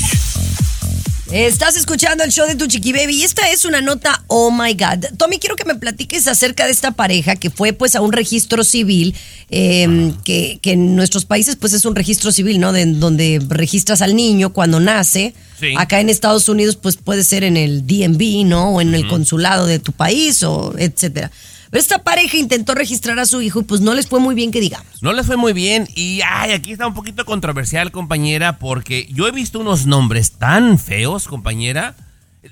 Estás 1.32 1.76
escuchando 1.76 2.22
el 2.22 2.30
show 2.30 2.46
de 2.46 2.54
tu 2.54 2.66
chiqui 2.66 2.92
baby 2.92 3.14
y 3.16 3.22
esta 3.22 3.50
es 3.50 3.64
una 3.64 3.80
nota, 3.80 4.22
oh 4.26 4.50
my 4.50 4.74
God. 4.74 5.16
Tommy, 5.16 5.38
quiero 5.38 5.56
que 5.56 5.64
me 5.64 5.74
platiques 5.74 6.26
acerca 6.26 6.66
de 6.66 6.72
esta 6.72 6.90
pareja 6.90 7.36
que 7.36 7.48
fue 7.48 7.72
pues 7.72 7.96
a 7.96 8.02
un 8.02 8.12
registro 8.12 8.62
civil, 8.62 9.14
eh, 9.50 10.12
que, 10.22 10.58
que 10.60 10.72
en 10.72 10.96
nuestros 10.96 11.24
países 11.24 11.56
pues 11.56 11.72
es 11.72 11.86
un 11.86 11.94
registro 11.96 12.30
civil, 12.30 12.60
¿no? 12.60 12.72
De, 12.72 12.84
donde 12.86 13.40
registras 13.48 14.02
al 14.02 14.14
niño 14.14 14.52
cuando 14.52 14.80
nace. 14.80 15.34
Sí. 15.58 15.74
Acá 15.78 16.00
en 16.00 16.10
Estados 16.10 16.48
Unidos 16.48 16.76
pues 16.76 16.96
puede 16.96 17.24
ser 17.24 17.42
en 17.42 17.56
el 17.56 17.86
DMV, 17.86 18.44
¿no? 18.44 18.70
O 18.70 18.80
en 18.82 18.94
el 18.94 19.08
consulado 19.08 19.66
de 19.66 19.78
tu 19.78 19.92
país 19.92 20.42
o 20.42 20.74
etcétera. 20.78 21.30
Esta 21.74 21.98
pareja 22.04 22.36
intentó 22.36 22.74
registrar 22.74 23.18
a 23.18 23.26
su 23.26 23.42
hijo 23.42 23.60
y 23.60 23.64
pues 23.64 23.80
no 23.80 23.94
les 23.94 24.06
fue 24.06 24.20
muy 24.20 24.36
bien 24.36 24.52
que 24.52 24.60
digamos. 24.60 25.02
No 25.02 25.12
les 25.12 25.26
fue 25.26 25.36
muy 25.36 25.52
bien 25.52 25.88
y 25.96 26.20
ay, 26.24 26.52
aquí 26.52 26.70
está 26.70 26.86
un 26.86 26.94
poquito 26.94 27.24
controversial, 27.24 27.90
compañera, 27.90 28.58
porque 28.60 29.08
yo 29.12 29.26
he 29.26 29.32
visto 29.32 29.58
unos 29.58 29.84
nombres 29.84 30.32
tan 30.38 30.78
feos, 30.78 31.26
compañera. 31.26 31.96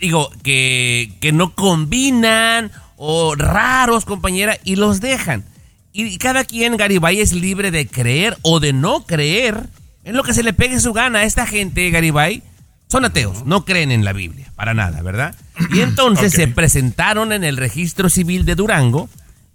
Digo, 0.01 0.29
que, 0.43 1.13
que 1.21 1.31
no 1.31 1.55
combinan 1.55 2.73
o 2.97 3.37
raros, 3.37 4.05
compañera, 4.05 4.59
y 4.65 4.77
los 4.77 5.01
dejan. 5.01 5.45
Y 5.93 6.19
cada 6.19 6.45
quien, 6.45 6.77
Garibay, 6.77 7.21
es 7.21 7.33
libre 7.33 7.71
de 7.71 7.87
creer 7.87 8.39
o 8.43 8.59
de 8.59 8.73
no 8.73 9.05
creer 9.05 9.69
en 10.05 10.17
lo 10.17 10.25
que 10.25 10.35
se 10.35 10.43
le 10.43 10.53
pegue 10.53 10.81
su 10.81 10.93
gana. 10.93 11.21
A 11.21 11.25
esta 11.25 11.47
gente, 11.47 11.91
Garibay, 11.91 12.43
son 12.93 13.07
ateos, 13.07 13.47
no 13.47 13.65
creen 13.65 13.91
en 13.91 14.05
la 14.05 14.13
Biblia, 14.13 14.53
para 14.55 14.75
nada, 14.75 15.01
¿verdad? 15.01 15.35
Y 15.73 15.81
entonces 15.81 16.31
se 16.31 16.47
presentaron 16.47 17.33
en 17.33 17.43
el 17.43 17.57
registro 17.57 18.11
civil 18.11 18.45
de 18.45 18.55
Durango 18.55 19.09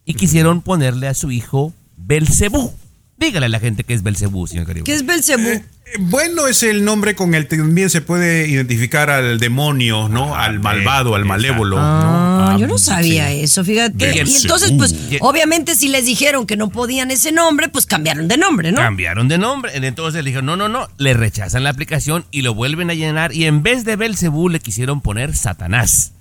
y 0.06 0.16
quisieron 0.16 0.62
ponerle 0.62 1.08
a 1.08 1.14
su 1.14 1.30
hijo 1.30 1.72
Belcebú. 1.98 2.74
Dígale 3.18 3.46
a 3.46 3.50
la 3.50 3.60
gente 3.60 3.84
que 3.84 3.94
es 3.94 4.02
Belcebú, 4.02 4.48
señor 4.48 4.66
Garibay. 4.66 4.86
¿Qué 4.86 4.96
es 4.96 5.06
Belcebú? 5.06 5.64
Bueno, 6.00 6.48
es 6.48 6.64
el 6.64 6.84
nombre 6.84 7.16
con 7.16 7.34
el 7.34 7.48
que 7.48 7.58
también 7.58 7.90
se 7.90 8.02
puede 8.02 8.48
identificar 8.48 9.10
al 9.10 9.40
demonio, 9.40 10.10
¿no? 10.10 10.36
al 10.36 10.60
malvado, 10.60 11.16
al 11.16 11.26
malévolo. 11.26 11.78
Ah, 11.80 12.50
¿no? 12.54 12.60
yo 12.60 12.68
no 12.68 12.76
Ah, 12.76 12.80
sabía 12.80 13.30
sí. 13.30 13.40
eso, 13.42 13.64
fíjate. 13.64 14.16
Y 14.16 14.20
entonces, 14.20 14.74
pues, 14.78 14.94
obviamente 15.22 15.76
si 15.76 15.88
les 15.88 16.06
dijeron 16.06 16.46
que 16.46 16.58
no 16.58 16.70
podían 16.70 17.10
ese 17.10 17.32
nombre, 17.32 17.70
pues 17.70 17.86
cambiaron 17.86 18.28
de 18.28 18.38
nombre, 18.38 18.72
¿no? 18.72 18.78
Cambiaron 18.82 19.28
de 19.28 19.38
nombre. 19.38 19.72
Entonces 19.76 20.24
le 20.24 20.30
dijeron, 20.30 20.46
no, 20.46 20.56
no, 20.58 20.68
no. 20.70 20.88
Le 20.98 21.14
rechazan 21.14 21.64
la 21.64 21.70
aplicación 21.70 22.26
y 22.32 22.42
lo 22.42 22.54
vuelven 22.54 22.90
a 22.90 22.94
llenar. 22.94 23.34
Y 23.34 23.46
en 23.46 23.64
vez 23.64 23.86
de 23.86 23.96
Belcebú 23.96 24.50
le 24.50 24.60
quisieron 24.60 25.02
poner 25.02 25.36
Satanás. 25.36 26.12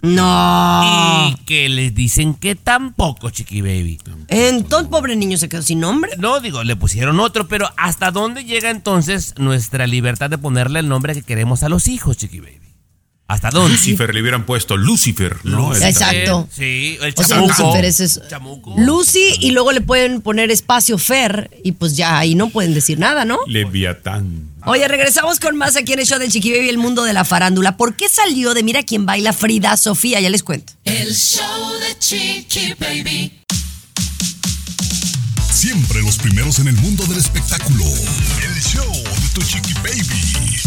No. 0.00 1.28
Y 1.28 1.34
que 1.44 1.68
les 1.68 1.94
dicen 1.94 2.34
que 2.34 2.54
tampoco, 2.54 3.30
Chiqui 3.30 3.62
Baby. 3.62 3.98
Entonces, 4.28 4.88
pobre 4.88 5.16
niño 5.16 5.36
se 5.38 5.48
quedó 5.48 5.62
sin 5.62 5.80
nombre. 5.80 6.12
No, 6.18 6.40
digo, 6.40 6.62
le 6.62 6.76
pusieron 6.76 7.18
otro, 7.18 7.48
pero 7.48 7.68
¿hasta 7.76 8.10
dónde 8.10 8.44
llega 8.44 8.70
entonces 8.70 9.34
nuestra 9.38 9.86
libertad 9.86 10.30
de 10.30 10.38
ponerle 10.38 10.80
el 10.80 10.88
nombre 10.88 11.14
que 11.14 11.22
queremos 11.22 11.62
a 11.62 11.68
los 11.68 11.88
hijos, 11.88 12.16
Chiqui 12.16 12.40
Baby? 12.40 12.67
¿Hasta 13.28 13.50
dónde? 13.50 13.72
Lucifer 13.76 14.14
le 14.14 14.22
hubieran 14.22 14.46
puesto 14.46 14.78
Lucifer, 14.78 15.36
¿no? 15.44 15.76
Exacto. 15.76 16.48
Sí, 16.50 16.96
el 17.02 17.12
O 17.14 17.22
sea, 17.22 17.36
chamuco. 17.36 17.62
Lucifer 17.62 17.84
es 17.84 18.00
eso. 18.00 18.22
Chamuco. 18.26 18.74
Lucy 18.78 19.34
y 19.40 19.50
luego 19.50 19.70
le 19.72 19.82
pueden 19.82 20.22
poner 20.22 20.50
espacio 20.50 20.96
Fer 20.96 21.50
y 21.62 21.72
pues 21.72 21.94
ya 21.94 22.18
ahí 22.18 22.34
no 22.34 22.48
pueden 22.48 22.72
decir 22.72 22.98
nada, 22.98 23.26
¿no? 23.26 23.38
Leviatán. 23.46 24.48
Oye, 24.64 24.88
regresamos 24.88 25.40
con 25.40 25.56
más 25.56 25.76
aquí 25.76 25.92
en 25.92 26.00
el 26.00 26.06
show 26.06 26.18
de 26.18 26.28
Chiqui 26.28 26.52
Baby, 26.52 26.70
el 26.70 26.78
mundo 26.78 27.04
de 27.04 27.12
la 27.12 27.26
farándula. 27.26 27.76
¿Por 27.76 27.96
qué 27.96 28.08
salió 28.08 28.54
de 28.54 28.62
Mira 28.62 28.82
quién 28.82 29.04
baila 29.04 29.34
Frida 29.34 29.76
Sofía? 29.76 30.20
Ya 30.20 30.30
les 30.30 30.42
cuento. 30.42 30.72
El 30.84 31.14
show 31.14 31.44
de 31.80 31.98
Chiqui 31.98 32.74
Baby. 32.80 33.32
Siempre 35.52 36.00
los 36.00 36.16
primeros 36.16 36.60
en 36.60 36.68
el 36.68 36.76
mundo 36.76 37.04
del 37.04 37.18
espectáculo. 37.18 37.84
El 37.84 38.62
show 38.62 38.90
de 38.90 39.28
tu 39.34 39.42
Chiqui 39.42 39.74
Baby. 39.74 40.58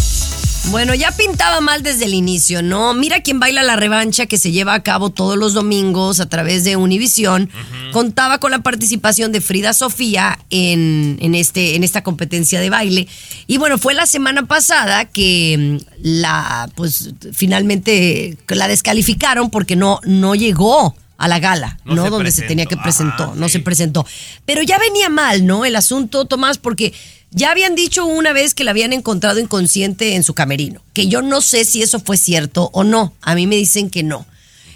Bueno, 0.70 0.94
ya 0.94 1.12
pintaba 1.12 1.60
mal 1.60 1.82
desde 1.84 2.06
el 2.06 2.14
inicio, 2.14 2.62
¿no? 2.62 2.94
Mira 2.94 3.22
quién 3.22 3.40
baila 3.40 3.62
la 3.64 3.76
revancha 3.76 4.28
que 4.28 4.38
se 4.38 4.52
lleva 4.52 4.74
a 4.74 4.84
cabo 4.84 5.10
todos 5.10 5.36
los 5.38 5.54
domingos 5.54 6.20
a 6.20 6.28
través 6.30 6.64
de 6.64 6.76
Univisión. 6.78 7.50
Contaba 7.92 8.38
con 8.38 8.52
la 8.52 8.60
participación 8.60 9.32
de 9.32 9.42
Frida 9.42 9.74
Sofía 9.74 10.40
en, 10.50 11.18
en 11.20 11.36
este, 11.36 11.76
en 11.76 11.84
esta 11.84 12.04
competencia 12.04 12.62
de 12.62 12.70
baile. 12.70 13.08
Y 13.48 13.58
bueno, 13.58 13.78
fue 13.80 13.94
la 13.96 14.06
semana 14.06 14.46
pasada 14.46 15.06
que 15.06 15.80
mm, 15.82 15.86
la, 16.04 16.70
pues, 16.76 17.10
finalmente 17.34 18.38
la 18.48 18.68
descalificaron 18.70 19.50
porque 19.50 19.76
no, 19.76 20.00
no 20.06 20.36
llegó 20.36 20.96
a 21.18 21.28
la 21.28 21.40
gala, 21.40 21.78
No 21.86 21.96
¿no? 21.96 22.04
se 22.06 22.10
Donde 22.10 22.32
se 22.32 22.42
tenía 22.44 22.66
que 22.66 22.78
presentó, 22.78 23.24
Ajá, 23.24 23.34
no 23.36 23.48
sí. 23.48 23.54
se 23.54 23.60
presentó. 23.60 24.06
Pero 24.46 24.62
ya 24.64 24.80
venía 24.80 25.10
mal, 25.10 25.46
¿no? 25.46 25.66
El 25.66 25.76
asunto, 25.76 26.26
Tomás, 26.26 26.58
porque 26.58 26.94
ya 27.32 27.52
habían 27.52 27.76
dicho 27.76 28.06
una 28.06 28.34
vez 28.34 28.54
que 28.54 28.64
la 28.64 28.72
habían 28.72 28.94
encontrado 28.94 29.40
inconsciente 29.40 30.16
en 30.16 30.24
su 30.24 30.34
camerino, 30.34 30.82
que 30.94 31.08
yo 31.08 31.22
no 31.22 31.42
sé 31.42 31.66
si 31.66 31.82
eso 31.82 32.00
fue 32.00 32.18
cierto 32.18 32.70
o 32.74 32.84
no. 32.84 33.14
A 33.22 33.36
mí 33.36 33.48
me 33.48 33.56
dicen 33.56 33.90
que 33.90 34.04
no. 34.04 34.26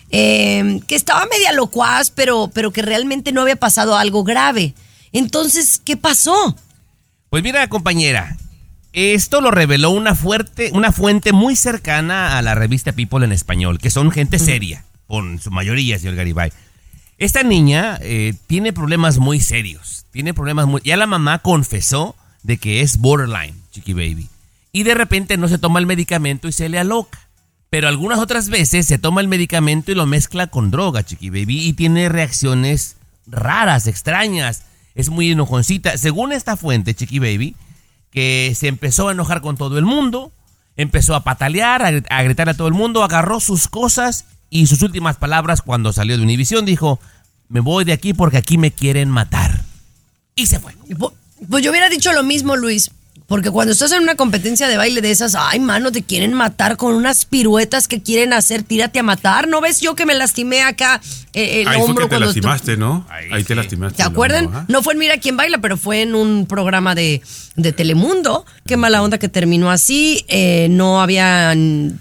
Eh, 0.10 0.80
que 0.88 0.96
estaba 0.96 1.26
media 1.26 1.52
locuaz, 1.52 2.12
pero, 2.12 2.50
pero 2.54 2.72
que 2.72 2.82
realmente 2.82 3.34
no 3.34 3.42
había 3.42 3.58
pasado 3.58 3.98
algo 3.98 4.24
grave. 4.24 4.74
Entonces, 5.12 5.82
¿qué 5.84 5.98
pasó? 5.98 6.56
Pues 7.30 7.44
mira, 7.44 7.68
compañera, 7.68 8.38
esto 8.94 9.42
lo 9.42 9.52
reveló 9.52 9.90
una, 9.90 10.16
fuerte, 10.16 10.72
una 10.74 10.94
fuente 10.94 11.34
muy 11.34 11.58
cercana 11.58 12.38
a 12.38 12.42
la 12.42 12.56
revista 12.56 12.94
People 12.94 13.26
en 13.26 13.34
español, 13.34 13.80
que 13.80 13.90
son 13.90 14.12
gente 14.12 14.40
seria, 14.40 14.86
por 15.08 15.42
su 15.42 15.52
mayoría, 15.52 16.00
señor 16.00 16.16
Garibay. 16.16 16.54
Esta 17.18 17.44
niña 17.44 18.00
eh, 18.02 18.34
tiene 18.48 18.72
problemas 18.72 19.18
muy 19.18 19.42
serios. 19.42 20.06
Tiene 20.12 20.34
problemas 20.34 20.68
muy. 20.68 20.82
Ya 20.86 20.96
la 20.96 21.08
mamá 21.08 21.40
confesó 21.40 22.16
de 22.46 22.58
que 22.58 22.82
es 22.82 22.98
borderline, 22.98 23.56
Chiqui 23.72 23.94
Baby. 23.94 24.30
Y 24.72 24.84
de 24.84 24.94
repente 24.94 25.38
no 25.38 25.48
se 25.48 25.58
toma 25.58 25.80
el 25.80 25.88
medicamento 25.88 26.48
y 26.48 26.52
se 26.52 26.70
le 26.70 26.78
aloca. 26.78 27.20
Pero 27.72 27.88
algunas 27.88 28.20
otras 28.20 28.50
veces 28.50 28.86
se 28.86 29.00
toma 29.00 29.22
el 29.22 29.28
medicamento 29.28 29.92
y 29.92 29.96
lo 29.96 30.06
mezcla 30.06 30.48
con 30.48 30.70
droga, 30.70 31.04
Chiqui 31.04 31.30
Baby. 31.30 31.66
Y 31.66 31.74
tiene 31.74 32.08
reacciones 32.08 32.98
raras, 33.26 33.88
extrañas. 33.88 34.64
Es 34.94 35.10
muy 35.10 35.32
enojoncita. 35.32 35.98
Según 35.98 36.32
esta 36.32 36.56
fuente, 36.56 36.94
Chiqui 36.94 37.18
Baby, 37.20 37.56
que 38.12 38.54
se 38.56 38.68
empezó 38.68 39.10
a 39.10 39.14
enojar 39.14 39.42
con 39.42 39.58
todo 39.58 39.80
el 39.80 39.86
mundo, 39.86 40.32
empezó 40.78 41.16
a 41.16 41.24
patalear, 41.24 41.84
a, 41.84 41.92
gri- 41.92 42.06
a 42.10 42.22
gritar 42.24 42.48
a 42.50 42.54
todo 42.54 42.68
el 42.68 42.76
mundo, 42.76 43.04
agarró 43.04 43.40
sus 43.40 43.68
cosas 43.68 44.26
y 44.52 44.68
sus 44.68 44.84
últimas 44.84 45.18
palabras 45.18 45.64
cuando 45.64 45.92
salió 45.94 46.16
de 46.16 46.24
Univision 46.24 46.64
dijo, 46.66 47.00
me 47.50 47.60
voy 47.60 47.86
de 47.86 47.94
aquí 47.94 48.14
porque 48.14 48.38
aquí 48.38 48.58
me 48.60 48.72
quieren 48.72 49.10
matar. 49.10 49.64
Y 50.36 50.46
se 50.48 50.60
fue. 50.60 50.74
Pu- 51.40 51.48
Pues 51.50 51.64
yo 51.64 51.72
hubiera 51.72 51.90
dicho 51.90 52.12
lo 52.14 52.24
mismo, 52.24 52.56
Luis. 52.56 52.92
Porque 53.28 53.50
cuando 53.50 53.74
estás 53.74 53.92
en 53.92 54.04
una 54.04 54.14
competencia 54.14 54.68
de 54.68 54.78
baile 54.78 55.02
de 55.02 55.10
esas, 55.10 55.34
ay, 55.34 55.60
mano, 55.60 55.92
te 55.92 56.04
quieren 56.04 56.32
matar 56.34 56.78
con 56.78 56.94
unas 56.94 57.26
piruetas 57.26 57.88
que 57.88 58.00
quieren 58.00 58.34
hacer, 58.34 58.62
tírate 58.62 59.00
a 59.00 59.04
matar. 59.04 59.48
¿No 59.48 59.62
ves 59.62 59.82
yo 59.82 59.96
que 59.96 60.06
me 60.06 60.14
lastimé 60.14 60.62
acá 60.62 61.02
eh, 61.34 61.62
el 61.62 61.68
Ahí 61.68 61.78
fue 61.80 61.86
hombro 61.88 62.04
que 62.06 62.10
te 62.10 62.10
cuando 62.18 62.26
lastimaste, 62.28 62.78
¿no? 62.78 63.08
Ahí, 63.10 63.44
te 63.44 63.56
lastimaste. 63.56 63.98
¿Se 63.98 64.04
el 64.04 64.10
acuerdan? 64.10 64.66
No 64.68 64.84
fue 64.84 64.94
en 64.94 65.00
Mira 65.00 65.18
quién 65.18 65.38
baila, 65.38 65.58
pero 65.58 65.76
fue 65.76 66.04
en 66.04 66.14
un 66.14 66.46
programa 66.46 66.94
de, 66.94 67.24
de 67.56 67.72
Telemundo. 67.72 68.46
Qué 68.68 68.78
mala 68.78 69.02
onda 69.02 69.18
que 69.18 69.28
terminó 69.28 69.72
así. 69.72 70.24
Eh, 70.28 70.68
no 70.70 71.02
había. 71.02 71.52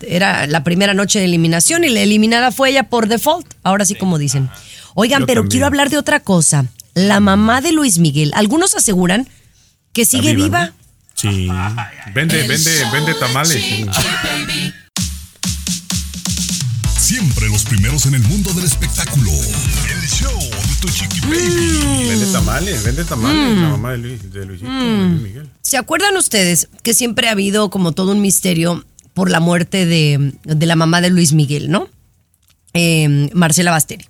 Era 0.07 0.47
la 0.47 0.62
primera 0.62 0.93
noche 0.93 1.20
de 1.20 1.24
eliminación 1.24 1.85
y 1.85 1.89
la 1.89 2.01
eliminada 2.01 2.53
fue 2.53 2.68
ella 2.68 2.82
por 2.91 3.09
default. 3.09 3.47
Ahora 3.62 3.87
sí, 3.87 3.95
como 3.95 4.18
dicen. 4.18 4.51
Oigan, 4.95 5.20
Yo 5.20 5.26
pero 5.26 5.41
también. 5.41 5.51
quiero 5.53 5.66
hablar 5.66 5.89
de 5.89 5.97
otra 5.97 6.20
cosa. 6.20 6.66
La 6.95 7.21
mamá 7.21 7.61
de 7.61 7.73
Luis 7.73 7.99
Miguel. 7.99 8.33
Algunos 8.35 8.75
aseguran 8.75 9.29
que 9.93 10.05
sigue 10.05 10.35
viva, 10.35 10.45
viva. 10.47 10.67
¿no? 10.67 10.73
Sí. 11.15 11.49
Vende, 12.15 12.47
vende, 12.47 12.71
vende 12.93 13.15
tamales. 13.15 13.63
Siempre 16.99 17.49
los 17.49 17.65
primeros 17.65 18.07
en 18.07 18.15
el 18.15 18.23
mundo 18.23 18.53
del 18.55 18.65
espectáculo. 18.65 19.31
El 19.31 20.09
show 20.09 20.39
de 20.39 20.75
tu 20.81 20.89
chiqui 20.89 21.21
baby. 21.21 22.09
Vende 22.09 22.27
tamales, 22.33 22.83
vende 22.83 23.05
tamales. 23.05 23.57
Mm. 23.59 23.63
La 23.63 23.69
mamá 23.71 23.93
de 23.93 23.99
Luis, 23.99 24.33
de 24.33 24.47
Luisito, 24.47 24.71
Mm. 24.71 25.11
Luis 25.11 25.23
Miguel. 25.23 25.51
¿Se 25.63 25.77
acuerdan 25.77 26.17
ustedes 26.17 26.69
que 26.83 26.95
siempre 26.95 27.29
ha 27.29 27.33
habido 27.33 27.69
como 27.71 27.93
todo 27.93 28.13
un 28.13 28.21
misterio 28.23 28.85
por 29.13 29.31
la 29.31 29.41
muerte 29.41 29.85
de, 29.87 30.33
de 30.45 30.67
la 30.67 30.77
mamá 30.77 31.01
de 31.01 31.11
Luis 31.11 31.33
Miguel, 31.33 31.71
¿no? 31.71 31.89
Eh, 32.73 33.29
Marcela 33.35 33.71
Basteri. 33.71 34.07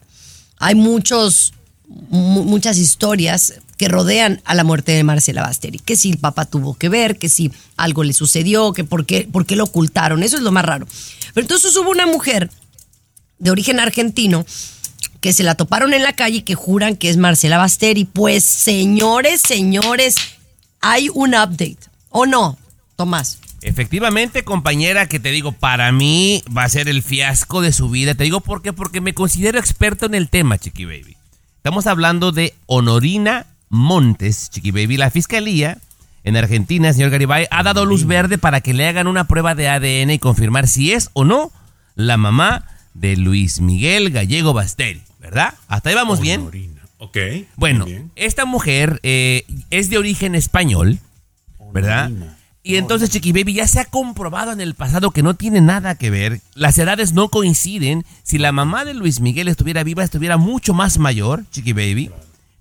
Hay 0.59 0.75
muchos, 0.77 1.53
mu- 1.53 1.64
muchas 1.89 2.79
historias 2.79 3.55
que 3.77 3.89
rodean 3.89 4.41
a 4.45 4.55
la 4.55 4.65
muerte 4.65 4.93
de 4.93 5.05
Marcela 5.05 5.43
Basteri. 5.43 5.79
Que 5.79 5.97
si 5.97 6.11
el 6.11 6.19
papá 6.19 6.45
tuvo 6.45 6.75
que 6.75 6.89
ver, 6.89 7.19
que 7.19 7.29
si 7.29 7.53
algo 7.77 8.05
le 8.05 8.13
sucedió, 8.13 8.73
que 8.73 8.85
por 8.85 9.07
qué, 9.07 9.29
por 9.31 9.47
qué 9.47 9.57
lo 9.57 9.65
ocultaron. 9.65 10.23
Eso 10.23 10.37
es 10.37 10.43
lo 10.43 10.53
más 10.53 10.65
raro. 10.65 10.87
Pero 11.33 11.45
entonces 11.45 11.77
hubo 11.77 11.91
una 11.91 12.07
mujer 12.07 12.51
de 13.39 13.51
origen 13.51 13.81
argentino 13.81 14.47
que 15.21 15.33
se 15.33 15.43
la 15.43 15.55
toparon 15.55 15.95
en 15.95 16.03
la 16.03 16.13
calle 16.13 16.39
y 16.39 16.43
que 16.43 16.55
juran 16.55 16.97
que 16.97 17.09
es 17.09 17.17
Marcela 17.17 17.59
Basteri. 17.59 18.05
Pues 18.05 18.45
señores, 18.45 19.41
señores, 19.41 20.17
hay 20.81 21.09
un 21.13 21.31
update. 21.31 21.79
¿O 22.11 22.27
no, 22.27 22.59
Tomás? 22.97 23.39
Efectivamente, 23.63 24.45
compañera, 24.45 25.09
que 25.09 25.19
te 25.19 25.31
digo, 25.31 25.53
para 25.53 25.91
mí 25.91 26.45
va 26.55 26.65
a 26.65 26.69
ser 26.69 26.89
el 26.89 27.03
fiasco 27.03 27.63
de 27.63 27.73
su 27.73 27.89
vida. 27.89 28.15
Te 28.15 28.25
digo 28.25 28.41
por 28.41 28.61
qué, 28.61 28.75
porque 28.75 29.01
me 29.01 29.15
considero 29.15 29.59
experto 29.59 30.05
en 30.05 30.15
el 30.15 30.29
tema, 30.29 30.59
Chiqui 30.59 30.85
Baby. 30.85 31.17
Estamos 31.65 31.87
hablando 31.87 32.31
de 32.31 32.53
Honorina 32.67 33.47
Montes, 33.71 34.51
Chiqui 34.51 34.71
Baby. 34.71 34.99
La 34.99 35.09
fiscalía 35.09 35.79
en 36.23 36.37
Argentina, 36.37 36.93
señor 36.93 37.09
Garibay, 37.09 37.47
ha 37.51 37.63
dado 37.63 37.87
luz 37.87 38.05
verde 38.05 38.37
para 38.37 38.61
que 38.61 38.75
le 38.75 38.87
hagan 38.87 39.07
una 39.07 39.27
prueba 39.27 39.55
de 39.55 39.71
ADN 39.71 40.11
y 40.11 40.19
confirmar 40.19 40.69
si 40.69 40.93
es 40.93 41.09
o 41.15 41.25
no 41.25 41.51
la 41.95 42.19
mamá 42.19 42.67
de 42.93 43.17
Luis 43.17 43.63
Miguel 43.63 44.11
Gallego 44.11 44.53
Basteri, 44.53 45.01
¿verdad? 45.21 45.55
Hasta 45.67 45.89
ahí 45.89 45.95
vamos 45.95 46.21
bien. 46.21 46.51
Ok. 46.99 47.17
Bueno, 47.57 47.87
esta 48.15 48.45
mujer 48.45 49.01
eh, 49.03 49.47
es 49.71 49.89
de 49.89 49.97
origen 49.97 50.35
español, 50.35 50.99
¿verdad? 51.73 52.11
Y 52.67 52.77
entonces, 52.77 53.11
Chiqui 53.11 53.33
Baby, 53.33 53.53
ya 53.53 53.69
se 53.69 53.79
ha 53.79 53.85
comprobado 53.85 54.51
en 54.51 54.61
el 54.63 54.75
pasado 54.75 55.11
que 55.11 55.23
no 55.23 55.35
tiene 55.35 55.61
nada 55.61 55.97
que 55.97 56.09
ver. 56.09 56.41
Las 56.55 56.79
edades 56.79 57.13
no 57.13 57.29
coinciden. 57.29 58.07
Si 58.23 58.39
la 58.39 58.53
mamá 58.53 58.87
de 58.87 58.95
Luis 58.95 59.21
Miguel 59.21 59.49
estuviera 59.49 59.85
viva, 59.85 60.03
estuviera 60.03 60.39
mucho 60.39 60.73
más 60.73 60.99
mayor, 60.99 61.45
Chiqui 61.51 61.75
Baby. 61.75 62.11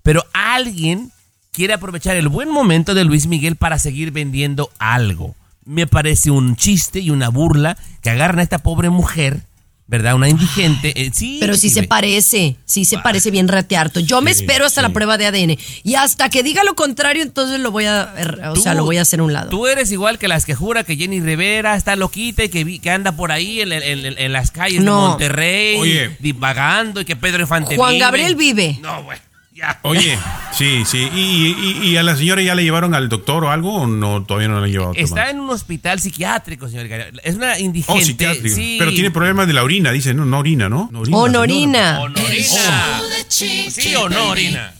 Pero 0.02 0.22
alguien 0.34 1.10
quiere 1.52 1.72
aprovechar 1.72 2.16
el 2.16 2.28
buen 2.28 2.50
momento 2.50 2.92
de 2.92 3.04
Luis 3.04 3.26
Miguel 3.26 3.56
para 3.56 3.78
seguir 3.78 4.10
vendiendo 4.10 4.70
algo. 4.78 5.34
Me 5.64 5.86
parece 5.86 6.30
un 6.30 6.56
chiste 6.56 7.00
y 7.00 7.08
una 7.08 7.30
burla 7.30 7.78
que 8.02 8.10
agarran 8.10 8.40
a 8.40 8.42
esta 8.42 8.58
pobre 8.58 8.90
mujer, 8.90 9.44
¿verdad? 9.86 10.14
Una 10.14 10.28
indigente. 10.28 10.92
eh, 11.00 11.10
sí, 11.12 11.36
Pero 11.40 11.54
sí 11.56 11.68
se 11.70 11.82
parece, 11.82 12.56
sí 12.64 12.84
se 12.86 12.98
parece 12.98 13.30
bien 13.30 13.48
ratearto. 13.48 14.00
Yo 14.00 14.20
me 14.22 14.32
Sí, 14.32 14.40
espero 14.40 14.64
hasta 14.64 14.80
la 14.82 14.88
prueba 14.90 15.18
de 15.18 15.26
ADN. 15.26 15.58
Y 15.82 15.94
hasta 15.94 16.30
que 16.30 16.42
diga 16.42 16.64
lo 16.64 16.74
contrario, 16.74 17.22
entonces 17.22 17.60
lo 17.60 17.70
voy 17.70 17.84
a, 17.84 18.12
er, 18.16 18.40
o 18.48 18.56
sea, 18.56 18.72
lo 18.74 18.84
voy 18.84 18.96
a 18.96 19.02
hacer 19.02 19.20
a 19.20 19.22
un 19.24 19.32
lado. 19.32 19.50
Tú 19.50 19.66
eres 19.66 19.92
igual 19.92 20.18
que 20.18 20.26
las 20.26 20.46
que 20.46 20.54
jura 20.54 20.84
que 20.84 20.96
Jenny 20.96 21.20
Rivera 21.20 21.76
está 21.76 21.96
loquita 21.96 22.44
y 22.44 22.48
que, 22.48 22.64
vi- 22.64 22.78
que 22.78 22.90
anda 22.90 23.12
por 23.12 23.30
ahí 23.30 23.60
en, 23.60 23.72
en- 23.72 23.82
en- 24.06 24.18
en 24.18 24.32
las 24.32 24.50
calles 24.50 24.82
No. 24.82 25.02
de 25.02 25.08
Monterrey 25.10 25.76
Oye. 25.78 26.16
divagando 26.18 27.00
y 27.02 27.04
que 27.04 27.16
Pedro 27.16 27.42
Infante 27.42 27.76
Juan 27.76 27.90
vive. 27.92 28.00
Gabriel 28.00 28.36
vive. 28.36 28.78
No, 28.80 29.04
güey. 29.04 29.18
Ya. 29.54 29.78
Oye, 29.82 30.18
sí, 30.52 30.82
sí. 30.84 31.08
¿Y, 31.14 31.80
y, 31.84 31.88
y 31.90 31.96
a 31.96 32.02
la 32.02 32.16
señora 32.16 32.42
ya 32.42 32.56
le 32.56 32.64
llevaron 32.64 32.92
al 32.92 33.08
doctor 33.08 33.44
o 33.44 33.50
algo 33.50 33.82
o 33.82 33.86
no? 33.86 34.24
Todavía 34.24 34.48
no 34.48 34.58
la 34.58 34.66
han 34.66 34.72
llevado. 34.72 34.92
Está 34.96 35.30
en 35.30 35.38
un 35.38 35.48
hospital 35.50 36.00
psiquiátrico, 36.00 36.68
señor. 36.68 36.86
Es 37.22 37.36
una 37.36 37.56
indigente. 37.60 38.02
Oh, 38.02 38.04
psiquiátrico. 38.04 38.56
sí. 38.56 38.76
Pero 38.80 38.90
tiene 38.92 39.12
problemas 39.12 39.46
de 39.46 39.52
la 39.52 39.62
orina, 39.62 39.92
dice. 39.92 40.12
No, 40.12 40.24
no 40.24 40.40
orina, 40.40 40.68
¿no? 40.68 40.88
No 40.90 41.00
orina, 41.00 41.18
Honorina. 41.18 42.00
Honorina. 42.00 43.00
Sí 43.28 43.94
o 43.96 44.08
no, 44.08 44.28
Orina. 44.30 44.74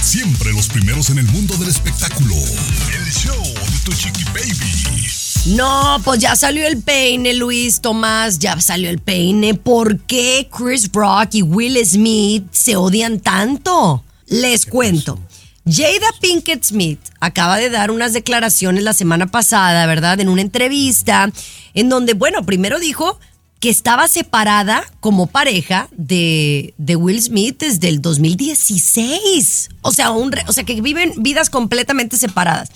Siempre 0.00 0.52
los 0.52 0.68
primeros 0.68 1.10
en 1.10 1.18
el 1.18 1.26
mundo 1.26 1.56
del 1.56 1.68
espectáculo. 1.68 2.34
El 2.34 3.12
show 3.12 3.42
de 3.42 3.78
tu 3.84 3.92
chiqui 3.92 4.24
baby. 4.24 5.23
No, 5.46 6.00
pues 6.02 6.20
ya 6.20 6.36
salió 6.36 6.66
el 6.66 6.80
peine, 6.82 7.34
Luis 7.34 7.82
Tomás, 7.82 8.38
ya 8.38 8.58
salió 8.62 8.88
el 8.88 8.98
peine. 8.98 9.52
¿Por 9.52 10.00
qué 10.00 10.48
Chris 10.50 10.90
Rock 10.90 11.34
y 11.34 11.42
Will 11.42 11.76
Smith 11.84 12.46
se 12.50 12.76
odian 12.76 13.20
tanto? 13.20 14.02
Les 14.26 14.64
cuento. 14.64 15.18
Jada 15.66 16.06
Pinkett 16.18 16.64
Smith 16.64 16.98
acaba 17.20 17.58
de 17.58 17.68
dar 17.68 17.90
unas 17.90 18.14
declaraciones 18.14 18.84
la 18.84 18.94
semana 18.94 19.26
pasada, 19.26 19.84
¿verdad? 19.84 20.18
En 20.20 20.30
una 20.30 20.40
entrevista, 20.40 21.30
en 21.74 21.90
donde, 21.90 22.14
bueno, 22.14 22.46
primero 22.46 22.80
dijo 22.80 23.20
que 23.64 23.70
estaba 23.70 24.08
separada 24.08 24.84
como 25.00 25.26
pareja 25.26 25.88
de, 25.92 26.74
de 26.76 26.96
Will 26.96 27.22
Smith 27.22 27.56
desde 27.60 27.88
el 27.88 28.02
2016. 28.02 29.70
O 29.80 29.90
sea, 29.90 30.10
un 30.10 30.32
re- 30.32 30.44
o 30.46 30.52
sea, 30.52 30.64
que 30.64 30.82
viven 30.82 31.14
vidas 31.16 31.48
completamente 31.48 32.18
separadas. 32.18 32.68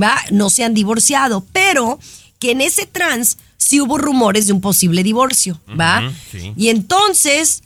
¿va? 0.00 0.14
No 0.30 0.48
se 0.48 0.62
han 0.62 0.74
divorciado, 0.74 1.44
pero 1.52 1.98
que 2.38 2.52
en 2.52 2.60
ese 2.60 2.86
trans 2.86 3.38
sí 3.56 3.80
hubo 3.80 3.98
rumores 3.98 4.46
de 4.46 4.52
un 4.52 4.60
posible 4.60 5.02
divorcio, 5.02 5.60
¿va? 5.78 6.08
Sí. 6.30 6.52
Y 6.56 6.68
entonces, 6.68 7.64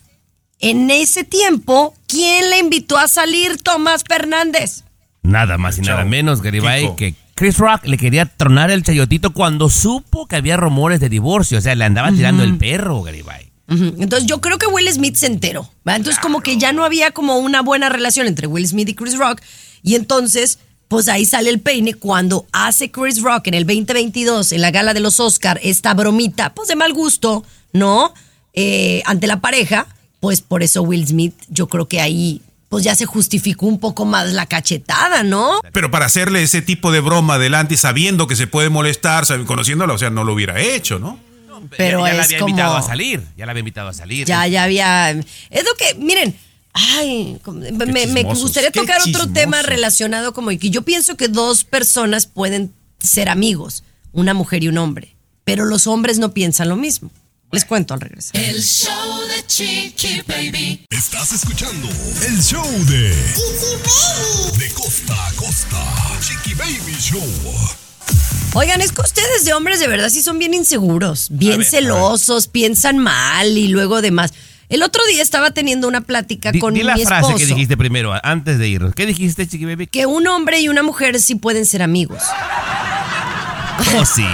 en 0.58 0.90
ese 0.90 1.24
tiempo, 1.24 1.94
¿quién 2.06 2.48
le 2.48 2.58
invitó 2.58 2.96
a 2.96 3.06
salir 3.06 3.58
Tomás 3.62 4.02
Fernández? 4.08 4.84
Nada 5.22 5.58
más 5.58 5.76
y 5.76 5.82
nada 5.82 6.06
menos, 6.06 6.40
Garibay, 6.40 6.82
Kiko. 6.84 6.96
que 6.96 7.14
Chris 7.34 7.58
Rock 7.58 7.86
le 7.86 7.96
quería 7.96 8.26
tronar 8.26 8.70
el 8.70 8.82
chayotito 8.82 9.32
cuando 9.32 9.68
supo 9.68 10.26
que 10.26 10.36
había 10.36 10.56
rumores 10.56 11.00
de 11.00 11.08
divorcio. 11.08 11.58
O 11.58 11.60
sea, 11.60 11.74
le 11.74 11.84
andaba 11.84 12.12
tirando 12.12 12.42
el 12.42 12.56
perro, 12.58 13.02
Garibay. 13.02 13.50
Entonces 13.68 14.26
yo 14.26 14.40
creo 14.40 14.58
que 14.58 14.66
Will 14.66 14.90
Smith 14.92 15.16
se 15.16 15.26
enteró. 15.26 15.70
¿va? 15.86 15.96
Entonces 15.96 16.20
como 16.20 16.42
que 16.42 16.58
ya 16.58 16.72
no 16.72 16.84
había 16.84 17.12
como 17.12 17.38
una 17.38 17.62
buena 17.62 17.88
relación 17.88 18.26
entre 18.26 18.46
Will 18.46 18.68
Smith 18.68 18.88
y 18.90 18.94
Chris 18.94 19.16
Rock. 19.16 19.40
Y 19.82 19.94
entonces, 19.94 20.58
pues 20.88 21.08
ahí 21.08 21.24
sale 21.24 21.50
el 21.50 21.60
peine 21.60 21.94
cuando 21.94 22.46
hace 22.52 22.90
Chris 22.90 23.22
Rock 23.22 23.46
en 23.46 23.54
el 23.54 23.66
2022, 23.66 24.52
en 24.52 24.60
la 24.60 24.70
gala 24.70 24.94
de 24.94 25.00
los 25.00 25.20
Oscar, 25.20 25.58
esta 25.62 25.94
bromita, 25.94 26.54
pues 26.54 26.68
de 26.68 26.76
mal 26.76 26.92
gusto, 26.92 27.44
¿no? 27.72 28.12
Eh, 28.52 29.02
ante 29.06 29.26
la 29.26 29.40
pareja, 29.40 29.86
pues 30.20 30.42
por 30.42 30.62
eso 30.62 30.82
Will 30.82 31.06
Smith, 31.06 31.34
yo 31.48 31.68
creo 31.68 31.88
que 31.88 32.00
ahí, 32.00 32.42
pues 32.72 32.84
ya 32.84 32.94
se 32.94 33.04
justificó 33.04 33.66
un 33.66 33.78
poco 33.78 34.06
más 34.06 34.32
la 34.32 34.46
cachetada, 34.46 35.22
¿no? 35.22 35.60
Pero 35.74 35.90
para 35.90 36.06
hacerle 36.06 36.42
ese 36.42 36.62
tipo 36.62 36.90
de 36.90 37.00
broma 37.00 37.34
adelante, 37.34 37.76
sabiendo 37.76 38.26
que 38.26 38.34
se 38.34 38.46
puede 38.46 38.70
molestar, 38.70 39.26
conociéndola, 39.44 39.92
o 39.92 39.98
sea, 39.98 40.08
no 40.08 40.24
lo 40.24 40.32
hubiera 40.32 40.58
hecho, 40.58 40.98
¿no? 40.98 41.20
Pero 41.76 42.00
ya, 42.00 42.12
ya 42.12 42.16
la 42.16 42.22
había 42.24 42.38
como- 42.38 42.48
invitado 42.48 42.76
a 42.78 42.80
salir. 42.82 43.22
Ya 43.36 43.44
la 43.44 43.50
había 43.52 43.58
invitado 43.60 43.88
a 43.90 43.92
salir. 43.92 44.26
Ya, 44.26 44.46
ya 44.46 44.62
había. 44.62 45.10
Es 45.10 45.64
lo 45.64 45.74
que, 45.78 45.96
miren, 45.98 46.34
ay, 46.72 47.38
como- 47.44 47.60
me, 47.60 48.06
me 48.06 48.22
gustaría 48.22 48.70
tocar 48.70 49.02
otro 49.06 49.28
tema 49.30 49.60
relacionado 49.60 50.32
como 50.32 50.48
que 50.48 50.70
yo 50.70 50.80
pienso 50.80 51.14
que 51.18 51.28
dos 51.28 51.64
personas 51.64 52.24
pueden 52.24 52.72
ser 53.00 53.28
amigos, 53.28 53.84
una 54.12 54.32
mujer 54.32 54.64
y 54.64 54.68
un 54.68 54.78
hombre, 54.78 55.14
pero 55.44 55.66
los 55.66 55.86
hombres 55.86 56.18
no 56.18 56.32
piensan 56.32 56.70
lo 56.70 56.76
mismo. 56.76 57.10
Les 57.52 57.66
cuento 57.66 57.92
al 57.92 58.00
regresar. 58.00 58.34
El 58.40 58.62
show 58.62 59.20
de 59.28 59.46
Chiqui 59.46 60.22
Baby. 60.26 60.86
Estás 60.88 61.32
escuchando 61.32 61.86
el 62.26 62.42
show 62.42 62.64
de 62.86 63.14
Chiqui 63.34 63.76
Baby. 63.84 64.58
De 64.58 64.70
costa 64.72 65.26
a 65.26 65.32
costa. 65.34 65.76
Chiqui 66.20 66.54
Baby 66.54 66.96
Show. 66.98 67.22
Oigan, 68.54 68.80
es 68.80 68.92
que 68.92 69.02
ustedes 69.02 69.44
de 69.44 69.52
hombres 69.52 69.80
de 69.80 69.86
verdad 69.86 70.08
sí 70.08 70.22
son 70.22 70.38
bien 70.38 70.54
inseguros, 70.54 71.28
bien 71.30 71.58
ver, 71.58 71.66
celosos, 71.66 72.48
piensan 72.48 72.96
mal 72.98 73.46
y 73.58 73.68
luego 73.68 74.00
demás. 74.00 74.32
El 74.70 74.82
otro 74.82 75.04
día 75.04 75.22
estaba 75.22 75.50
teniendo 75.50 75.88
una 75.88 76.00
plática 76.00 76.52
Di, 76.52 76.58
con 76.58 76.72
di 76.72 76.82
la 76.82 76.94
mi 76.94 77.04
frase 77.04 77.26
esposo. 77.26 77.36
que 77.38 77.46
dijiste 77.46 77.76
primero, 77.76 78.14
antes 78.22 78.58
de 78.58 78.66
irnos. 78.68 78.94
¿Qué 78.94 79.04
dijiste, 79.04 79.46
Chiqui 79.46 79.66
Baby? 79.66 79.88
que 79.88 80.06
un 80.06 80.26
hombre 80.26 80.60
y 80.60 80.70
una 80.70 80.82
mujer 80.82 81.20
sí 81.20 81.34
pueden 81.34 81.66
ser 81.66 81.82
amigos. 81.82 82.22
Oh, 83.94 84.04
sí. 84.06 84.24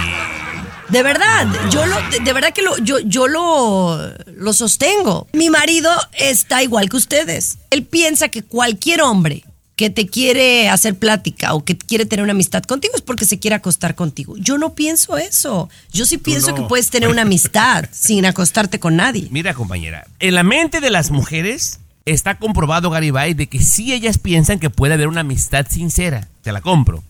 De 0.89 1.03
verdad, 1.03 1.47
yo 1.69 1.85
lo, 1.85 1.95
de, 2.23 2.33
verdad 2.33 2.51
que 2.51 2.63
lo, 2.63 2.77
yo, 2.79 2.99
yo 2.99 3.27
lo, 3.27 3.99
lo 4.35 4.53
sostengo. 4.53 5.27
Mi 5.33 5.49
marido 5.49 5.91
está 6.17 6.63
igual 6.63 6.89
que 6.89 6.97
ustedes. 6.97 7.59
Él 7.69 7.83
piensa 7.85 8.29
que 8.29 8.41
cualquier 8.41 9.01
hombre 9.01 9.43
que 9.75 9.89
te 9.89 10.07
quiere 10.07 10.67
hacer 10.67 10.95
plática 10.95 11.53
o 11.53 11.63
que 11.63 11.77
quiere 11.77 12.05
tener 12.05 12.23
una 12.23 12.33
amistad 12.33 12.63
contigo 12.63 12.95
es 12.95 13.01
porque 13.01 13.23
se 13.23 13.39
quiere 13.39 13.55
acostar 13.55 13.95
contigo. 13.95 14.35
Yo 14.37 14.57
no 14.57 14.73
pienso 14.73 15.17
eso. 15.17 15.69
Yo 15.93 16.05
sí 16.05 16.17
pienso 16.17 16.49
no. 16.49 16.55
que 16.55 16.61
puedes 16.63 16.89
tener 16.89 17.07
una 17.07 17.21
amistad 17.21 17.85
sin 17.91 18.25
acostarte 18.25 18.79
con 18.79 18.97
nadie. 18.97 19.29
Mira, 19.31 19.53
compañera, 19.53 20.05
en 20.19 20.35
la 20.35 20.43
mente 20.43 20.81
de 20.81 20.89
las 20.89 21.11
mujeres 21.11 21.79
está 22.03 22.39
comprobado, 22.39 22.89
Garibay, 22.89 23.35
de 23.35 23.47
que 23.47 23.59
sí 23.59 23.93
ellas 23.93 24.17
piensan 24.17 24.59
que 24.59 24.69
puede 24.69 24.95
haber 24.95 25.07
una 25.07 25.21
amistad 25.21 25.65
sincera. 25.69 26.27
Te 26.41 26.51
la 26.51 26.59
compro. 26.61 27.03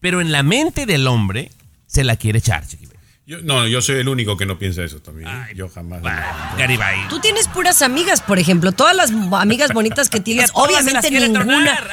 Pero 0.00 0.20
en 0.20 0.32
la 0.32 0.42
mente 0.42 0.84
del 0.86 1.06
hombre 1.06 1.52
se 1.86 2.02
la 2.02 2.16
quiere 2.16 2.40
echar. 2.40 2.64
Yo, 3.28 3.42
no, 3.42 3.66
yo 3.66 3.82
soy 3.82 3.96
el 3.96 4.08
único 4.08 4.36
que 4.36 4.46
no 4.46 4.56
piensa 4.56 4.84
eso 4.84 5.00
también. 5.00 5.28
¿eh? 5.28 5.54
yo 5.56 5.68
jamás. 5.68 6.00
Garibay. 6.56 7.08
Tú 7.08 7.18
tienes 7.18 7.48
puras 7.48 7.82
amigas, 7.82 8.20
por 8.20 8.38
ejemplo, 8.38 8.70
todas 8.70 8.94
las 8.94 9.10
amigas 9.10 9.72
bonitas 9.72 10.08
que 10.08 10.20
tienes, 10.20 10.50
obviamente 10.54 11.08
quiere 11.08 11.28
ninguna, 11.28 11.44
tronar. 11.44 11.90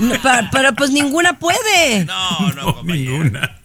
No, 0.00 0.14
pero, 0.22 0.48
pero 0.50 0.72
pues 0.74 0.90
ninguna 0.90 1.38
puede. 1.38 2.04
No, 2.04 2.52
no. 2.56 2.82
Ninguna. 2.82 3.60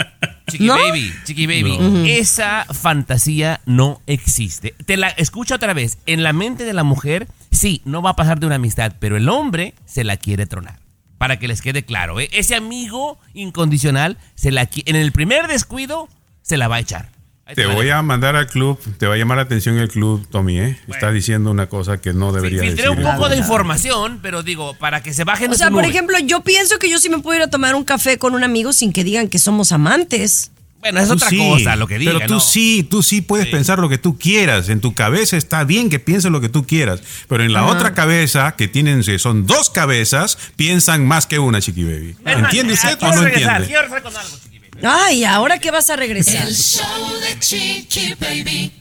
Chiqui 0.47 0.67
¿No? 0.67 0.75
Baby, 0.75 1.11
Chiqui 1.25 1.47
Baby, 1.47 2.11
esa 2.11 2.65
fantasía 2.65 3.61
no 3.65 3.99
existe. 4.05 4.75
Te 4.85 4.95
la 4.95 5.09
escucho 5.09 5.55
otra 5.55 5.73
vez. 5.73 5.97
En 6.05 6.21
la 6.21 6.33
mente 6.33 6.65
de 6.65 6.73
la 6.73 6.83
mujer, 6.83 7.27
sí, 7.51 7.81
no 7.83 8.03
va 8.03 8.11
a 8.11 8.15
pasar 8.15 8.39
de 8.39 8.45
una 8.45 8.55
amistad, 8.55 8.93
pero 8.99 9.17
el 9.17 9.27
hombre 9.27 9.73
se 9.85 10.03
la 10.03 10.17
quiere 10.17 10.45
tronar. 10.45 10.79
Para 11.17 11.39
que 11.39 11.47
les 11.47 11.63
quede 11.63 11.83
claro, 11.83 12.19
¿eh? 12.19 12.29
ese 12.31 12.53
amigo 12.55 13.19
incondicional, 13.33 14.19
se 14.35 14.51
la, 14.51 14.69
en 14.85 14.95
el 14.95 15.11
primer 15.11 15.47
descuido, 15.47 16.07
se 16.47 16.57
la 16.57 16.67
va 16.67 16.77
a 16.77 16.79
echar. 16.79 17.09
Ahí 17.45 17.55
Te 17.55 17.65
voy 17.65 17.89
a 17.89 18.01
mandar 18.01 18.35
al 18.35 18.47
club, 18.47 18.77
te 18.97 19.07
va 19.07 19.13
a 19.13 19.17
llamar 19.17 19.37
la 19.37 19.43
atención 19.43 19.77
el 19.77 19.87
club, 19.87 20.27
Tommy, 20.29 20.59
¿eh? 20.59 20.77
Estás 20.89 21.13
diciendo 21.13 21.49
una 21.49 21.67
cosa 21.67 21.97
que 22.01 22.11
no 22.11 22.33
debería 22.33 22.61
Filtré 22.61 22.89
decir. 22.89 22.97
un 23.05 23.09
poco 23.09 23.29
de 23.29 23.37
información, 23.37 24.19
pero 24.21 24.43
digo, 24.43 24.73
para 24.73 25.01
que 25.01 25.13
se 25.13 25.23
bajen 25.23 25.47
O 25.49 25.51
de 25.53 25.57
sea, 25.57 25.69
por 25.69 25.81
nube. 25.83 25.89
ejemplo, 25.89 26.17
yo 26.19 26.41
pienso 26.41 26.77
que 26.77 26.89
yo 26.89 26.99
sí 26.99 27.09
me 27.09 27.19
puedo 27.19 27.37
ir 27.37 27.43
a 27.43 27.49
tomar 27.49 27.73
un 27.75 27.85
café 27.85 28.17
con 28.17 28.35
un 28.35 28.43
amigo 28.43 28.73
sin 28.73 28.91
que 28.91 29.05
digan 29.05 29.29
que 29.29 29.39
somos 29.39 29.71
amantes. 29.71 30.51
Bueno, 30.81 30.99
es 30.99 31.07
Tú 31.07 31.13
otra 31.15 31.29
sí, 31.29 31.37
cosa 31.37 31.75
lo 31.77 31.87
que 31.87 31.97
diga, 31.97 32.11
Pero 32.13 32.27
tú 32.27 32.33
¿no? 32.35 32.39
sí, 32.41 32.85
tú 32.89 33.01
sí 33.01 33.21
puedes 33.21 33.47
pensar 33.47 33.79
lo 33.79 33.87
que 33.89 33.97
tú 33.97 34.17
quieras. 34.17 34.67
En 34.69 34.79
tu 34.81 34.93
cabeza 34.93 35.35
está 35.37 35.63
bien 35.63 35.89
que 35.89 35.99
pienses 35.99 36.29
lo 36.31 36.39
que 36.41 36.49
tú 36.49 36.67
quieras. 36.67 37.01
Pero 37.29 37.43
en 37.43 37.51
la 37.53 37.61
Ajá. 37.61 37.69
otra 37.71 37.93
cabeza, 37.93 38.55
que 38.57 38.67
tienen, 38.67 39.03
son 39.19 39.47
dos 39.47 39.69
cabezas, 39.69 40.37
piensan 40.57 41.05
más 41.07 41.25
que 41.27 41.39
una, 41.39 41.61
Chiqui 41.61 41.83
Baby. 41.85 42.09
Es 42.09 42.23
más, 42.25 42.43
¿Entiende 42.43 42.73
usted 42.73 42.97
quiero 42.99 43.13
o 43.13 43.15
no 43.15 43.21
regresar, 43.23 43.61
entiende? 43.61 43.67
quiero 43.67 43.81
regresar 43.83 44.03
con 44.03 44.15
algo, 44.17 44.37
Chiqui. 44.43 44.56
Ay, 44.83 45.23
¿ahora 45.23 45.59
qué 45.59 45.71
vas 45.71 45.89
a 45.89 45.95
regresar? 45.95 46.47
El 46.47 46.55
show 46.55 46.83
de 47.21 47.39
Chiqui 47.39 48.13
Baby. 48.19 48.71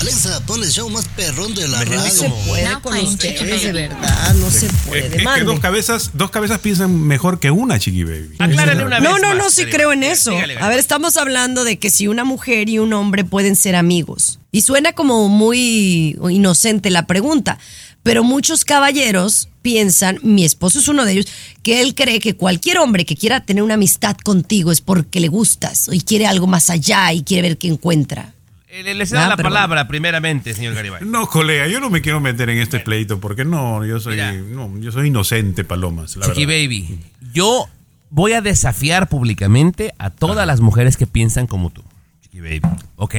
Alexa, 0.00 0.40
pon 0.46 0.62
el 0.62 0.70
show 0.70 0.88
más 0.88 1.06
perrón 1.08 1.54
de 1.54 1.68
la 1.68 1.80
Me 1.80 1.84
No 1.84 1.96
radio. 1.96 2.10
se 2.10 2.28
puede 2.46 2.64
Now 2.64 2.80
con 2.80 2.96
ustedes, 2.96 3.62
de 3.62 3.72
verdad, 3.72 4.34
no 4.36 4.50
se 4.50 4.66
puede. 4.88 5.06
es 5.08 5.12
que 5.16 5.22
mande. 5.22 5.44
dos 5.44 5.60
cabezas, 5.60 6.10
dos 6.14 6.30
cabezas 6.30 6.58
piensan 6.60 6.98
mejor 7.06 7.38
que 7.38 7.50
una, 7.50 7.78
Chiqui 7.78 8.04
Baby. 8.04 8.36
Aclárale 8.38 8.84
una 8.84 9.00
No, 9.00 9.12
vez 9.14 9.22
no, 9.22 9.28
más, 9.28 9.36
no, 9.36 9.50
sí 9.50 9.66
creo 9.66 9.92
en 9.92 10.02
eso. 10.02 10.30
Dígale, 10.30 10.56
A 10.58 10.68
ver, 10.68 10.78
estamos 10.78 11.16
hablando 11.18 11.64
de 11.64 11.78
que 11.78 11.90
si 11.90 12.08
una 12.08 12.24
mujer 12.24 12.70
y 12.70 12.78
un 12.78 12.92
hombre 12.94 13.24
pueden 13.24 13.56
ser 13.56 13.76
amigos. 13.76 14.38
Y 14.52 14.62
suena 14.62 14.94
como 14.94 15.28
muy 15.28 16.18
inocente 16.30 16.88
la 16.90 17.06
pregunta, 17.06 17.58
pero 18.02 18.24
muchos 18.24 18.64
caballeros 18.64 19.48
piensan, 19.62 20.18
mi 20.22 20.44
esposo 20.44 20.78
es 20.78 20.88
uno 20.88 21.04
de 21.04 21.12
ellos, 21.12 21.26
que 21.62 21.82
él 21.82 21.94
cree 21.94 22.18
que 22.20 22.34
cualquier 22.34 22.78
hombre 22.78 23.04
que 23.04 23.16
quiera 23.16 23.44
tener 23.44 23.62
una 23.62 23.74
amistad 23.74 24.16
contigo 24.16 24.72
es 24.72 24.80
porque 24.80 25.20
le 25.20 25.28
gustas 25.28 25.88
y 25.92 26.00
quiere 26.00 26.26
algo 26.26 26.46
más 26.46 26.70
allá 26.70 27.12
y 27.12 27.22
quiere 27.22 27.48
ver 27.48 27.58
qué 27.58 27.68
encuentra. 27.68 28.32
Eh, 28.68 28.82
Le, 28.82 28.94
le 28.94 29.04
cedo 29.04 29.20
Ah, 29.20 29.28
la 29.28 29.36
palabra 29.36 29.86
primeramente, 29.88 30.54
señor 30.54 30.74
Garibay. 30.74 31.02
No, 31.04 31.26
colega, 31.26 31.66
yo 31.66 31.80
no 31.80 31.90
me 31.90 32.00
quiero 32.00 32.20
meter 32.20 32.48
en 32.50 32.58
este 32.58 32.80
pleito 32.80 33.20
porque 33.20 33.44
no, 33.44 33.84
yo 33.84 33.98
soy, 34.00 34.12
Mira. 34.14 34.32
no, 34.32 34.78
yo 34.78 34.92
soy 34.92 35.08
inocente, 35.08 35.64
Palomas. 35.64 36.16
La 36.16 36.26
Chiqui 36.26 36.46
verdad. 36.46 36.62
Baby, 36.64 36.98
yo 37.34 37.68
voy 38.10 38.32
a 38.32 38.40
desafiar 38.40 39.08
públicamente 39.08 39.92
a 39.98 40.10
todas 40.10 40.46
las 40.46 40.60
mujeres 40.60 40.96
que 40.96 41.06
piensan 41.06 41.46
como 41.46 41.70
tú. 41.70 41.82
Chiqui 42.30 42.40
Baby, 42.40 42.76
¿ok? 42.96 43.14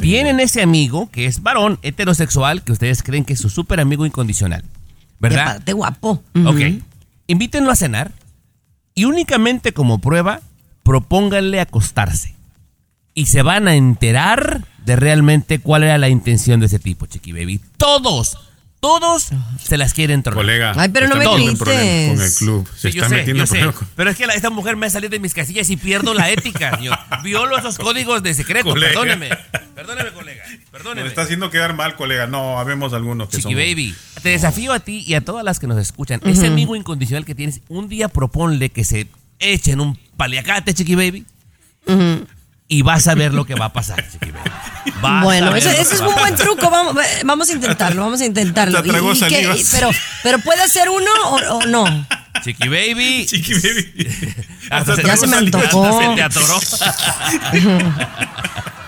Tienen 0.00 0.40
ese 0.40 0.62
amigo 0.62 1.10
que 1.10 1.26
es 1.26 1.42
varón 1.42 1.78
heterosexual 1.82 2.62
que 2.62 2.72
ustedes 2.72 3.02
creen 3.02 3.24
que 3.24 3.34
es 3.34 3.40
su 3.40 3.50
súper 3.50 3.80
amigo 3.80 4.06
incondicional. 4.06 4.64
¿Verdad? 5.20 5.48
aparte 5.48 5.72
guapo. 5.72 6.22
Ok. 6.46 6.56
Ujú. 6.56 6.82
Invítenlo 7.26 7.70
a 7.70 7.76
cenar 7.76 8.12
y 8.94 9.04
únicamente 9.04 9.72
como 9.72 9.98
prueba, 9.98 10.40
propónganle 10.82 11.60
acostarse. 11.60 12.34
Y 13.14 13.26
se 13.26 13.42
van 13.42 13.68
a 13.68 13.74
enterar 13.74 14.66
de 14.84 14.96
realmente 14.96 15.58
cuál 15.60 15.84
era 15.84 15.98
la 15.98 16.08
intención 16.08 16.60
de 16.60 16.66
ese 16.66 16.78
tipo, 16.78 17.06
Chiqui 17.06 17.32
Baby. 17.32 17.60
Todos, 17.76 18.38
todos 18.84 19.30
se 19.62 19.76
las 19.78 19.94
quieren 19.94 20.22
tronar. 20.22 20.36
Colega, 20.44 20.72
Ay, 20.76 20.90
pero 20.90 21.08
no 21.08 21.16
me 21.16 21.24
grites. 21.24 21.58
con 21.58 22.20
el 22.22 22.32
club. 22.34 22.68
Se 22.76 22.90
Sí, 22.90 22.96
yo 22.96 23.02
está 23.02 23.08
sé, 23.08 23.14
metiendo 23.20 23.46
sé. 23.46 23.62
Pero 23.96 24.10
es 24.10 24.16
que 24.16 24.26
la- 24.26 24.34
esta 24.34 24.50
mujer 24.50 24.76
me 24.76 24.86
ha 24.86 24.90
salido 24.90 25.10
de 25.10 25.18
mis 25.20 25.32
casillas 25.32 25.70
y 25.70 25.76
pierdo 25.78 26.12
la 26.12 26.30
ética, 26.30 26.76
señor. 26.76 26.98
Violo 27.22 27.56
esos 27.56 27.78
códigos 27.78 28.22
de 28.22 28.34
secreto. 28.34 28.68
Colega. 28.68 28.92
Perdóneme. 28.92 29.28
Perdóneme, 29.74 30.10
colega. 30.12 30.44
Perdóneme. 30.70 31.00
Nos 31.02 31.08
está 31.10 31.22
haciendo 31.22 31.50
quedar 31.50 31.74
mal, 31.74 31.96
colega. 31.96 32.26
No, 32.26 32.58
habemos 32.58 32.92
algunos 32.92 33.28
que 33.30 33.38
Chiqui 33.38 33.54
somos- 33.54 33.56
Baby, 33.58 33.94
te 34.22 34.28
desafío 34.28 34.72
a 34.74 34.80
ti 34.80 35.02
y 35.06 35.14
a 35.14 35.22
todas 35.22 35.44
las 35.44 35.58
que 35.58 35.66
nos 35.66 35.78
escuchan. 35.78 36.20
Ese 36.24 36.46
amigo 36.48 36.76
incondicional 36.76 37.24
que 37.24 37.34
tienes, 37.34 37.62
un 37.68 37.88
día 37.88 38.08
proponle 38.08 38.68
que 38.68 38.84
se 38.84 39.08
echen 39.38 39.80
un 39.80 39.98
paliacate, 40.16 40.74
Chiqui 40.74 40.94
Baby. 40.94 41.24
Y 42.66 42.82
vas 42.82 43.06
a 43.08 43.14
ver 43.14 43.34
lo 43.34 43.44
que 43.44 43.54
va 43.54 43.66
a 43.66 43.72
pasar, 43.72 44.02
Bueno, 45.22 45.52
ver 45.52 45.66
ese, 45.66 45.80
es 45.80 46.00
un 46.00 46.14
buen 46.14 46.34
truco. 46.34 46.70
Vamos, 46.70 46.94
vamos 47.24 47.48
a 47.50 47.52
intentarlo, 47.52 48.02
vamos 48.02 48.20
a 48.20 48.24
intentarlo. 48.24 48.82
¿Y- 48.84 49.64
pero, 49.70 49.90
pero 50.22 50.38
puede 50.38 50.66
ser 50.68 50.88
uno 50.88 51.10
o, 51.24 51.36
o 51.58 51.66
no. 51.66 51.84
Chiqui 52.42 52.68
Baby. 52.68 53.26
Chiqui 53.28 53.52
Baby. 53.54 54.34
Hasta 54.70 55.00
Ya 55.02 55.16
se 55.16 55.26
me 55.26 55.36
antojó. 55.36 55.84
hasta 55.84 56.08
se 56.08 56.14
te 56.14 56.22
atoró. 56.22 56.60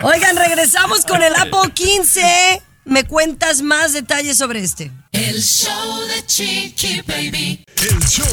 Oigan, 0.02 0.36
regresamos 0.36 1.04
con 1.04 1.22
el 1.22 1.34
Apple 1.34 1.70
15. 1.72 2.62
¿Me 2.86 3.02
cuentas 3.04 3.62
más 3.62 3.92
detalles 3.92 4.38
sobre 4.38 4.62
este? 4.62 4.92
El 5.10 5.42
show 5.42 6.00
de 6.06 6.24
Chiqui 6.26 7.00
Baby. 7.06 7.64
El 7.76 7.98
show 8.06 8.26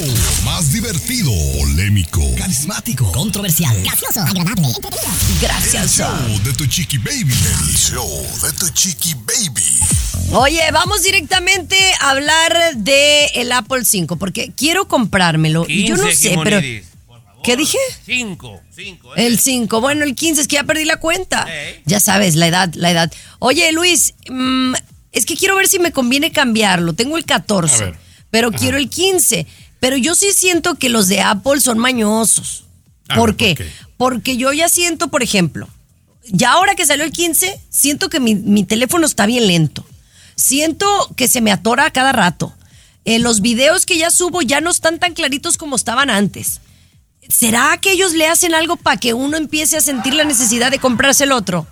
más 0.46 0.72
divertido, 0.72 1.32
polémico, 1.60 2.22
carismático, 2.38 3.12
Controversial. 3.12 3.76
Gracioso. 3.84 4.22
Agradable. 4.22 4.68
Entretenido. 4.68 5.10
el 5.34 5.40
Gracias. 5.42 5.98
show 5.98 6.40
de 6.44 6.54
tu 6.54 6.66
chiqui 6.68 6.98
baby. 7.00 7.34
El 7.34 7.76
show 7.76 8.28
de 8.44 8.52
tu 8.54 8.70
chiqui 8.70 9.16
baby. 9.16 9.80
Oye, 10.32 10.62
vamos 10.72 11.02
directamente 11.04 11.76
a 12.00 12.12
hablar 12.12 12.76
de 12.78 13.26
el 13.36 13.52
Apple 13.52 13.84
5 13.84 14.18
porque 14.18 14.54
quiero 14.56 14.88
comprármelo. 14.88 15.66
y 15.68 15.88
yo 15.88 15.98
no 15.98 16.04
15, 16.04 16.16
sé, 16.30 16.36
pero. 16.44 16.62
¿Qué 17.44 17.58
dije? 17.58 17.78
Cinco, 18.06 18.62
cinco. 18.74 19.16
¿eh? 19.16 19.26
El 19.28 19.38
5. 19.40 19.82
Bueno, 19.82 20.04
el 20.06 20.16
15 20.16 20.42
es 20.42 20.48
que 20.48 20.56
ya 20.56 20.64
perdí 20.64 20.86
la 20.86 20.98
cuenta. 20.98 21.48
Ya 21.86 22.00
sabes, 22.00 22.36
la 22.36 22.48
edad, 22.48 22.74
la 22.76 22.92
edad. 22.92 23.12
Oye, 23.40 23.72
Luis, 23.72 24.14
mm, 24.30 24.74
es 25.12 25.26
que 25.26 25.36
quiero 25.36 25.56
ver 25.58 25.68
si 25.68 25.80
me 25.80 25.92
conviene 25.92 26.32
cambiarlo. 26.32 26.94
Tengo 26.94 27.18
el 27.18 27.26
14, 27.26 27.76
A 27.76 27.86
ver. 27.88 27.98
pero 28.32 28.52
quiero 28.52 28.78
el 28.78 28.90
15. 28.90 29.46
Pero 29.80 29.98
yo 29.98 30.16
sí 30.16 30.32
siento 30.32 30.76
que 30.76 30.88
los 30.90 31.08
de 31.10 31.22
Apple 31.22 31.60
son 31.60 31.78
mañosos. 31.78 32.64
A 33.10 33.16
¿Por 33.16 33.32
ver, 33.32 33.38
qué? 33.38 33.56
¿por 33.56 33.66
qué? 33.66 33.72
Porque 33.98 34.38
yo 34.38 34.54
ya 34.54 34.70
siento, 34.70 35.10
por 35.10 35.22
ejemplo, 35.24 35.68
ya 36.26 36.54
ahora 36.54 36.76
que 36.76 36.86
salió 36.86 37.04
el 37.04 37.12
15, 37.12 37.60
siento 37.70 38.10
que 38.10 38.20
mi, 38.22 38.36
mi 38.36 38.64
teléfono 38.64 39.06
está 39.06 39.26
bien 39.26 39.48
lento. 39.48 39.86
Siento 40.36 40.88
que 41.16 41.28
se 41.28 41.42
me 41.42 41.52
atora 41.52 41.86
a 41.86 41.92
cada 41.92 42.12
rato. 42.14 42.54
Eh, 43.06 43.20
los 43.20 43.42
videos 43.42 43.86
que 43.86 43.98
ya 43.98 44.10
subo 44.10 44.42
ya 44.42 44.62
no 44.62 44.72
están 44.72 44.98
tan 45.00 45.14
claritos 45.14 45.58
como 45.58 45.76
estaban 45.76 46.10
antes. 46.10 46.62
¿Será 47.30 47.78
que 47.78 47.92
ellos 47.92 48.14
le 48.14 48.28
hacen 48.28 48.54
algo 48.54 48.76
para 48.76 48.98
que 48.98 49.14
uno 49.14 49.38
empiece 49.38 49.78
a 49.78 49.82
sentir 49.82 50.14
la 50.14 50.24
necesidad 50.24 50.72
de 50.72 50.80
comprarse 50.80 51.24
el 51.24 51.32
otro? 51.32 51.66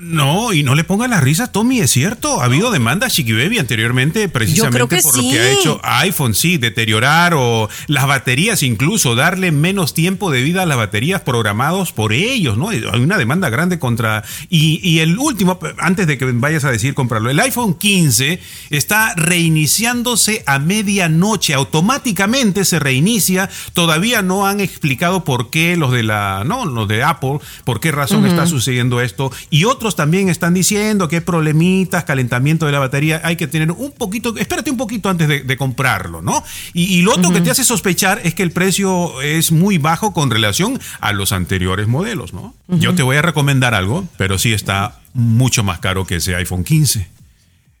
No, 0.00 0.52
y 0.52 0.62
no 0.62 0.74
le 0.74 0.84
ponga 0.84 1.08
las 1.08 1.22
risas, 1.22 1.52
Tommy, 1.52 1.80
es 1.80 1.90
cierto. 1.90 2.40
Ha 2.40 2.44
habido 2.44 2.70
demandas 2.70 3.12
Chiqui 3.14 3.32
Baby 3.32 3.58
anteriormente, 3.58 4.28
precisamente 4.28 5.02
por 5.02 5.16
lo 5.16 5.30
que 5.30 5.38
ha 5.38 5.52
hecho 5.52 5.80
iPhone, 5.82 6.34
sí, 6.34 6.58
deteriorar 6.58 7.34
o 7.34 7.68
las 7.86 8.06
baterías 8.06 8.62
incluso, 8.62 9.14
darle 9.14 9.52
menos 9.52 9.94
tiempo 9.94 10.30
de 10.30 10.42
vida 10.42 10.62
a 10.62 10.66
las 10.66 10.76
baterías 10.76 11.22
programados 11.22 11.92
por 11.92 12.12
ellos, 12.12 12.56
¿no? 12.56 12.68
Hay 12.70 12.82
una 12.84 13.18
demanda 13.18 13.50
grande 13.50 13.78
contra... 13.78 14.24
Y, 14.48 14.80
y 14.88 15.00
el 15.00 15.18
último, 15.18 15.58
antes 15.78 16.06
de 16.06 16.18
que 16.18 16.24
vayas 16.26 16.64
a 16.64 16.70
decir 16.70 16.94
comprarlo, 16.94 17.30
el 17.30 17.40
iPhone 17.40 17.74
15 17.74 18.40
está 18.70 19.14
reiniciándose 19.14 20.42
a 20.46 20.58
medianoche, 20.58 21.54
automáticamente 21.54 22.64
se 22.64 22.78
reinicia. 22.78 23.50
Todavía 23.72 24.22
no 24.22 24.46
han 24.46 24.60
explicado 24.60 25.24
por 25.24 25.50
qué 25.50 25.76
los 25.76 25.92
de 25.92 26.02
la, 26.02 26.44
no, 26.44 26.64
los 26.64 26.88
de 26.88 27.02
Apple, 27.02 27.38
por 27.64 27.80
qué 27.80 27.92
razón 27.92 28.26
está 28.26 28.46
sucediendo 28.46 29.00
esto. 29.00 29.32
Y 29.50 29.64
otros 29.88 29.96
también 29.96 30.28
están 30.28 30.52
diciendo 30.52 31.08
que 31.08 31.16
hay 31.16 31.22
problemitas, 31.22 32.04
calentamiento 32.04 32.66
de 32.66 32.72
la 32.72 32.78
batería, 32.78 33.20
hay 33.24 33.36
que 33.36 33.46
tener 33.46 33.72
un 33.72 33.92
poquito, 33.92 34.36
espérate 34.36 34.70
un 34.70 34.76
poquito 34.76 35.08
antes 35.08 35.28
de, 35.28 35.40
de 35.40 35.56
comprarlo, 35.56 36.20
¿no? 36.20 36.44
Y, 36.74 36.98
y 36.98 37.02
lo 37.02 37.12
otro 37.14 37.30
que 37.30 37.40
te 37.40 37.50
hace 37.50 37.64
sospechar 37.64 38.20
es 38.22 38.34
que 38.34 38.42
el 38.42 38.50
precio 38.50 39.20
es 39.22 39.50
muy 39.50 39.78
bajo 39.78 40.12
con 40.12 40.30
relación 40.30 40.78
a 41.00 41.12
los 41.12 41.32
anteriores 41.32 41.88
modelos, 41.88 42.34
¿no? 42.34 42.54
Yo 42.68 42.94
te 42.94 43.02
voy 43.02 43.16
a 43.16 43.22
recomendar 43.22 43.74
algo, 43.74 44.06
pero 44.18 44.38
sí 44.38 44.52
está 44.52 44.98
mucho 45.14 45.64
más 45.64 45.78
caro 45.78 46.06
que 46.06 46.16
ese 46.16 46.34
iPhone 46.34 46.64
15. 46.64 47.08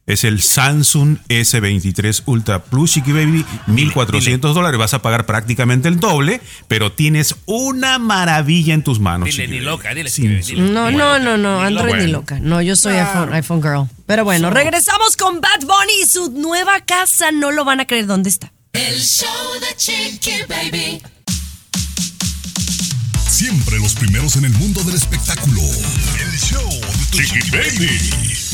Es 0.08 0.24
el 0.24 0.40
Samsung 0.40 1.18
S23 1.28 2.22
Ultra 2.24 2.64
Plus 2.64 2.92
Chiqui 2.92 3.12
Baby, 3.12 3.44
1400 3.66 4.54
dólares. 4.54 4.78
Vas 4.78 4.94
a 4.94 5.02
pagar 5.02 5.26
prácticamente 5.26 5.86
el 5.88 6.00
doble, 6.00 6.40
pero 6.66 6.90
tienes 6.92 7.36
una 7.44 7.98
maravilla 7.98 8.72
en 8.72 8.82
tus 8.82 9.00
manos. 9.00 9.28
Dile, 9.28 9.48
ni 9.48 9.60
loca, 9.60 9.92
dile, 9.92 10.08
Sin- 10.08 10.40
dile. 10.40 10.62
No, 10.62 10.90
no, 10.90 11.18
no, 11.18 11.36
no, 11.36 11.60
Android 11.60 11.96
ni 11.96 12.06
loca. 12.10 12.38
No, 12.40 12.62
yo 12.62 12.74
soy 12.74 12.94
iPhone, 12.94 13.34
iPhone 13.34 13.60
girl. 13.62 13.86
Pero 14.06 14.24
bueno, 14.24 14.48
regresamos 14.48 15.14
con 15.18 15.42
Bad 15.42 15.60
Bunny 15.60 16.02
y 16.02 16.06
su 16.06 16.30
nueva 16.30 16.80
casa. 16.86 17.30
No 17.30 17.50
lo 17.52 17.66
van 17.66 17.80
a 17.80 17.86
creer 17.86 18.06
dónde 18.06 18.30
está. 18.30 18.50
El 18.72 18.98
show 18.98 19.28
de 19.60 19.76
Chiqui 19.76 20.38
Baby. 20.48 21.02
Siempre 23.28 23.78
los 23.78 23.92
primeros 23.94 24.36
en 24.36 24.46
el 24.46 24.52
mundo 24.52 24.82
del 24.84 24.94
espectáculo. 24.94 25.60
El 26.18 26.38
show 26.38 26.68
de 26.70 27.24
Chiqui 27.24 27.50
Baby. 27.50 28.47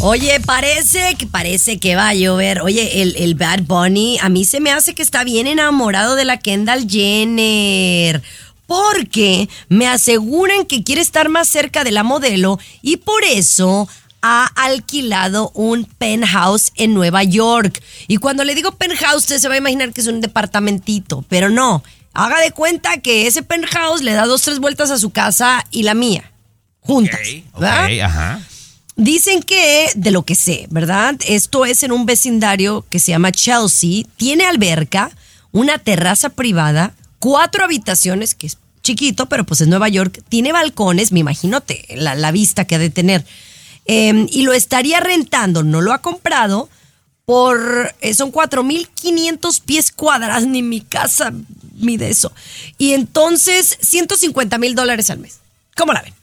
Oye, 0.00 0.40
parece 0.40 1.14
que 1.16 1.26
parece 1.26 1.78
que 1.78 1.96
va 1.96 2.08
a 2.08 2.14
llover. 2.14 2.60
Oye, 2.60 3.02
el, 3.02 3.16
el 3.16 3.34
Bad 3.34 3.62
Bunny 3.62 4.18
a 4.20 4.28
mí 4.28 4.44
se 4.44 4.60
me 4.60 4.70
hace 4.70 4.94
que 4.94 5.02
está 5.02 5.24
bien 5.24 5.46
enamorado 5.46 6.16
de 6.16 6.24
la 6.24 6.38
Kendall 6.38 6.88
Jenner. 6.88 8.22
Porque 8.66 9.48
me 9.68 9.86
aseguran 9.88 10.66
que 10.66 10.82
quiere 10.82 11.00
estar 11.00 11.28
más 11.28 11.48
cerca 11.48 11.82
de 11.82 11.92
la 11.92 12.02
modelo 12.02 12.58
y 12.82 12.98
por 12.98 13.24
eso 13.24 13.88
ha 14.22 14.46
alquilado 14.56 15.50
un 15.54 15.84
penthouse 15.84 16.72
en 16.74 16.92
Nueva 16.92 17.22
York. 17.22 17.82
Y 18.08 18.16
cuando 18.18 18.44
le 18.44 18.54
digo 18.54 18.72
penthouse, 18.72 19.22
usted 19.22 19.38
se 19.38 19.48
va 19.48 19.54
a 19.54 19.58
imaginar 19.58 19.92
que 19.92 20.00
es 20.00 20.08
un 20.08 20.20
departamentito, 20.20 21.24
pero 21.28 21.48
no. 21.48 21.82
Haga 22.12 22.40
de 22.40 22.50
cuenta 22.50 22.98
que 22.98 23.26
ese 23.26 23.42
penthouse 23.42 24.02
le 24.02 24.12
da 24.12 24.26
dos, 24.26 24.42
tres 24.42 24.58
vueltas 24.58 24.90
a 24.90 24.98
su 24.98 25.10
casa 25.10 25.64
y 25.70 25.84
la 25.84 25.94
mía. 25.94 26.32
Juntas. 26.80 27.20
Ok, 27.20 27.60
¿verdad? 27.60 27.88
ajá. 28.02 28.40
Dicen 28.96 29.42
que, 29.42 29.90
de 29.94 30.10
lo 30.10 30.24
que 30.24 30.34
sé, 30.34 30.66
¿verdad? 30.70 31.16
Esto 31.26 31.66
es 31.66 31.82
en 31.82 31.92
un 31.92 32.06
vecindario 32.06 32.86
que 32.88 32.98
se 32.98 33.12
llama 33.12 33.30
Chelsea. 33.30 34.04
Tiene 34.16 34.46
alberca, 34.46 35.10
una 35.52 35.78
terraza 35.78 36.30
privada, 36.30 36.94
cuatro 37.18 37.62
habitaciones, 37.64 38.34
que 38.34 38.46
es 38.46 38.56
chiquito, 38.82 39.26
pero 39.26 39.44
pues 39.44 39.60
es 39.60 39.68
Nueva 39.68 39.90
York. 39.90 40.22
Tiene 40.30 40.52
balcones, 40.52 41.12
me 41.12 41.20
imagino 41.20 41.62
la, 41.90 42.14
la 42.14 42.30
vista 42.30 42.64
que 42.64 42.76
ha 42.76 42.78
de 42.78 42.88
tener. 42.88 43.24
Eh, 43.84 44.26
y 44.30 44.42
lo 44.42 44.54
estaría 44.54 45.00
rentando, 45.00 45.62
no 45.62 45.82
lo 45.82 45.92
ha 45.92 45.98
comprado, 45.98 46.70
por. 47.26 47.94
eh, 48.00 48.14
son 48.14 48.32
4.500 48.32 49.60
pies 49.60 49.92
cuadrados, 49.92 50.46
ni 50.46 50.62
mi 50.62 50.80
casa 50.80 51.34
mide 51.74 52.08
eso. 52.08 52.32
Y 52.78 52.94
entonces, 52.94 53.76
150 53.82 54.56
mil 54.56 54.74
dólares 54.74 55.10
al 55.10 55.18
mes. 55.18 55.40
¿Cómo 55.76 55.92
la 55.92 56.00
ven? 56.00 56.15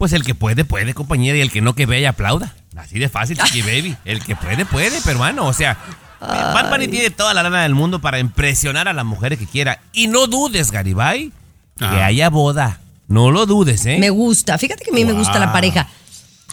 Pues 0.00 0.14
el 0.14 0.24
que 0.24 0.34
puede, 0.34 0.64
puede, 0.64 0.94
compañera, 0.94 1.36
y 1.36 1.42
el 1.42 1.50
que 1.50 1.60
no 1.60 1.74
que 1.74 1.84
vea 1.84 2.00
y 2.00 2.04
aplauda. 2.06 2.54
Así 2.74 2.98
de 2.98 3.10
fácil, 3.10 3.36
Chiqui 3.36 3.60
Baby. 3.60 3.98
El 4.06 4.24
que 4.24 4.34
puede, 4.34 4.64
puede, 4.64 4.98
peruano. 5.02 5.44
O 5.44 5.52
sea, 5.52 5.76
Bad 6.22 6.70
Bunny 6.70 6.88
tiene 6.88 7.10
toda 7.10 7.34
la 7.34 7.42
lana 7.42 7.64
del 7.64 7.74
mundo 7.74 8.00
para 8.00 8.18
impresionar 8.18 8.88
a 8.88 8.94
las 8.94 9.04
mujeres 9.04 9.38
que 9.38 9.44
quiera. 9.44 9.82
Y 9.92 10.06
no 10.06 10.26
dudes, 10.26 10.70
Garibay, 10.70 11.32
que 11.76 11.84
haya 11.84 12.30
boda. 12.30 12.80
No 13.08 13.30
lo 13.30 13.44
dudes, 13.44 13.84
¿eh? 13.84 13.98
Me 13.98 14.08
gusta. 14.08 14.56
Fíjate 14.56 14.84
que 14.84 14.90
a 14.90 14.94
mí 14.94 15.04
me 15.04 15.12
gusta 15.12 15.38
la 15.38 15.52
pareja. 15.52 15.86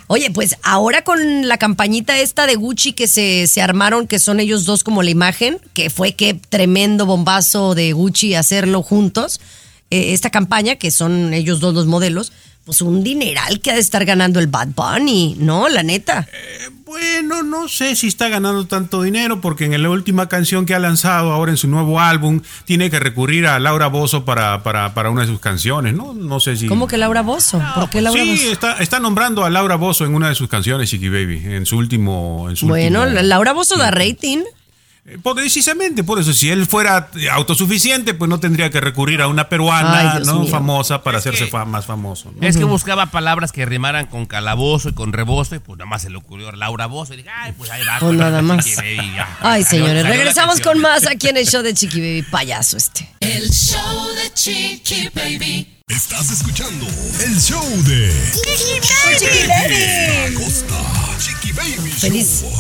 Oye, 0.08 0.30
pues 0.32 0.58
ahora 0.62 1.06
con 1.06 1.48
la 1.48 1.58
campañita 1.58 2.18
esta 2.18 2.48
de 2.48 2.56
Gucci 2.56 2.92
que 2.92 3.08
se, 3.08 3.48
se 3.48 3.62
armaron, 3.62 4.08
que 4.08 4.20
son 4.20 4.42
ellos 4.42 4.66
dos 4.66 4.84
como 4.84 5.04
la 5.04 5.12
imagen, 5.12 5.62
que 5.74 5.90
fue 5.90 6.16
qué 6.16 6.34
tremendo 6.34 7.06
bombazo 7.06 7.76
de 7.76 7.94
Gucci 7.94 8.36
hacerlo 8.36 8.84
juntos, 8.84 9.40
eh, 9.90 10.12
esta 10.12 10.32
campaña, 10.32 10.76
que 10.76 10.92
son 10.92 11.34
ellos 11.34 11.62
dos 11.62 11.74
los 11.74 11.88
modelos, 11.88 12.34
pues 12.68 12.82
un 12.82 13.02
dineral 13.02 13.62
que 13.62 13.72
ha 13.72 13.76
de 13.76 13.80
estar 13.80 14.04
ganando 14.04 14.42
el 14.42 14.48
Bad 14.48 14.68
Bunny, 14.76 15.38
¿no? 15.40 15.70
La 15.70 15.84
neta. 15.84 16.28
Bueno, 16.86 17.42
no 17.44 17.68
sé 17.70 17.96
si 17.96 18.08
está 18.08 18.28
ganando 18.30 18.66
tanto 18.68 19.02
dinero 19.02 19.40
porque 19.42 19.66
en 19.66 19.82
la 19.82 19.90
última 19.90 20.28
canción 20.28 20.66
que 20.66 20.74
ha 20.76 20.80
lanzado 20.80 21.32
ahora 21.32 21.52
en 21.52 21.58
su 21.58 21.68
nuevo 21.70 22.00
álbum 22.02 22.42
tiene 22.66 22.90
que 22.90 23.00
recurrir 23.00 23.48
a 23.48 23.58
Laura 23.60 23.88
Bozo 23.88 24.26
para, 24.26 24.64
para, 24.64 24.94
para 24.94 25.10
una 25.10 25.22
de 25.22 25.28
sus 25.28 25.40
canciones, 25.40 25.94
¿no? 25.96 26.14
No 26.14 26.40
sé 26.42 26.56
si... 26.58 26.68
¿Cómo 26.68 26.88
que 26.88 26.98
Laura 26.98 27.22
Bozo? 27.22 27.62
¿Por 27.74 27.90
qué 27.90 28.02
Laura 28.02 28.22
sí, 28.22 28.30
Bozo? 28.32 28.52
está, 28.52 28.74
está 28.80 29.00
nombrando 29.00 29.46
a 29.46 29.50
Laura 29.50 29.76
Bozo 29.76 30.06
en 30.06 30.14
una 30.14 30.28
de 30.30 30.36
sus 30.36 30.50
canciones, 30.50 30.90
Chiqui 30.90 31.08
Baby, 31.10 31.42
en 31.46 31.66
su 31.66 31.78
último... 31.78 32.48
En 32.50 32.58
su 32.58 32.68
Bueno, 32.68 33.04
último- 33.04 33.22
Laura 33.22 33.54
Bozo 33.54 33.78
da 33.78 33.92
rating. 33.92 34.40
Eh, 35.10 35.18
Por, 35.24 35.36
precisamente 35.38 36.04
por 36.04 36.20
eso, 36.20 36.34
si 36.34 36.50
él 36.50 36.68
fuera 36.68 37.10
eh, 37.16 37.30
autosuficiente, 37.30 38.14
pues 38.14 38.28
no 38.28 38.42
tendría 38.42 38.70
que 38.70 38.82
recurrir 38.82 39.22
a 39.22 39.28
una 39.30 39.48
peruana 39.48 40.16
Ay, 40.16 40.24
¿no? 40.26 40.42
mío. 40.42 40.52
famosa 40.52 41.02
para 41.02 41.20
hacerse 41.20 41.48
fa- 41.48 41.64
más 41.64 41.86
famoso. 41.86 42.34
¿no? 42.36 42.46
Es 42.46 42.58
que 42.58 42.66
buscaba 42.66 43.06
palabras 43.06 43.54
que 43.54 43.66
rimaran 43.66 44.08
con 44.08 44.26
calabozo 44.26 44.90
y 44.90 44.94
con 44.94 45.14
rebozo, 45.14 45.56
y 45.56 45.60
pues 45.60 45.78
nada 45.78 45.90
más 45.90 46.02
se 46.02 46.10
le 46.10 46.18
ocurrió 46.18 46.52
Laura 46.52 46.88
Bozo. 46.88 47.14
Y 47.14 47.18
dije, 47.18 47.30
ay, 47.34 47.54
pues 47.58 47.72
ahí 47.72 47.82
va. 47.86 48.00
Pues 48.00 48.10
con 48.10 48.18
nada 48.18 48.32
la 48.32 48.42
más. 48.42 48.66
Chiqui 48.66 48.76
Baby, 48.98 49.12
ya. 49.16 49.38
Ay, 49.40 49.64
señores, 49.64 50.06
regresamos 50.06 50.60
con 50.60 50.80
más 50.82 51.08
aquí 51.08 51.30
en 51.30 51.38
el 51.38 51.48
show 51.48 51.62
de 51.64 51.74
Chiqui 51.74 52.00
Baby, 52.02 52.22
payaso 52.24 52.76
este. 52.76 53.10
El 53.22 53.50
show 53.50 54.08
de 54.16 54.34
Chiqui 54.34 55.10
Baby. 55.16 55.74
Estás 55.88 56.32
escuchando 56.32 56.86
el 57.26 57.40
show 57.40 57.64
de 57.84 58.12
Chiqui 59.18 59.48
Baby. 59.48 60.36
Costa. 60.36 60.76
Chiqui 61.18 61.54
Baby 61.54 61.92
Feliz. 61.92 62.42
Show. 62.42 62.52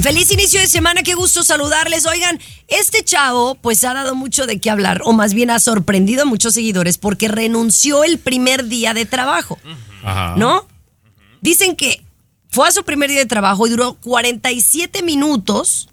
Feliz 0.00 0.32
inicio 0.32 0.58
de 0.58 0.66
semana, 0.66 1.02
qué 1.02 1.14
gusto 1.14 1.44
saludarles. 1.44 2.06
Oigan, 2.06 2.40
este 2.66 3.04
chavo 3.04 3.56
pues 3.56 3.84
ha 3.84 3.92
dado 3.92 4.14
mucho 4.14 4.46
de 4.46 4.58
qué 4.58 4.70
hablar, 4.70 5.02
o 5.04 5.12
más 5.12 5.34
bien 5.34 5.50
ha 5.50 5.60
sorprendido 5.60 6.22
a 6.22 6.26
muchos 6.26 6.54
seguidores 6.54 6.96
porque 6.96 7.28
renunció 7.28 8.02
el 8.02 8.18
primer 8.18 8.66
día 8.66 8.94
de 8.94 9.04
trabajo, 9.04 9.58
Ajá. 10.02 10.34
¿no? 10.38 10.66
Dicen 11.42 11.76
que 11.76 12.02
fue 12.48 12.68
a 12.68 12.72
su 12.72 12.84
primer 12.84 13.10
día 13.10 13.20
de 13.20 13.26
trabajo 13.26 13.66
y 13.66 13.70
duró 13.70 13.94
47 13.94 15.02
minutos, 15.02 15.88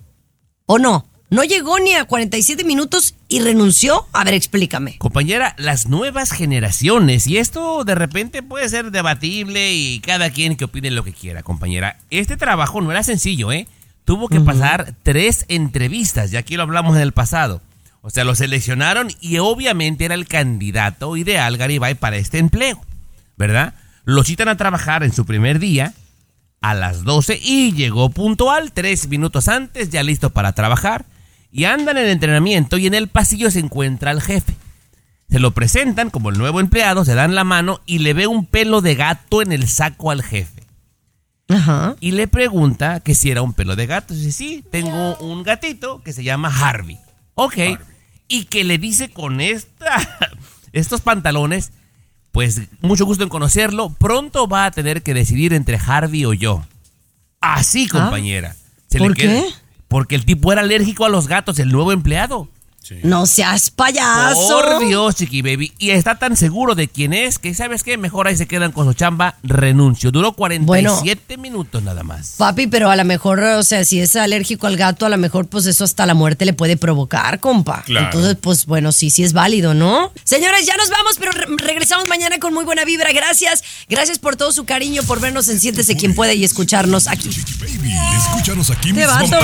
o 0.66 0.80
no, 0.80 1.06
no 1.30 1.44
llegó 1.44 1.78
ni 1.80 1.94
a 1.94 2.06
47 2.06 2.64
minutos 2.64 3.16
y 3.28 3.42
renunció. 3.42 4.08
A 4.14 4.24
ver, 4.24 4.34
explícame. 4.34 4.98
Compañera, 4.98 5.56
las 5.58 5.88
nuevas 5.88 6.32
generaciones, 6.32 7.28
y 7.28 7.38
esto 7.38 7.84
de 7.84 7.96
repente 7.96 8.42
puede 8.44 8.70
ser 8.70 8.92
debatible 8.92 9.74
y 9.74 10.00
cada 10.00 10.30
quien 10.32 10.56
que 10.56 10.66
opine 10.66 10.90
lo 10.90 11.04
que 11.04 11.14
quiera, 11.14 11.44
compañera. 11.44 12.00
Este 12.10 12.38
trabajo 12.38 12.82
no 12.82 12.92
era 12.92 13.04
sencillo, 13.04 13.52
¿eh? 13.52 13.68
Tuvo 14.10 14.28
que 14.28 14.40
pasar 14.40 14.96
tres 15.04 15.46
entrevistas, 15.50 16.32
ya 16.32 16.40
aquí 16.40 16.58
lo 16.58 16.64
hablamos 16.64 16.96
en 16.96 17.04
el 17.04 17.12
pasado. 17.12 17.62
O 18.02 18.10
sea, 18.10 18.24
lo 18.24 18.34
seleccionaron 18.34 19.10
y 19.22 19.38
obviamente 19.38 20.04
era 20.04 20.16
el 20.16 20.28
candidato 20.28 21.16
ideal, 21.16 21.58
Garibay, 21.58 21.94
para 21.94 22.18
este 22.18 22.40
empleo, 22.40 22.82
¿verdad? 23.38 23.76
Lo 24.06 24.24
citan 24.24 24.48
a 24.48 24.58
trabajar 24.58 25.04
en 25.04 25.14
su 25.14 25.28
primer 25.28 25.60
día 25.60 25.94
a 26.60 26.74
las 26.74 27.04
12 27.04 27.40
y 27.40 27.74
llegó 27.74 28.10
puntual, 28.10 28.72
tres 28.72 29.08
minutos 29.08 29.48
antes, 29.48 29.92
ya 29.92 30.02
listo 30.02 30.32
para 30.32 30.54
trabajar. 30.54 31.06
Y 31.52 31.66
anda 31.66 31.92
en 31.92 32.00
el 32.00 32.08
entrenamiento 32.08 32.80
y 32.80 32.88
en 32.88 32.96
el 32.96 33.10
pasillo 33.10 33.52
se 33.52 33.60
encuentra 33.60 34.10
el 34.10 34.24
jefe. 34.24 34.56
Se 35.30 35.38
lo 35.38 35.52
presentan 35.52 36.10
como 36.10 36.32
el 36.32 36.40
nuevo 36.40 36.60
empleado, 36.60 37.06
se 37.06 37.14
dan 37.14 37.36
la 37.36 37.44
mano 37.44 37.80
y 37.86 38.00
le 38.00 38.16
ve 38.16 38.26
un 38.26 38.48
pelo 38.48 38.82
de 38.82 38.96
gato 38.96 39.44
en 39.44 39.52
el 39.52 39.68
saco 39.68 40.10
al 40.10 40.24
jefe. 40.24 40.59
Ajá. 41.50 41.96
Y 42.00 42.12
le 42.12 42.28
pregunta 42.28 43.00
que 43.00 43.16
si 43.16 43.32
era 43.32 43.42
un 43.42 43.54
pelo 43.54 43.76
de 43.76 43.86
gato. 43.88 44.14
Dice, 44.14 44.32
sí, 44.32 44.64
tengo 44.72 45.18
un 45.18 45.44
gatito 45.44 46.02
que 46.04 46.14
se 46.14 46.24
llama 46.24 46.48
Harvey. 46.50 47.00
Ok. 47.36 47.58
Y 48.28 48.46
que 48.46 48.64
le 48.64 48.78
dice 48.78 49.10
con 49.10 49.42
esta, 49.42 49.98
estos 50.74 51.02
pantalones, 51.02 51.72
pues 52.32 52.62
mucho 52.82 53.06
gusto 53.06 53.24
en 53.24 53.30
conocerlo, 53.30 53.90
pronto 53.90 54.48
va 54.48 54.66
a 54.66 54.72
tener 54.72 55.02
que 55.02 55.14
decidir 55.16 55.54
entre 55.54 55.78
Harvey 55.78 56.26
o 56.26 56.34
yo. 56.34 56.64
Así, 57.42 57.88
compañera. 57.88 58.56
Se 58.88 59.00
le 59.00 59.06
¿Por 59.08 59.16
queda- 59.18 59.42
qué? 59.42 59.46
Porque 59.88 60.16
el 60.16 60.26
tipo 60.26 60.52
era 60.52 60.62
alérgico 60.62 61.06
a 61.06 61.10
los 61.10 61.28
gatos, 61.28 61.58
el 61.58 61.72
nuevo 61.72 61.92
empleado. 61.92 62.48
No 63.04 63.26
seas 63.26 63.72
payaso. 63.72 64.48
Por 64.48 64.80
Dios, 64.86 65.16
Chiqui 65.16 65.42
Baby. 65.42 65.74
Y 65.78 65.92
está 65.92 66.18
tan 66.18 66.36
seguro 66.36 66.76
de 66.76 66.88
quién 66.88 67.14
es 67.14 67.40
que, 67.40 67.54
¿sabes 67.54 67.84
qué? 67.84 67.98
Mejor 67.98 68.28
ahí 68.28 68.36
se 68.38 68.48
quedan 68.48 68.72
con 68.72 68.86
su 68.88 68.94
chamba, 68.94 69.36
renuncio. 69.44 70.12
Duró 70.12 70.34
47 70.34 71.38
minutos 71.38 71.84
nada 71.84 72.04
más. 72.04 72.36
Papi, 72.38 72.68
pero 72.68 72.90
a 72.90 72.96
lo 72.96 73.06
mejor, 73.06 73.40
o 73.40 73.64
sea, 73.64 73.86
si 73.86 74.00
es 74.00 74.16
alérgico 74.16 74.68
al 74.68 74.78
gato, 74.78 75.06
a 75.06 75.10
lo 75.10 75.18
mejor 75.18 75.48
pues 75.48 75.66
eso 75.66 75.84
hasta 75.84 76.06
la 76.06 76.14
muerte 76.14 76.46
le 76.46 76.54
puede 76.54 76.78
provocar, 76.78 77.40
compa. 77.40 77.84
Claro. 77.84 78.06
Entonces, 78.08 78.38
pues 78.42 78.66
bueno, 78.66 78.92
sí, 78.92 79.10
sí 79.10 79.24
es 79.24 79.34
válido, 79.34 79.74
¿no? 79.74 80.12
Señores, 80.24 80.66
ya 80.66 80.76
nos 80.78 80.90
vamos, 80.90 81.16
pero 81.20 81.32
re- 81.32 81.48
regresamos 81.58 82.08
mañana 82.08 82.40
con 82.40 82.54
muy 82.54 82.66
buena 82.66 82.86
vibra. 82.86 83.12
Gracias. 83.14 83.64
Gracias 83.88 84.20
por 84.20 84.36
todo 84.36 84.52
su 84.52 84.66
cariño, 84.66 85.04
por 85.04 85.20
vernos 85.20 85.48
en 85.48 85.60
Siéntese 85.60 85.96
quien 85.96 86.16
puede 86.16 86.36
y 86.36 86.44
escucharnos 86.44 87.08
aquí. 87.08 87.30
Escúchanos 87.30 88.70
aquí 88.70 88.94
Qué 88.94 89.06
mismo. 89.08 89.38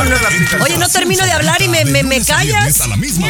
Oye, 0.63 0.77
no 0.77 0.87
termino 0.89 1.23
de 1.25 1.31
hablar 1.31 1.61
y 1.61 1.67
me, 1.67 1.85
me, 1.85 2.03
me 2.03 2.21
callas. 2.21 2.81
A 2.81 2.87
la 2.87 2.97
misma 2.97 3.27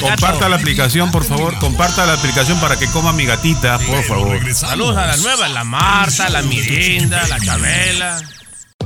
Comparta 0.00 0.48
la 0.48 0.56
aplicación, 0.56 1.10
por 1.10 1.24
favor. 1.24 1.58
Comparta 1.58 2.06
la 2.06 2.14
aplicación 2.14 2.60
para 2.60 2.78
que 2.78 2.86
coma 2.88 3.12
mi 3.12 3.24
gatita, 3.26 3.78
por 3.78 4.02
favor. 4.04 4.38
Saludos 4.54 4.96
a 4.96 5.06
la 5.06 5.16
nueva, 5.16 5.48
la 5.48 5.64
Marta, 5.64 6.28
la 6.28 6.42
Mirinda, 6.42 7.26
la 7.28 7.40
Chabela. 7.40 8.20